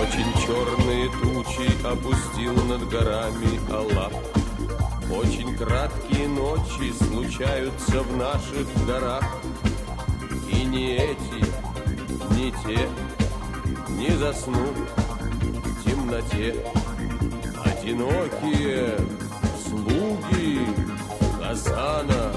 Очень 0.00 0.32
черные 0.44 1.10
тучи 1.10 1.86
опустил 1.86 2.54
над 2.64 2.88
горами 2.88 3.60
Аллах. 3.72 4.12
Очень 5.10 5.56
краткие 5.56 6.28
ночи 6.28 6.92
случаются 6.92 8.02
в 8.02 8.16
наших 8.16 8.66
горах. 8.86 9.24
И 10.50 10.64
не 10.64 10.96
эти, 10.96 11.44
не 12.34 12.52
те 12.64 12.88
не 13.98 14.10
заснут 14.16 14.76
в 15.40 15.84
темноте. 15.84 16.56
Одинокие 17.64 18.96
слуги 19.64 20.60
Хасана. 21.38 22.32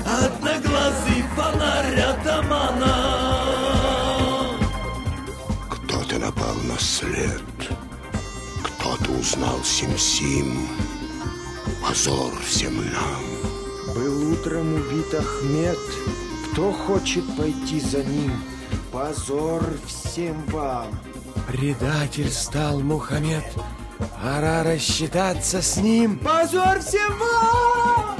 Одноглазый 0.05 1.23
фонарь 1.35 1.99
атамана. 1.99 2.95
Кто-то 5.69 6.19
напал 6.19 6.55
на 6.63 6.77
след. 6.79 7.41
Кто-то 8.63 9.11
узнал 9.11 9.63
Сим-Сим. 9.63 10.67
Позор 11.81 12.33
всем 12.45 12.75
нам. 12.75 13.95
Был 13.95 14.33
утром 14.33 14.73
убит 14.75 15.13
Ахмед. 15.13 15.79
Кто 16.51 16.71
хочет 16.71 17.23
пойти 17.37 17.79
за 17.79 18.03
ним? 18.03 18.33
Позор 18.91 19.63
всем 19.85 20.43
вам. 20.47 20.87
Предатель 21.47 22.31
стал 22.31 22.79
Мухаммед. 22.79 23.45
Пора 24.23 24.63
рассчитаться 24.63 25.61
с 25.61 25.75
ним. 25.75 26.17
Позор 26.17 26.79
вам! 27.19 28.17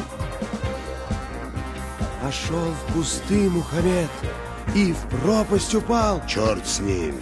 Пошел 2.21 2.73
в 2.73 2.93
кусты 2.93 3.49
Мухаммед 3.49 4.09
и 4.75 4.91
в 4.91 4.99
пропасть 5.07 5.73
упал. 5.73 6.21
Черт 6.27 6.67
с 6.67 6.81
ним. 6.81 7.15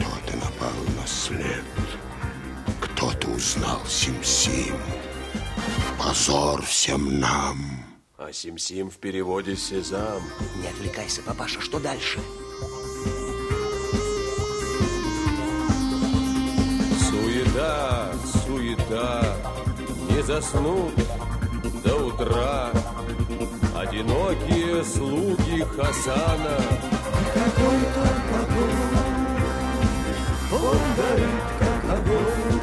Кто-то 0.00 0.36
напал 0.36 0.72
на 1.00 1.06
след. 1.06 1.62
Кто-то 2.80 3.28
узнал 3.28 3.80
Сим-Сим. 3.86 4.74
Позор 5.96 6.60
всем 6.62 7.20
нам. 7.20 7.84
А 8.18 8.32
Сим-Сим 8.32 8.90
в 8.90 8.96
переводе 8.96 9.54
Сезам. 9.54 10.20
Не 10.60 10.66
отвлекайся, 10.66 11.22
папаша, 11.22 11.60
что 11.60 11.78
дальше? 11.78 12.18
Суета, 18.70 19.36
не 20.10 20.22
заснут 20.22 20.94
до 21.84 21.96
утра. 21.96 22.70
Одинокие 23.74 24.84
слуги 24.84 25.64
Хасана. 25.76 26.58
Какой 27.34 27.80
там 27.94 28.16
покой, 28.30 28.74
он 30.52 30.78
горит, 30.96 31.40
как 31.58 31.98
огонь. 31.98 32.59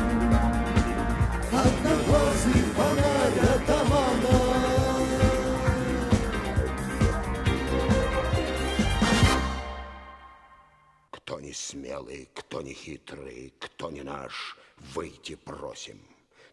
Смелый, 11.68 12.30
кто 12.34 12.62
не 12.62 12.74
хитрый, 12.74 13.54
кто 13.60 13.92
не 13.92 14.04
наш, 14.04 14.58
выйти 14.94 15.36
просим. 15.36 16.00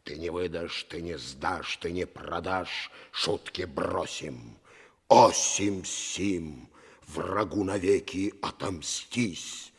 Ты 0.02 0.16
не 0.16 0.30
выдашь, 0.30 0.84
ты 0.84 1.00
не 1.00 1.16
сдашь, 1.16 1.76
ты 1.76 1.92
не 1.92 2.06
продашь, 2.06 2.90
шутки 3.12 3.62
бросим. 3.62 4.58
О, 5.08 5.32
Сим-Сим, 5.32 6.68
врагу 7.06 7.64
навеки 7.64 8.34
отомстись, 8.42 9.72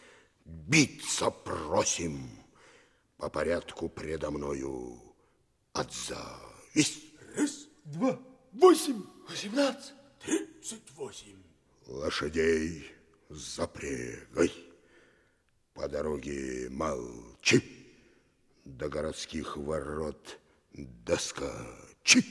биться 0.46 1.30
просим. 1.30 2.30
По 3.18 3.30
порядку 3.30 3.90
предо 3.90 4.32
мною 4.32 5.02
отзовись. 5.74 7.02
Раз, 7.36 7.68
два, 7.84 8.20
восемь, 8.54 9.04
восемнадцать, 9.28 9.94
тридцать 10.24 10.92
восемь. 10.92 11.44
Лошадей 11.88 12.92
запрягай. 13.30 14.52
По 15.76 15.90
дороге 15.90 16.70
молчи. 16.72 17.62
До 18.64 18.88
городских 18.88 19.58
ворот 19.58 20.40
доскочи. 20.74 22.24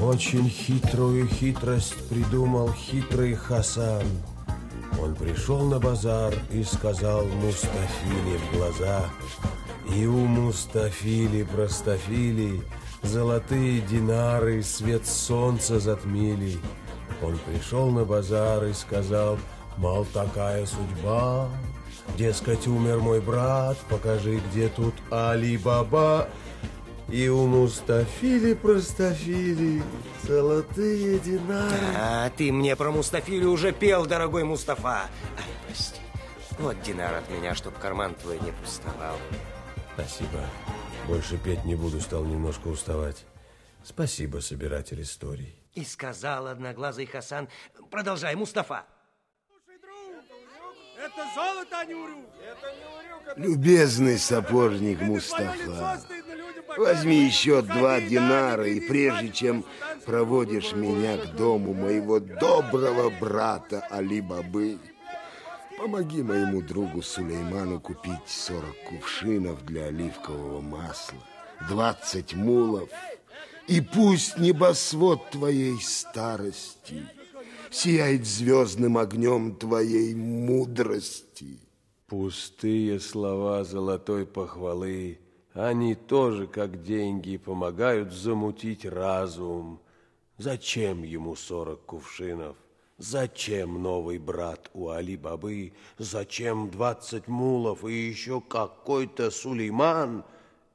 Очень 0.00 0.48
хитрую 0.48 1.26
хитрость 1.26 2.08
придумал 2.08 2.72
хитрый 2.72 3.34
Хасан. 3.34 4.06
Он 5.00 5.16
пришел 5.16 5.64
на 5.64 5.80
базар 5.80 6.32
и 6.52 6.62
сказал 6.62 7.26
Мустафиле 7.26 8.38
в 8.38 8.52
глаза. 8.52 9.10
И 9.96 10.06
у 10.06 10.26
Мустафили 10.26 11.42
простофили 11.42 12.62
золотые 13.02 13.80
динары 13.80 14.62
свет 14.62 15.04
солнца 15.08 15.80
затмили. 15.80 16.56
Он 17.20 17.36
пришел 17.38 17.90
на 17.90 18.04
базар 18.04 18.64
и 18.66 18.72
сказал, 18.72 19.36
мол, 19.80 20.04
такая 20.12 20.66
судьба. 20.66 21.48
Дескать, 22.16 22.66
умер 22.66 22.98
мой 22.98 23.20
брат, 23.20 23.78
покажи, 23.88 24.40
где 24.50 24.68
тут 24.68 24.94
Али-Баба. 25.10 26.28
И 27.08 27.28
у 27.28 27.46
Мустафили 27.46 28.54
простофили 28.54 29.82
золотые 30.22 31.18
динары. 31.18 31.76
А, 31.96 32.30
ты 32.30 32.52
мне 32.52 32.76
про 32.76 32.92
Мустафили 32.92 33.44
уже 33.44 33.72
пел, 33.72 34.06
дорогой 34.06 34.44
Мустафа. 34.44 35.08
Ай, 35.36 35.50
прости. 35.66 36.00
Вот 36.58 36.80
динар 36.82 37.14
от 37.14 37.30
меня, 37.30 37.54
чтоб 37.54 37.76
карман 37.78 38.14
твой 38.14 38.38
не 38.40 38.52
пустовал. 38.52 39.16
Спасибо. 39.94 40.40
Больше 41.08 41.36
петь 41.38 41.64
не 41.64 41.74
буду, 41.74 42.00
стал 42.00 42.24
немножко 42.24 42.68
уставать. 42.68 43.24
Спасибо, 43.82 44.38
собиратель 44.38 45.02
историй. 45.02 45.56
И 45.74 45.84
сказал 45.84 46.46
одноглазый 46.46 47.06
Хасан, 47.06 47.48
продолжай, 47.90 48.36
Мустафа. 48.36 48.84
Это 51.16 51.26
золото, 51.34 51.78
а 51.78 51.84
не 51.84 51.94
урюк. 51.94 52.24
Любезный 53.36 54.18
сапожник 54.18 55.00
Мустафа, 55.00 56.00
возьми 56.76 57.24
еще 57.24 57.62
два 57.62 58.00
динара, 58.00 58.66
и 58.66 58.80
прежде 58.80 59.30
чем 59.30 59.64
проводишь 60.04 60.72
меня 60.72 61.16
к 61.18 61.34
дому 61.34 61.74
моего 61.74 62.20
доброго 62.20 63.10
брата 63.10 63.86
Али-Бабы, 63.90 64.78
помоги 65.78 66.22
моему 66.22 66.62
другу 66.62 67.02
Сулейману 67.02 67.80
купить 67.80 68.26
40 68.26 68.64
кувшинов 68.88 69.64
для 69.64 69.86
оливкового 69.86 70.60
масла, 70.60 71.18
20 71.68 72.34
мулов, 72.34 72.88
и 73.66 73.80
пусть 73.80 74.38
небосвод 74.38 75.30
твоей 75.30 75.80
старости 75.80 77.06
сияет 77.70 78.26
звездным 78.26 78.98
огнем 78.98 79.54
твоей 79.54 80.14
мудрости. 80.14 81.58
Пустые 82.06 82.98
слова 82.98 83.64
золотой 83.64 84.26
похвалы, 84.26 85.20
они 85.52 85.94
тоже, 85.94 86.46
как 86.46 86.82
деньги, 86.82 87.36
помогают 87.36 88.12
замутить 88.12 88.84
разум. 88.84 89.80
Зачем 90.38 91.02
ему 91.02 91.36
сорок 91.36 91.84
кувшинов? 91.86 92.56
Зачем 92.98 93.82
новый 93.82 94.18
брат 94.18 94.70
у 94.74 94.88
Али-Бабы? 94.90 95.72
Зачем 95.98 96.70
двадцать 96.70 97.28
мулов 97.28 97.84
и 97.84 97.92
еще 97.92 98.40
какой-то 98.40 99.30
Сулейман? 99.30 100.24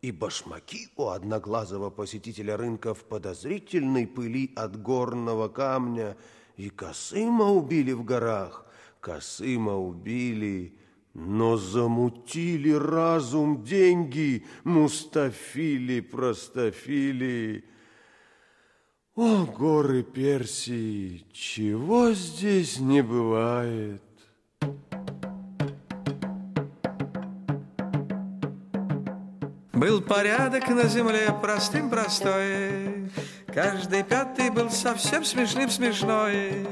И 0.02 0.12
башмаки 0.12 0.90
у 0.98 1.08
одноглазого 1.08 1.90
посетителя 1.90 2.58
рынка 2.58 2.94
в 2.94 3.04
подозрительной 3.06 4.08
пыли 4.08 4.52
от 4.56 4.82
горного 4.82 5.50
камня. 5.50 6.18
И 6.57 6.69
Касыма 6.69 7.52
убили 7.52 7.91
в 7.91 8.03
горах. 8.03 8.65
Касыма 9.02 9.77
убили, 9.77 10.73
но 11.14 11.57
замутили 11.57 12.72
разум 12.72 13.64
деньги 13.64 14.45
Мустафили, 14.64 15.99
простофили. 15.99 17.65
О, 19.15 19.45
горы 19.45 20.03
Персии, 20.03 21.26
чего 21.32 22.11
здесь 22.14 22.80
не 22.80 23.02
бывает? 23.02 24.05
Был 29.76 30.02
порядок 30.02 30.68
на 30.69 30.88
земле 30.88 31.35
простым 31.41 31.89
простой, 31.89 33.10
Каждый 33.56 34.03
пятый 34.03 34.49
был 34.49 34.69
совсем 34.69 35.23
смешным 35.23 35.69
смешной. 35.69 36.68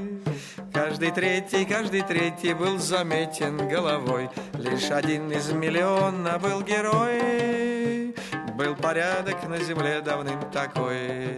Каждый 0.73 1.11
третий, 1.11 1.63
каждый 1.63 2.01
третий 2.01 2.53
был 2.53 2.77
заметен 2.77 3.69
головой. 3.69 4.29
Лишь 4.55 4.91
один 4.91 5.31
из 5.31 5.49
миллиона 5.53 6.37
был 6.39 6.61
герой. 6.61 8.13
Был 8.55 8.75
порядок 8.75 9.47
на 9.47 9.59
земле 9.59 10.01
давным 10.01 10.41
такой. 10.51 11.37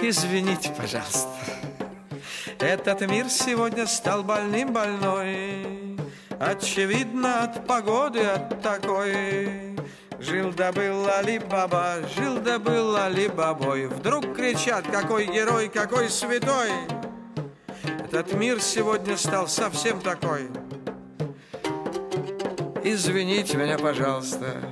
Извините, 0.00 0.70
пожалуйста. 0.74 1.28
Этот 2.58 3.02
мир 3.02 3.28
сегодня 3.28 3.86
стал 3.86 4.22
больным 4.22 4.72
больной. 4.72 5.85
Очевидно, 6.38 7.44
от 7.44 7.66
погоды, 7.66 8.20
от 8.20 8.60
такой. 8.60 9.76
Жил 10.18 10.52
да 10.52 10.72
был 10.72 11.08
Али-Баба, 11.08 11.96
жил 12.16 12.38
да 12.38 12.58
был 12.58 12.96
Али-Бабой. 12.96 13.86
Вдруг 13.86 14.34
кричат, 14.34 14.86
какой 14.86 15.26
герой, 15.26 15.68
какой 15.68 16.08
святой. 16.10 16.70
Этот 18.04 18.34
мир 18.34 18.60
сегодня 18.60 19.16
стал 19.16 19.48
совсем 19.48 20.00
такой. 20.00 20.48
Извините 22.84 23.56
меня, 23.56 23.78
пожалуйста. 23.78 24.62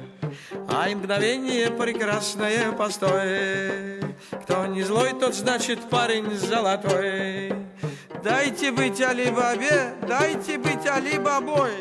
А 0.69 0.89
и 0.89 0.95
мгновение 0.95 1.71
прекрасное 1.71 2.73
постой. 2.73 4.01
Кто 4.43 4.67
не 4.67 4.83
злой, 4.83 5.13
тот 5.19 5.35
значит 5.35 5.81
парень 5.91 6.35
золотой. 6.35 7.53
Дайте 8.23 8.73
быть 8.73 9.01
Али-Бабе, 9.01 9.97
дайте 10.07 10.59
быть 10.59 10.87
Али-Бабой. 10.87 11.73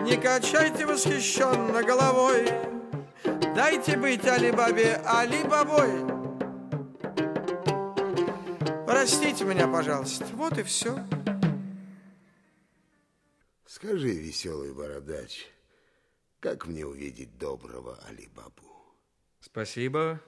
Не 0.00 0.16
качайте 0.16 0.86
восхищенно 0.86 1.82
головой. 1.82 2.48
Дайте 3.54 3.96
быть 3.96 4.24
Али-Бабе 4.26 5.00
Али-Бабой. 5.04 6.16
Простите 8.86 9.44
меня, 9.44 9.68
пожалуйста. 9.68 10.24
Вот 10.34 10.58
и 10.58 10.62
все. 10.62 10.98
Скажи, 13.66 14.08
веселый 14.08 14.72
бородач, 14.72 15.46
как 16.40 16.66
мне 16.66 16.86
увидеть 16.86 17.36
доброго 17.36 17.98
Али-Бабу? 18.08 18.94
Спасибо. 19.40 20.20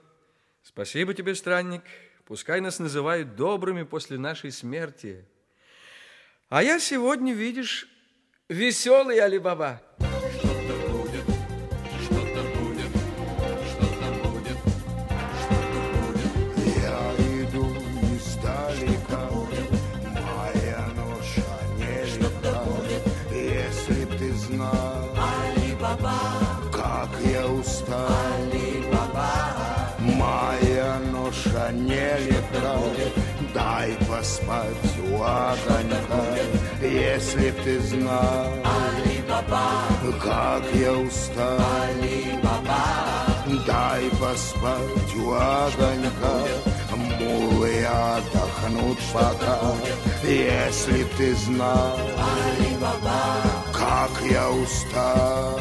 Спасибо 0.61 1.13
тебе, 1.13 1.35
странник. 1.35 1.83
Пускай 2.25 2.61
нас 2.61 2.79
называют 2.79 3.35
добрыми 3.35 3.83
после 3.83 4.17
нашей 4.17 4.51
смерти. 4.51 5.25
А 6.49 6.63
я 6.63 6.79
сегодня, 6.79 7.31
видишь, 7.31 7.87
веселый 8.49 9.19
Али-Баба. 9.19 9.83
Огонька, 35.39 36.23
если 36.81 37.51
б 37.51 37.57
ты 37.63 37.79
знал, 37.79 38.47
как 40.21 40.63
я 40.73 40.93
устал. 40.93 41.59
Дай 43.65 44.03
поспать 44.21 45.15
у 45.15 45.33
огонька, 45.33 46.35
мулы 46.95 47.85
отдохнут 47.85 48.99
пока. 49.13 49.59
Если 50.23 51.03
б 51.03 51.09
ты 51.17 51.35
знал, 51.35 51.97
как 53.73 54.11
я 54.29 54.49
устал. 54.49 55.59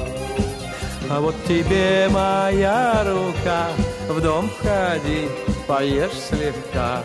А 1.10 1.20
вот 1.20 1.34
тебе 1.46 2.08
моя 2.10 3.02
рука, 3.04 3.68
в 4.08 4.20
дом 4.20 4.50
входи, 4.50 5.28
поешь 5.66 6.18
слегка. 6.28 7.02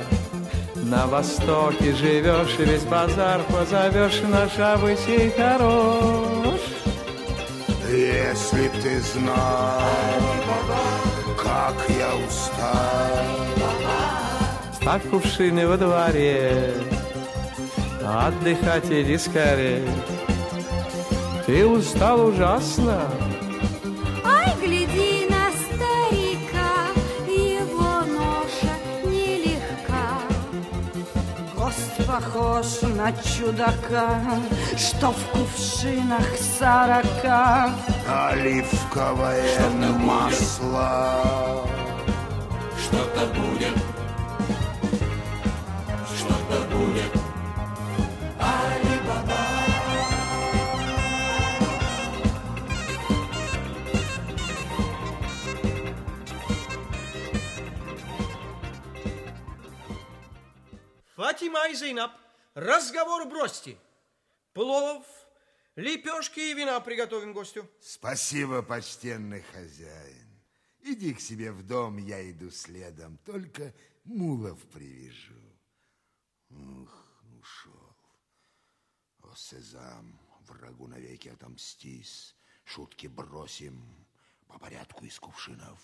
На 0.85 1.07
востоке 1.07 1.93
живешь, 1.95 2.60
и 2.60 2.65
весь 2.65 2.84
базар 2.84 3.41
позовешь, 3.43 4.22
наш 4.27 4.60
обычай 4.60 5.31
хорош. 5.35 6.60
Если 7.89 8.68
б 8.68 8.73
ты 8.81 8.99
знал, 8.99 9.81
как 11.41 11.76
я 11.89 12.10
устал. 12.27 13.43
Ставь 14.73 15.10
кувшины 15.10 15.68
во 15.68 15.77
дворе, 15.77 16.73
отдыхать 18.05 18.91
иди 18.91 19.18
скорее. 19.18 19.88
Ты 21.45 21.65
устал 21.65 22.26
ужасно, 22.26 23.01
похож 32.14 32.81
на 32.84 33.11
чудака, 33.11 34.22
что 34.77 35.11
в 35.11 35.26
кувшинах 35.31 36.27
сорока. 36.60 37.72
Оливковое 38.07 39.69
масло. 39.98 41.65
Что-то 42.77 43.26
будет, 46.69 47.23
Фатима 61.24 61.70
и 61.70 61.74
Зейнаб, 61.74 62.12
разговор 62.54 63.26
бросьте. 63.26 63.78
Плов, 64.52 65.06
лепешки 65.78 66.41
и 66.41 66.54
вина 66.54 66.78
приготовим 66.82 67.32
гостю. 67.32 67.66
Спасибо, 67.80 68.62
почтенный 68.62 69.41
хозяин. 69.41 70.28
Иди 70.82 71.14
к 71.14 71.22
себе 71.22 71.54
в 71.54 71.66
дом, 71.66 71.95
я 71.95 72.30
иду 72.30 72.52
следом, 72.52 73.18
только 73.20 73.74
мулов 74.04 74.60
привяжу. 74.74 75.41
Ух, 76.50 76.91
ушел. 77.40 77.95
О, 79.22 79.34
Сезам, 79.34 80.20
врагу 80.41 80.88
навеки 80.88 81.30
отомстись, 81.30 82.36
шутки 82.66 83.08
бросим, 83.08 84.06
по 84.45 84.60
порядку 84.60 85.06
из 85.06 85.18
кувшинов 85.22 85.80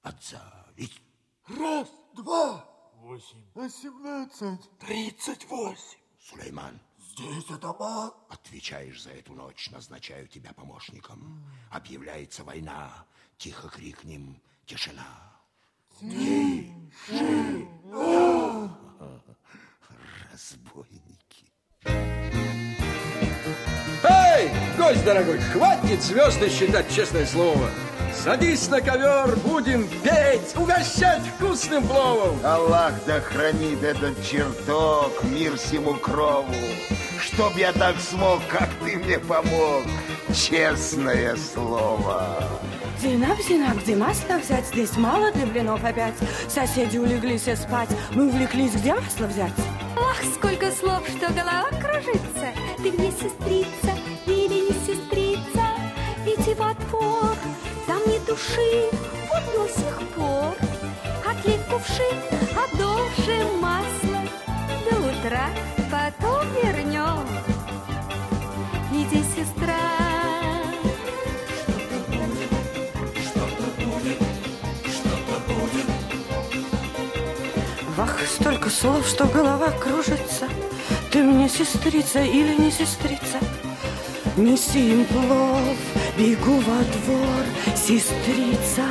отзовись. 0.00 0.98
Раз, 1.46 1.90
два, 2.14 2.77
восемь, 3.00 3.42
восемнадцать, 3.54 4.78
тридцать 4.78 5.44
восемь. 5.48 5.98
Сулейман, 6.20 6.78
Здесь 6.98 7.50
атаман. 7.50 8.12
отвечаешь 8.28 9.02
за 9.02 9.10
эту 9.10 9.32
ночь, 9.34 9.70
назначаю 9.70 10.28
тебя 10.28 10.52
помощником. 10.52 11.44
Объявляется 11.70 12.44
война, 12.44 13.06
тихо 13.38 13.68
крикнем 13.68 14.40
«Тишина!» 14.66 15.32
Тишина. 16.00 16.78
Разбойники. 20.30 21.52
Эй, 24.04 24.50
гость 24.76 25.04
дорогой, 25.04 25.38
хватит 25.40 26.02
звезды 26.02 26.48
считать, 26.48 26.94
честное 26.94 27.26
слово. 27.26 27.70
Садись 28.22 28.68
на 28.68 28.80
ковер, 28.80 29.36
будем 29.44 29.88
петь, 30.02 30.56
угощать 30.56 31.22
вкусным 31.36 31.86
пловом. 31.86 32.36
Аллах 32.44 32.92
да 33.06 33.20
хранит 33.20 33.82
этот 33.82 34.22
чертог, 34.24 35.22
мир 35.24 35.56
всему 35.56 35.94
крову. 35.94 36.52
Чтоб 37.20 37.56
я 37.56 37.72
так 37.72 37.96
смог, 38.00 38.40
как 38.48 38.68
ты 38.84 38.96
мне 38.96 39.18
помог, 39.20 39.84
честное 40.34 41.36
слово. 41.36 42.36
Зинаб, 43.00 43.38
Зинаб, 43.48 43.76
где 43.78 43.94
масло 43.94 44.38
взять? 44.38 44.66
Здесь 44.66 44.96
мало 44.96 45.30
для 45.30 45.46
блинов 45.46 45.84
опять. 45.84 46.14
Соседи 46.48 46.98
улеглись 46.98 47.46
и 47.46 47.54
спать. 47.54 47.90
Мы 48.14 48.26
увлеклись, 48.26 48.72
где 48.72 48.94
масло 48.94 49.26
взять? 49.26 49.52
Ах, 49.96 50.16
сколько 50.34 50.72
слов, 50.72 51.02
что 51.08 51.32
голова 51.32 51.68
кружится. 51.80 52.48
Ты 52.78 52.90
мне 52.90 53.12
сестрица 53.12 53.96
или 54.26 54.66
не 54.66 54.86
сестрица? 54.86 55.27
Души, 58.38 58.90
вот 59.28 59.42
до 59.52 59.68
сих 59.68 59.98
пор. 60.14 60.54
Отлив 61.28 61.60
кувшин, 61.70 62.18
одолжим 62.54 63.60
масло. 63.60 64.20
До 64.88 64.96
утра 64.96 65.48
потом 65.90 66.46
вернем. 66.62 67.26
Иди, 68.92 69.22
сестра. 69.34 69.74
Вах, 77.96 78.20
столько 78.28 78.70
слов, 78.70 79.06
что 79.06 79.26
голова 79.26 79.70
кружится. 79.72 80.48
Ты 81.10 81.22
мне 81.22 81.48
сестрица 81.48 82.22
или 82.22 82.54
не 82.54 82.70
сестрица? 82.70 83.38
Неси 84.36 84.92
им 84.92 85.04
плов, 85.06 85.97
бегу 86.18 86.58
во 86.60 86.82
двор, 86.82 87.44
сестрица. 87.76 88.82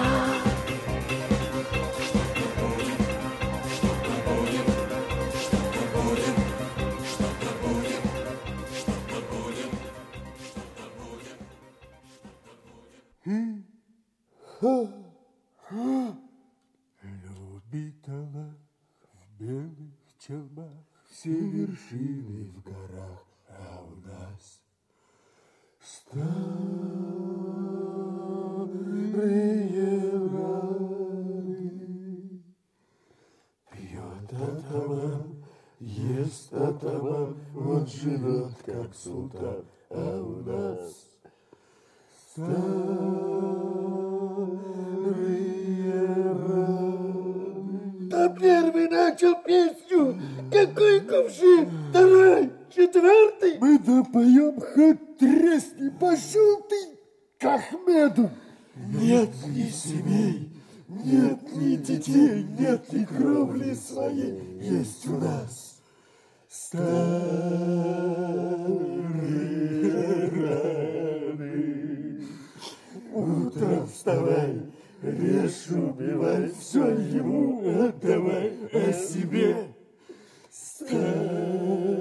Любит 17.03 18.07
Аллах 18.07 18.55
в 19.11 19.43
белых 19.43 19.93
челмах 20.17 20.71
все 21.11 21.31
вершины 21.31 22.51
в 22.51 22.61
горах, 22.61 23.25
а 23.49 23.83
у 23.83 23.95
нас 24.07 24.61
атаман, 26.17 27.16
ест 35.79 36.53
атаман, 36.53 37.35
он 37.55 37.87
живет 37.87 38.53
как 38.65 38.93
султан, 38.95 39.65
а 39.89 40.21
у 40.21 40.43
нас 40.43 40.93
старые 42.31 42.67
раны. 46.33 48.09
Да 48.09 48.29
первый 48.29 48.87
начал 48.89 49.35
песню. 49.43 50.19
Какой 50.51 51.01
кувшин? 51.01 51.69
Второй, 51.89 52.51
четвертый. 52.69 53.57
Мы 53.59 53.79
допоем 53.79 54.59
хоть 54.59 55.17
тресни. 55.17 55.89
Пошел 55.99 56.61
ты 56.69 56.97
к 57.39 57.45
Ахмеду. 57.45 58.29
Нет 58.85 59.29
ни 59.47 59.69
семей, 59.69 60.49
нет 60.87 61.55
ни 61.55 61.75
детей, 61.75 62.43
нет 62.57 62.93
ни 62.93 63.05
кровли 63.05 63.73
своей. 63.73 64.59
Есть 64.61 65.07
у 65.07 65.17
нас 65.17 65.81
старые 66.49 67.07
раны. 70.29 71.17
Утром 73.13 73.87
вставай, 73.87 74.61
режь, 75.01 75.67
убивай, 75.71 76.51
все 76.59 76.87
ему 76.87 77.61
отдавай, 77.87 78.53
о 78.71 78.93
себе 78.93 79.67
Все 80.49 81.96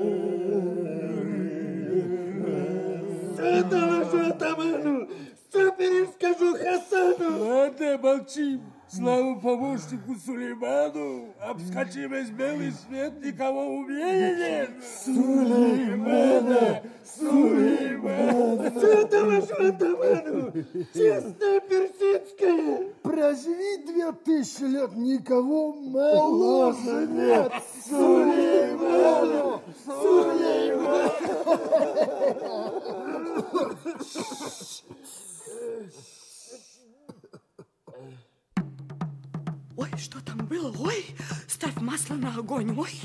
перескажу 6.37 6.57
Хасану. 6.57 7.45
Ладно, 7.45 7.99
молчим. 7.99 8.61
Слава 8.89 9.35
помощнику 9.41 10.15
Сулейману, 10.25 11.35
обскочи 11.41 12.07
весь 12.07 12.31
белый 12.31 12.71
свет, 12.71 13.21
никого 13.21 13.67
умнее 13.67 14.37
нет. 14.37 14.71
Сулеймана, 15.05 16.83
Сулеймана. 17.05 18.71
Все 18.71 19.05
доложу 19.09 19.55
атаману, 19.55 20.53
честная 20.95 21.61
персидская. 21.61 22.93
Проживи 23.03 23.79
две 23.87 24.13
тысячи 24.13 24.63
лет, 24.63 24.95
никого 24.95 25.73
моложе 25.73 27.09
нет. 27.09 27.53
Сулеймана, 27.89 29.61
Сулеймана. 29.85 31.11
Ой, 39.77 39.91
что 39.99 40.21
там 40.21 40.39
было? 40.39 40.75
Ой, 40.79 41.05
ставь 41.47 41.77
масло 41.77 42.15
на 42.15 42.35
огонь. 42.35 42.75
Ой, 42.79 42.99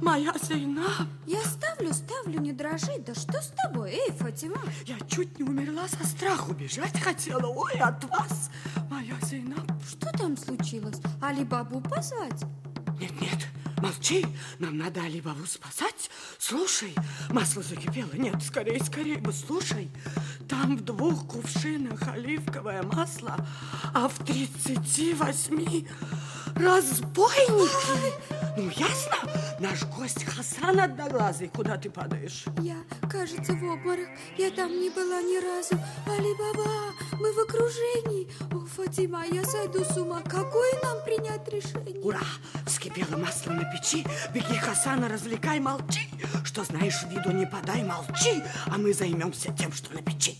моя 0.00 0.32
Зейнаб. 0.40 1.08
Я 1.26 1.42
ставлю, 1.42 1.92
ставлю, 1.92 2.40
не 2.40 2.52
дрожи. 2.52 2.98
Да 3.04 3.12
что 3.14 3.40
с 3.42 3.48
тобой, 3.48 3.90
эй, 3.90 4.12
Фатима? 4.12 4.60
Я 4.86 4.98
чуть 5.08 5.38
не 5.40 5.44
умерла 5.44 5.88
со 5.88 6.06
страху, 6.06 6.52
бежать 6.54 6.98
хотела. 7.00 7.46
Ой, 7.48 7.72
от 7.72 8.04
вас, 8.04 8.50
моя 8.88 9.16
Зейнаб. 9.22 9.68
Что 9.88 10.12
там 10.12 10.36
случилось? 10.36 11.00
Али-бабу 11.20 11.80
позвать? 11.80 12.44
Нет, 13.00 13.20
нет, 13.20 13.48
молчи. 13.82 14.24
Нам 14.58 14.78
надо 14.78 15.02
Алибабу 15.02 15.44
спасать. 15.44 16.10
Слушай, 16.38 16.94
масло 17.30 17.62
закипело. 17.62 18.12
Нет, 18.14 18.42
скорее, 18.42 18.82
скорее 18.82 19.18
бы, 19.18 19.32
слушай. 19.32 19.90
Там 20.48 20.76
в 20.76 20.82
двух 20.82 21.26
кувшинах 21.26 22.00
оливковое 22.08 22.82
масло, 22.84 23.36
а 23.92 24.08
в 24.08 24.24
тридцати 24.24 25.14
восьми 25.14 25.88
разбойники. 26.56 28.12
Ну, 28.56 28.68
ясно? 28.70 29.16
Наш 29.58 29.84
гость 29.84 30.24
Хасан 30.24 30.78
одноглазый. 30.78 31.48
Куда 31.48 31.76
ты 31.76 31.88
падаешь? 31.88 32.44
Я, 32.60 32.76
кажется, 33.10 33.52
в 33.54 33.64
обморок. 33.64 34.08
Я 34.36 34.50
там 34.50 34.70
не 34.70 34.90
была 34.90 35.22
ни 35.22 35.42
разу. 35.42 35.74
Али-баба, 36.06 36.92
мы 37.18 37.32
в 37.32 37.38
окружении. 37.38 38.28
О, 38.52 38.66
Фатима, 38.66 39.24
я 39.26 39.44
сойду 39.44 39.84
с 39.84 39.96
ума. 39.96 40.20
Какое 40.22 40.72
нам 40.82 41.02
принять 41.04 41.48
решение? 41.48 42.00
Ура! 42.02 42.20
Вскипело 42.66 43.16
масло 43.16 43.52
на 43.52 43.64
печи. 43.64 44.04
Беги, 44.34 44.58
Хасана, 44.58 45.08
развлекай, 45.08 45.60
молчи. 45.60 46.08
Что 46.44 46.64
знаешь, 46.64 47.04
виду 47.08 47.30
не 47.32 47.46
подай, 47.46 47.82
молчи. 47.84 48.42
А 48.66 48.76
мы 48.76 48.92
займемся 48.92 49.52
тем, 49.52 49.72
что 49.72 49.94
на 49.94 50.02
печи. 50.02 50.38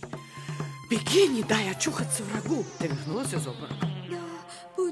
Беги, 0.89 1.27
не 1.27 1.43
дай 1.43 1.71
очухаться 1.71 2.21
врагу. 2.23 2.63
Ты 2.77 2.87
вернулась 2.87 3.33
из 3.33 3.47
обморока? 3.47 3.92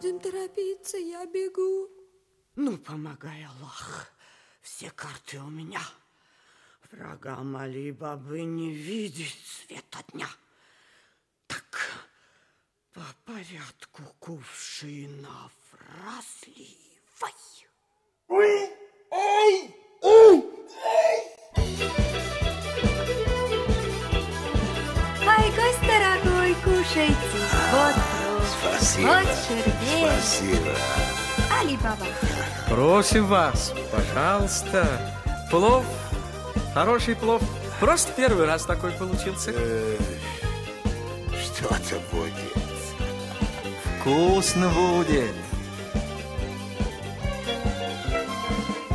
Будем 0.01 0.19
торопиться, 0.19 0.97
я 0.97 1.27
бегу. 1.27 1.87
Ну, 2.55 2.75
помогай, 2.79 3.45
Аллах. 3.45 4.11
Все 4.63 4.89
карты 4.89 5.39
у 5.39 5.47
меня. 5.47 5.79
Врагам 6.91 7.55
Али-Бабы 7.55 8.41
не 8.41 8.73
видеть 8.73 9.37
света 9.45 9.99
дня. 10.11 10.27
Так, 11.45 12.07
по 12.93 13.05
порядку 13.25 14.01
кувшинов 14.17 15.51
разливай. 15.69 17.35
Ой, 18.27 18.71
эй, 19.11 19.75
эй, 20.01 20.51
Ай, 25.27 25.51
гость 25.51 25.81
дорогой, 25.85 26.30
кушайте. 26.30 26.30
Вот 26.30 26.30
плов, 26.30 26.30
Спасибо. 29.01 29.07
вот 29.07 29.27
шербет. 29.47 30.13
Спасибо. 30.21 30.71
Али-Баба. 31.59 32.05
Просим 32.67 33.25
вас, 33.27 33.73
пожалуйста. 33.91 34.87
Плов, 35.49 35.85
хороший 36.73 37.15
плов. 37.15 37.41
Просто 37.79 38.11
первый 38.13 38.45
раз 38.45 38.63
такой 38.65 38.91
получился. 38.91 39.51
Что-то 41.31 41.99
будет. 42.11 42.33
Вкусно 43.99 44.69
будет. 44.69 45.33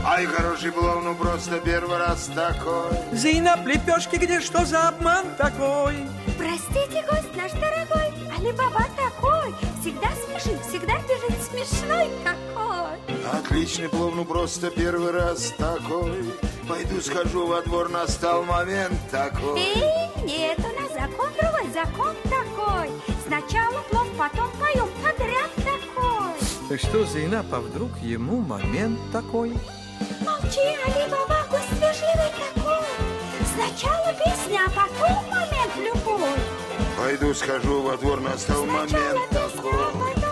Ай, 0.05 0.25
хороший 0.27 0.71
плов, 0.71 1.03
ну 1.03 1.15
просто 1.17 1.59
первый 1.59 1.99
раз 1.99 2.31
такой. 2.33 2.97
Зейнаб, 3.13 3.67
лепешки, 3.67 4.17
где 4.17 4.41
что 4.41 4.65
за 4.65 4.89
обман 4.89 5.27
такой? 5.37 6.07
Простите, 6.39 7.05
гость 7.11 7.35
наш 7.35 7.51
дорогой, 7.53 8.15
Али-Баба 8.39 8.87
такой. 8.97 9.53
Всегда 9.87 10.09
смешит, 10.17 10.61
всегда 10.69 10.95
бежит 11.03 11.41
смешной 11.49 12.11
какой. 12.25 13.39
Отличный 13.39 13.89
плов, 13.89 14.17
ну 14.17 14.25
просто 14.25 14.69
первый 14.73 15.13
раз 15.13 15.55
такой. 15.57 16.25
Пойду 16.69 17.01
схожу 17.01 17.47
во 17.47 17.63
двор, 17.63 17.89
настал 17.89 18.43
момент 18.43 18.99
такой. 19.13 19.61
Эй, 19.61 19.77
нет, 20.25 20.59
у 20.59 20.83
нас 20.83 20.93
закон 20.93 21.29
другой, 21.41 21.71
закон 21.73 22.17
такой. 22.25 22.91
Сначала 23.29 23.81
плов, 23.89 24.09
потом 24.19 24.51
поем, 24.59 24.89
подряд 25.01 25.53
такой. 25.55 26.69
Так 26.69 26.81
что, 26.81 27.05
Зейнаб, 27.05 27.47
а 27.53 27.61
вдруг 27.61 27.97
ему 28.03 28.41
момент 28.41 28.99
такой? 29.13 29.51
Молчи, 30.21 30.67
Али-Баба, 30.85 31.47
гость 31.49 31.71
вежливый 31.75 32.33
такой. 32.37 32.66
Сначала 33.57 34.13
песня, 34.13 34.61
а 34.67 34.69
потом 34.69 35.25
момент 35.31 35.73
любой. 35.79 36.29
Пойду 36.99 37.33
схожу 37.35 37.81
во 37.83 37.97
двор, 37.97 38.21
настал 38.21 38.67
момент 38.67 39.31
такой. 39.31 39.73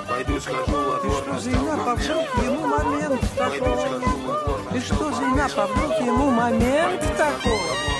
Пойду 0.06 0.40
схожу 0.40 0.90
во 0.90 1.00
двор, 1.00 1.26
настал 1.28 1.70
а 1.70 1.94
вдруг 1.94 2.36
момент 2.36 2.44
ему 2.44 2.66
момент 2.66 3.20
Пойду 3.38 3.64
такой? 3.64 3.78
схожу 3.78 4.18
во 4.26 4.40
двор, 4.40 4.60
И 4.74 4.80
что, 4.80 5.12
Зейнаб, 5.12 5.52
а 5.56 5.66
вдруг 5.66 6.00
ему 6.00 6.30
момент 6.30 7.00
такой? 7.16 7.93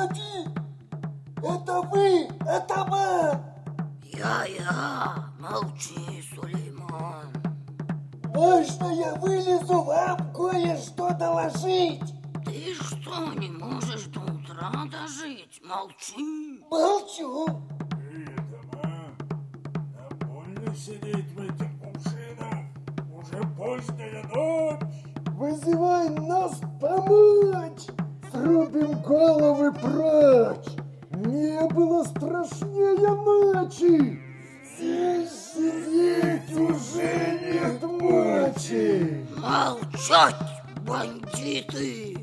Ходит? 0.00 0.48
Это 1.42 1.82
вы, 1.82 2.28
атаман! 2.46 3.42
Я-я, 4.02 5.30
молчи, 5.38 6.22
Сулейман. 6.34 7.32
Можно 8.34 8.86
я 8.94 9.14
вылезу 9.16 9.82
вам 9.82 10.32
кое-что 10.34 11.10
доложить? 11.14 12.14
Ты 12.44 12.74
что, 12.74 13.32
не 13.34 13.48
можешь 13.48 14.04
до 14.06 14.20
утра 14.20 14.70
дожить? 14.90 15.60
Молчи. 15.64 16.62
Молчу. 16.70 17.46
Больно 20.26 20.74
сидеть 20.74 21.32
в 21.32 21.40
этих 21.40 21.70
кувшинах. 21.80 22.64
Уже 23.12 23.42
поздняя 23.56 24.24
ночь. 24.34 24.80
Вызывай 25.34 26.10
нас 26.10 26.60
помочь! 26.80 27.86
Срубим 28.30 29.02
головы 29.02 29.72
прочь! 29.72 30.76
Не 31.10 31.66
было 31.68 32.04
страшнее 32.04 33.10
ночи! 33.10 34.22
Здесь 34.64 35.52
сидеть 35.52 36.52
уже 36.56 37.40
нет 37.42 37.82
мочи! 37.82 39.26
Молчать, 39.36 40.36
бандиты! 40.86 42.18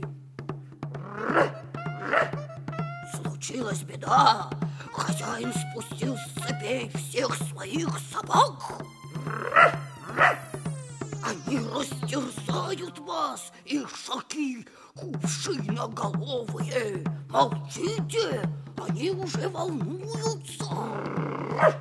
Случилась 3.13 3.81
беда. 3.83 4.49
Хозяин 4.93 5.51
спустил 5.53 6.15
с 6.15 6.41
цепей 6.41 6.89
всех 6.95 7.35
своих 7.35 7.89
собак. 8.11 8.81
Они 11.21 11.59
растерзают 11.59 12.97
вас, 12.99 13.51
ишаки 13.65 14.65
кувшиноголовые. 14.97 17.03
Молчите, 17.29 18.41
они 18.87 19.11
уже 19.11 19.47
волнуются. 19.49 20.65
А, 21.59 21.71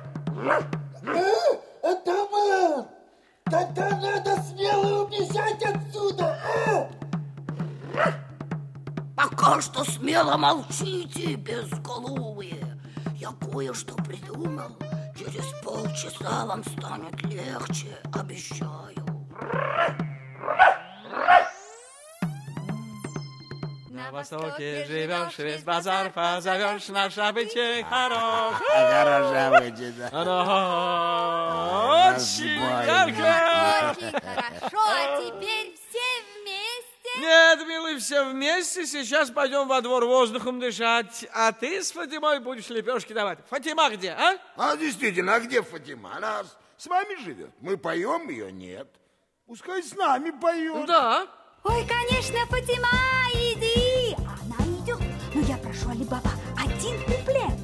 атаман! 1.83 2.85
Тогда 3.45 3.89
надо 3.99 4.41
смело 4.43 5.05
убежать 5.05 5.63
отсюда, 5.63 6.37
а? 6.67 6.89
Пока 9.15 9.61
что 9.61 9.83
смело 9.83 10.37
молчите, 10.37 11.35
безголовые. 11.35 12.79
Я 13.15 13.29
кое-что 13.51 13.95
придумал. 13.95 14.77
Через 15.17 15.45
полчаса 15.63 16.45
вам 16.45 16.63
станет 16.63 17.19
легче, 17.23 17.97
обещаю. 18.13 18.93
Востоке 24.17 24.85
живешь, 24.85 25.37
весь 25.37 25.63
базар 25.63 26.09
позовешь, 26.11 26.87
наш 26.87 27.17
обычай 27.17 27.83
хорош. 27.83 28.55
Хороший 28.67 29.47
обычай, 29.47 29.91
да. 29.91 30.09
Оно 30.11 32.15
очень 32.15 32.59
ярко. 32.59 33.95
Хорошо, 34.23 34.79
а 34.79 35.21
теперь 35.21 35.75
все 35.75 36.41
вместе. 36.41 37.19
Нет, 37.19 37.67
милый, 37.67 37.97
все 37.99 38.23
вместе. 38.25 38.85
Сейчас 38.87 39.29
пойдем 39.29 39.67
во 39.67 39.81
двор 39.81 40.05
воздухом 40.05 40.59
дышать. 40.59 41.27
А 41.33 41.51
ты 41.51 41.83
с 41.83 41.91
Фатимой 41.91 42.39
будешь 42.39 42.69
лепешки 42.69 43.13
давать. 43.13 43.39
Фатима 43.49 43.89
где, 43.89 44.11
а? 44.11 44.37
А 44.55 44.75
действительно, 44.77 45.35
а 45.35 45.39
где 45.39 45.61
Фатима? 45.61 46.15
Она 46.15 46.43
с- 46.43 46.57
с 46.83 46.87
вами 46.87 47.15
живет. 47.23 47.51
Мы 47.61 47.77
поем, 47.77 48.29
ее 48.29 48.51
нет. 48.51 48.87
Пускай 49.45 49.83
с 49.83 49.93
нами 49.95 50.31
поет. 50.31 50.87
Да. 50.87 51.27
Ой, 51.63 51.85
конечно, 51.87 52.45
Фатима, 52.47 52.87
Али-Баба, 55.97 56.29
один 56.55 56.99
куплет. 57.01 57.57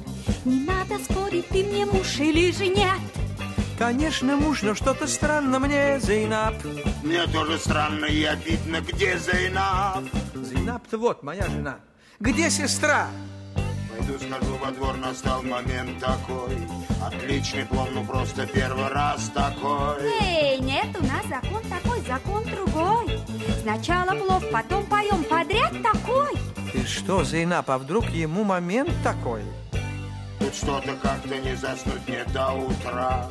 Не 0.44 0.60
надо 0.60 0.98
спорить, 0.98 1.48
ты 1.48 1.62
мне 1.64 1.86
муж 1.86 2.18
или 2.18 2.50
же 2.50 2.66
нет. 2.66 2.98
Конечно, 3.78 4.36
муж, 4.36 4.62
но 4.62 4.74
что-то 4.74 5.06
странно 5.06 5.60
мне, 5.60 6.00
Зейнаб. 6.00 6.54
Мне 7.02 7.26
тоже 7.28 7.58
странно 7.58 8.06
и 8.06 8.24
обидно, 8.24 8.80
где 8.80 9.18
Зейнаб? 9.18 10.04
Зейнаб-то 10.34 10.98
вот 10.98 11.22
моя 11.22 11.48
жена. 11.48 11.76
Где 12.18 12.50
сестра? 12.50 13.08
Пойду 13.90 14.18
схожу 14.18 14.56
во 14.56 14.70
двор, 14.72 14.96
настал 14.96 15.42
момент 15.42 16.00
такой. 16.00 16.56
Отличный 17.06 17.66
плов, 17.66 17.88
ну 17.92 18.04
просто 18.04 18.46
первый 18.46 18.88
раз 18.88 19.30
такой. 19.32 20.02
Эй, 20.22 20.58
нет, 20.58 20.88
у 20.98 21.04
нас 21.04 21.24
закон 21.28 21.62
такой, 21.70 22.00
закон 22.00 22.44
другой. 22.44 23.20
Сначала 23.62 24.10
плов, 24.16 24.42
потом 24.50 24.84
поем 24.86 25.22
подряд 25.24 25.72
такой. 25.82 26.53
Ты 26.74 26.84
что, 26.88 27.22
Зейнаб, 27.22 27.70
а 27.70 27.78
вдруг 27.78 28.10
ему 28.10 28.42
момент 28.42 28.90
такой? 29.04 29.42
Тут 30.40 30.56
что-то 30.56 30.96
как-то 31.00 31.36
не 31.38 31.54
заснуть 31.54 32.08
мне 32.08 32.24
до 32.34 32.50
утра. 32.50 33.28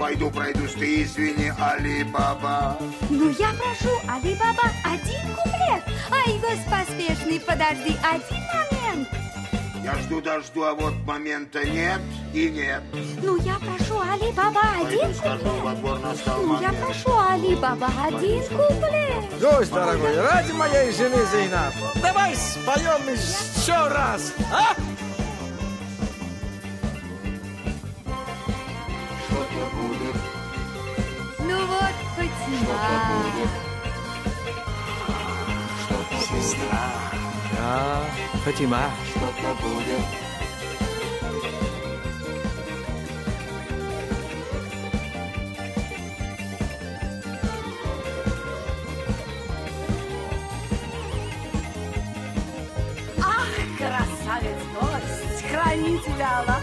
Пойду 0.00 0.30
пройдусь, 0.30 0.72
ты 0.72 1.02
извини, 1.02 1.52
Али-Баба. 1.60 2.78
Ну, 3.10 3.28
я 3.38 3.50
прошу, 3.52 3.94
Али-Баба, 4.08 4.70
один 4.82 5.36
куплет. 5.36 5.84
Ай, 6.10 6.38
гость 6.38 6.64
поспешный, 6.70 7.38
подожди 7.38 7.98
один 8.02 8.42
момент. 8.54 9.08
Я 9.86 9.94
жду, 9.98 10.20
дожду, 10.20 10.64
а 10.64 10.74
вот 10.74 10.94
момента 11.06 11.64
нет 11.64 12.00
и 12.34 12.48
нет. 12.48 12.82
Ну, 13.22 13.36
я 13.36 13.54
прошу, 13.54 14.00
Али-Баба, 14.00 14.60
один 14.80 14.98
Пойду 14.98 15.14
схожу 15.14 15.44
куплет. 15.62 16.26
Ну, 16.42 16.60
я 16.60 16.72
прошу, 16.72 17.16
Али-Баба, 17.16 17.88
один 18.04 18.42
куплет. 18.42 19.40
Гость, 19.40 19.70
дорогой, 19.72 20.20
ради 20.20 20.50
моей 20.50 20.90
жены 20.90 21.24
Зейнаб, 21.30 21.72
давай 22.02 22.34
споем 22.34 23.00
еще 23.12 23.86
раз, 23.86 24.34
а? 24.52 24.74
Что-то 29.28 29.66
будет, 29.76 30.16
Что-то 32.58 32.98
будет. 33.12 33.50
Что-то 35.86 36.16
сестра. 36.26 37.15
Да, 37.56 38.04
Фатима. 38.44 38.90
Что-то 39.10 39.54
будет. 39.62 40.00
Ах, 53.22 53.48
красавец 53.78 54.60
гость, 54.74 55.44
храни 55.50 55.98
тебя 56.00 56.40
Аллах. 56.40 56.62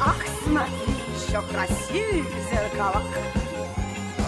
Ах, 0.00 0.16
смотри, 0.42 0.94
еще 1.14 1.42
красивее 1.42 2.22
в 2.22 2.50
зеркалах. 2.50 3.04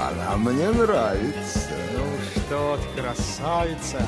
Она 0.00 0.36
мне 0.36 0.68
нравится. 0.70 1.70
Ну 1.92 2.04
что 2.36 2.76
ты, 2.76 3.00
красавица. 3.00 4.06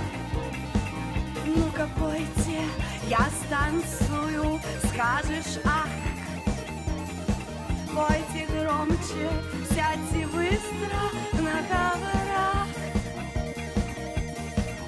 Ну-ка, 1.47 1.89
пойте, 1.99 2.61
я 3.09 3.29
станцую, 3.47 4.61
скажешь 4.89 5.61
ах. 5.65 5.89
Пойте 7.95 8.47
громче, 8.53 9.31
сядьте 9.71 10.27
быстро 10.27 11.01
на 11.41 11.63
коврах. 11.71 12.67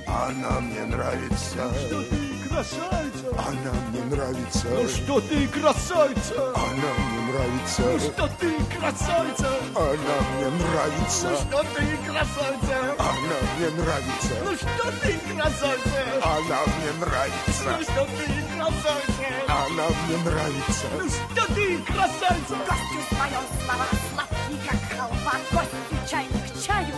Она 0.06 0.60
мне 0.60 0.84
нравится. 0.84 1.72
Что 1.86 2.02
ты, 2.02 2.27
красавица? 2.58 3.28
Она 3.38 3.72
мне 3.88 4.02
нравится. 4.16 4.66
Ну 4.68 4.88
что 4.88 5.20
ты, 5.20 5.46
красавица? 5.46 6.52
Она 6.56 6.90
мне 6.98 7.32
нравится. 7.32 7.82
Ну 7.82 7.98
что 8.00 8.28
ты, 8.40 8.50
красавица? 8.76 9.48
Она 9.76 10.16
мне 10.34 10.48
нравится. 10.58 11.28
Ну 11.30 11.36
что 11.36 11.62
ты, 11.62 12.10
красавица? 12.10 12.76
Она 12.98 13.38
мне 13.54 13.70
нравится. 13.70 14.34
Ну 14.44 14.56
что 14.56 14.90
ты, 15.02 15.34
красавица? 15.34 16.00
Она 16.24 16.58
мне 16.74 16.92
нравится. 16.98 17.64
Ну 17.68 17.82
что 17.82 18.04
ты, 18.16 18.26
красавица? 18.56 19.28
Она 19.46 19.86
мне 20.02 20.16
нравится. 20.24 20.86
Ну 20.98 21.08
что 21.08 21.54
ты, 21.54 21.78
красавица? 21.78 22.56
Гостю 22.66 23.00
свое 23.14 23.40
слова 23.62 23.86
сладкий, 24.10 24.58
как 24.66 24.98
халва, 24.98 25.34
гостю 25.52 26.10
чайник 26.10 26.52
к 26.52 26.66
чаю. 26.66 26.94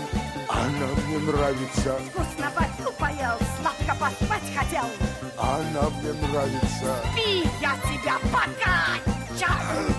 Она 0.48 0.86
мне 1.06 1.18
нравится. 1.18 1.98
Вкусно 2.08 2.50
вафлю 2.56 2.92
поел, 2.98 3.38
сладко 3.60 3.94
поспать 4.00 4.56
хотел. 4.56 4.86
Она 5.40 5.88
мне 5.88 6.12
нравится. 6.12 6.96
Спи, 7.12 7.48
я 7.62 7.74
тебя 7.78 8.18
покачаю. 8.30 9.94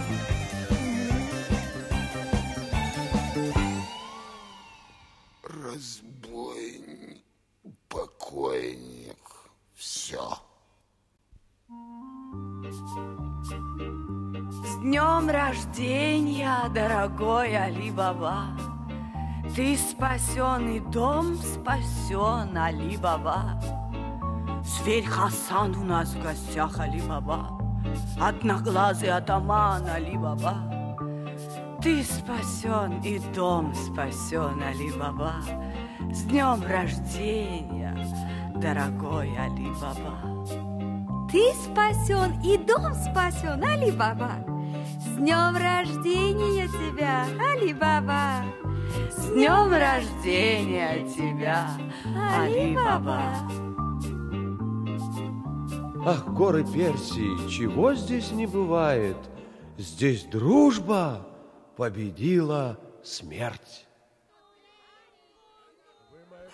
Разбойник, 5.43 7.23
покойник, 7.89 9.17
все. 9.73 10.29
С 14.63 14.77
днем 14.81 15.27
рождения, 15.27 16.69
дорогой 16.69 17.55
Али 17.55 17.89
Баба! 17.89 18.55
Ты 19.55 19.75
спасен 19.75 20.69
и 20.69 20.79
дом 20.91 21.35
спасен, 21.35 22.55
Али 22.55 22.95
Баба! 22.97 23.80
Зверь 24.63 25.05
Хасан 25.05 25.75
у 25.75 25.83
нас 25.83 26.09
в 26.13 26.21
гостях, 26.21 26.79
Али 26.79 27.01
Баба! 27.01 27.49
Одноглазый 28.19 29.09
атаман, 29.09 29.85
Али 29.87 30.17
Баба! 30.17 30.55
Ты 31.81 32.03
спасен 32.03 33.01
и 33.01 33.19
дом 33.33 33.73
спасен, 33.73 34.61
Али 34.61 34.91
Баба! 34.91 35.33
С 36.11 36.23
днем 36.23 36.63
рождения, 36.63 37.97
дорогой 38.55 39.35
Али 39.37 39.69
Баба! 39.81 40.31
Ты 41.31 41.53
спасен 41.53 42.39
и 42.43 42.57
дом 42.57 42.93
спасен, 42.93 43.63
Али 43.63 43.89
Баба. 43.91 44.31
С 44.99 45.15
днем 45.15 45.55
рождения 45.55 46.67
тебя, 46.67 47.25
Али 47.51 47.73
Баба. 47.73 48.43
С 49.09 49.27
днем 49.27 49.71
рождения 49.71 51.07
тебя, 51.07 51.69
Али 52.37 52.75
Баба. 52.75 53.70
Ах, 56.03 56.27
горы 56.29 56.63
Персии, 56.63 57.47
чего 57.47 57.93
здесь 57.93 58.31
не 58.31 58.47
бывает? 58.47 59.17
Здесь 59.77 60.23
дружба 60.23 61.27
победила 61.77 62.79
смерть. 63.03 63.85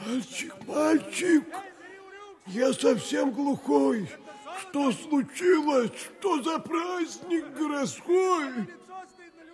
Мальчик, 0.05 0.53
мальчик, 0.67 1.45
я 2.47 2.73
совсем 2.73 3.31
глухой. 3.31 4.09
Что 4.59 4.91
случилось? 4.91 5.91
Что 5.95 6.43
за 6.43 6.59
праздник 6.59 7.45
городской? 7.57 8.51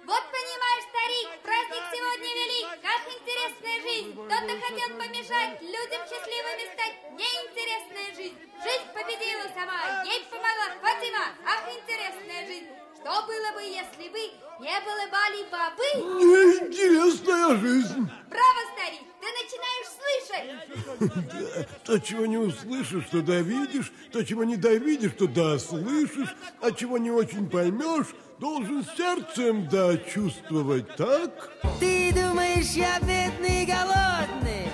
Вот 0.05 0.23
понимаешь, 0.31 0.52
старик, 0.93 1.41
праздник 1.41 1.83
сегодня 1.89 2.29
велик. 2.37 2.67
Как 2.85 3.01
интересная 3.09 3.77
жизнь. 3.81 4.11
Кто-то 4.13 4.53
хотел 4.61 4.89
помешать 4.93 5.53
людям 5.61 6.01
счастливыми 6.05 6.65
стать. 6.69 6.95
Неинтересная 7.17 8.09
жизнь. 8.13 8.37
Жизнь 8.61 8.87
победила 8.93 9.45
сама. 9.57 10.03
Ей 10.05 10.21
помогла 10.29 10.67
Фатима. 10.81 11.25
Ах, 11.45 11.65
интересная 11.73 12.45
жизнь. 12.45 12.69
Что 12.93 13.11
было 13.27 13.49
бы, 13.57 13.61
если 13.63 14.07
бы 14.07 14.21
не 14.61 14.77
было 14.85 15.03
Бали 15.11 15.43
Бабы? 15.51 15.89
Неинтересная 16.23 17.57
жизнь. 17.57 18.07
Браво, 18.29 18.61
старик, 18.73 19.03
ты 19.19 19.27
начинаешь 19.41 19.89
слышать. 19.97 20.47
То, 21.83 21.99
чего 21.99 22.25
не 22.25 22.37
услышишь, 22.37 23.05
то 23.11 23.21
довидишь, 23.21 23.91
то, 24.11 24.23
чего 24.23 24.43
не 24.43 24.55
довидишь, 24.55 25.13
то 25.17 25.27
да 25.27 25.59
слышишь, 25.59 26.33
а 26.61 26.71
чего 26.71 26.97
не 26.97 27.11
очень 27.11 27.49
поймешь, 27.49 28.07
должен 28.43 28.83
сердцем 28.97 29.69
да 29.69 29.95
чувствовать, 29.95 30.93
так? 30.97 31.49
Ты 31.79 32.11
думаешь, 32.11 32.71
я 32.71 32.99
бедный 32.99 33.63
и 33.63 33.65
голодный, 33.65 34.67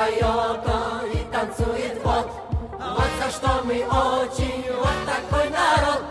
поет 0.00 0.66
он 0.66 1.10
и 1.10 1.24
танцует 1.30 2.00
вот. 2.02 2.30
Вот 2.72 3.10
за 3.22 3.30
что 3.30 3.62
мы 3.64 3.84
очень 3.84 4.64
вот 4.72 4.98
такой 5.04 5.50
народ. 5.50 6.02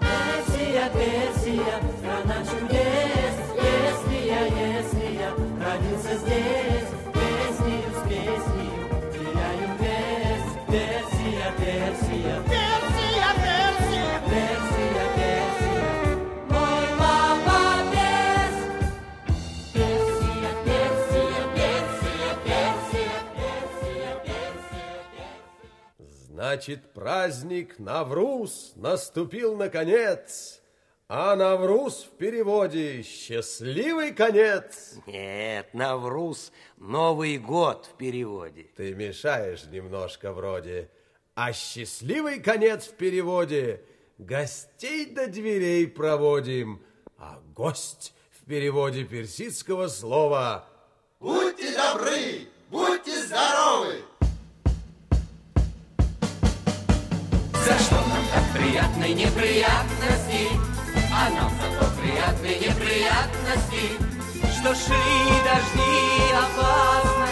Персия, 0.00 0.88
Персия, 0.94 1.80
страна 1.98 2.38
чудес. 2.44 3.36
Если 3.54 4.28
я, 4.28 4.42
если 4.46 5.18
я 5.18 5.30
родился 5.62 6.16
здесь, 6.16 6.88
песнею 7.12 7.90
с 7.92 8.08
песнею 8.08 8.84
теряю 9.12 9.68
вес. 9.80 10.44
Персия, 10.68 11.52
Персия, 11.58 12.42
Персия, 12.48 12.65
Значит, 26.56 26.90
праздник 26.94 27.78
Навруз 27.78 28.72
наступил 28.76 29.56
наконец. 29.56 30.62
А 31.06 31.36
Навруз 31.36 32.04
в 32.10 32.16
переводе 32.16 33.02
«счастливый 33.02 34.14
конец». 34.14 34.94
Нет, 35.06 35.74
Навруз– 35.74 36.52
Новый 36.78 37.36
год 37.36 37.90
в 37.92 37.98
переводе. 37.98 38.70
Ты 38.74 38.94
мешаешь 38.94 39.64
немножко 39.64 40.32
вроде. 40.32 40.88
А 41.34 41.52
счастливый 41.52 42.40
конец 42.40 42.86
в 42.86 42.94
переводе 42.94 43.82
«гостей 44.16 45.04
до 45.04 45.26
дверей 45.26 45.86
проводим». 45.86 46.82
А 47.18 47.38
гость 47.54 48.14
в 48.30 48.46
переводе 48.46 49.04
персидского 49.04 49.88
слова 49.88 50.66
Будьте 51.20 51.76
добры, 51.76 52.48
будьте 52.70 53.26
здоровы! 53.26 54.02
За 57.66 57.76
что 57.80 57.96
нам 57.96 58.24
так 58.32 58.44
приятной 58.54 59.12
неприятности? 59.12 60.50
А 61.12 61.28
нам 61.30 61.50
зато 61.60 61.90
приятной 62.00 62.60
неприятности, 62.60 63.98
Что 64.40 64.72
шли 64.72 65.42
дожди 65.42 66.32
опасности, 66.32 67.25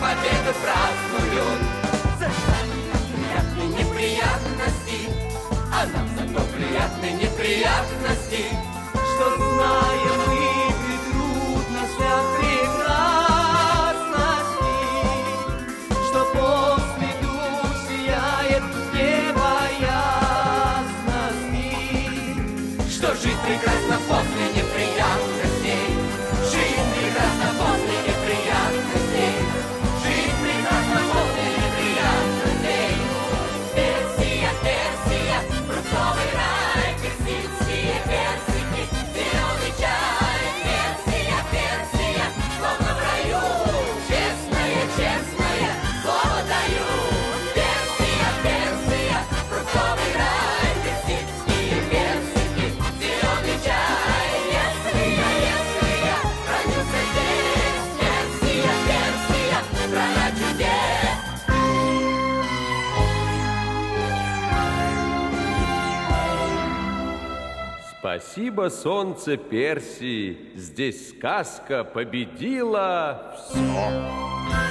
победу 0.00 0.52
празднуют. 0.62 1.60
За 2.18 2.28
что 2.30 2.56
приятные 3.12 3.68
неприятности, 3.68 4.98
а 5.72 5.86
нам 5.86 6.08
зато 6.16 6.40
приятные 6.56 7.12
неприятности, 7.12 8.42
что 8.92 9.24
знаем 9.36 10.16
мы 10.26 10.36
и 10.36 10.96
трудностях 11.12 12.22
прекрасности, 12.38 13.04
что 16.08 16.20
после 16.32 17.10
душ 17.20 17.74
сияет 17.88 18.64
что 22.90 23.08
жизнь 23.16 23.42
прекрасна 23.46 23.79
Спасибо, 68.20 68.68
солнце 68.68 69.38
Персии, 69.38 70.36
здесь 70.54 71.08
сказка 71.08 71.84
победила 71.84 73.34
все. 73.34 74.69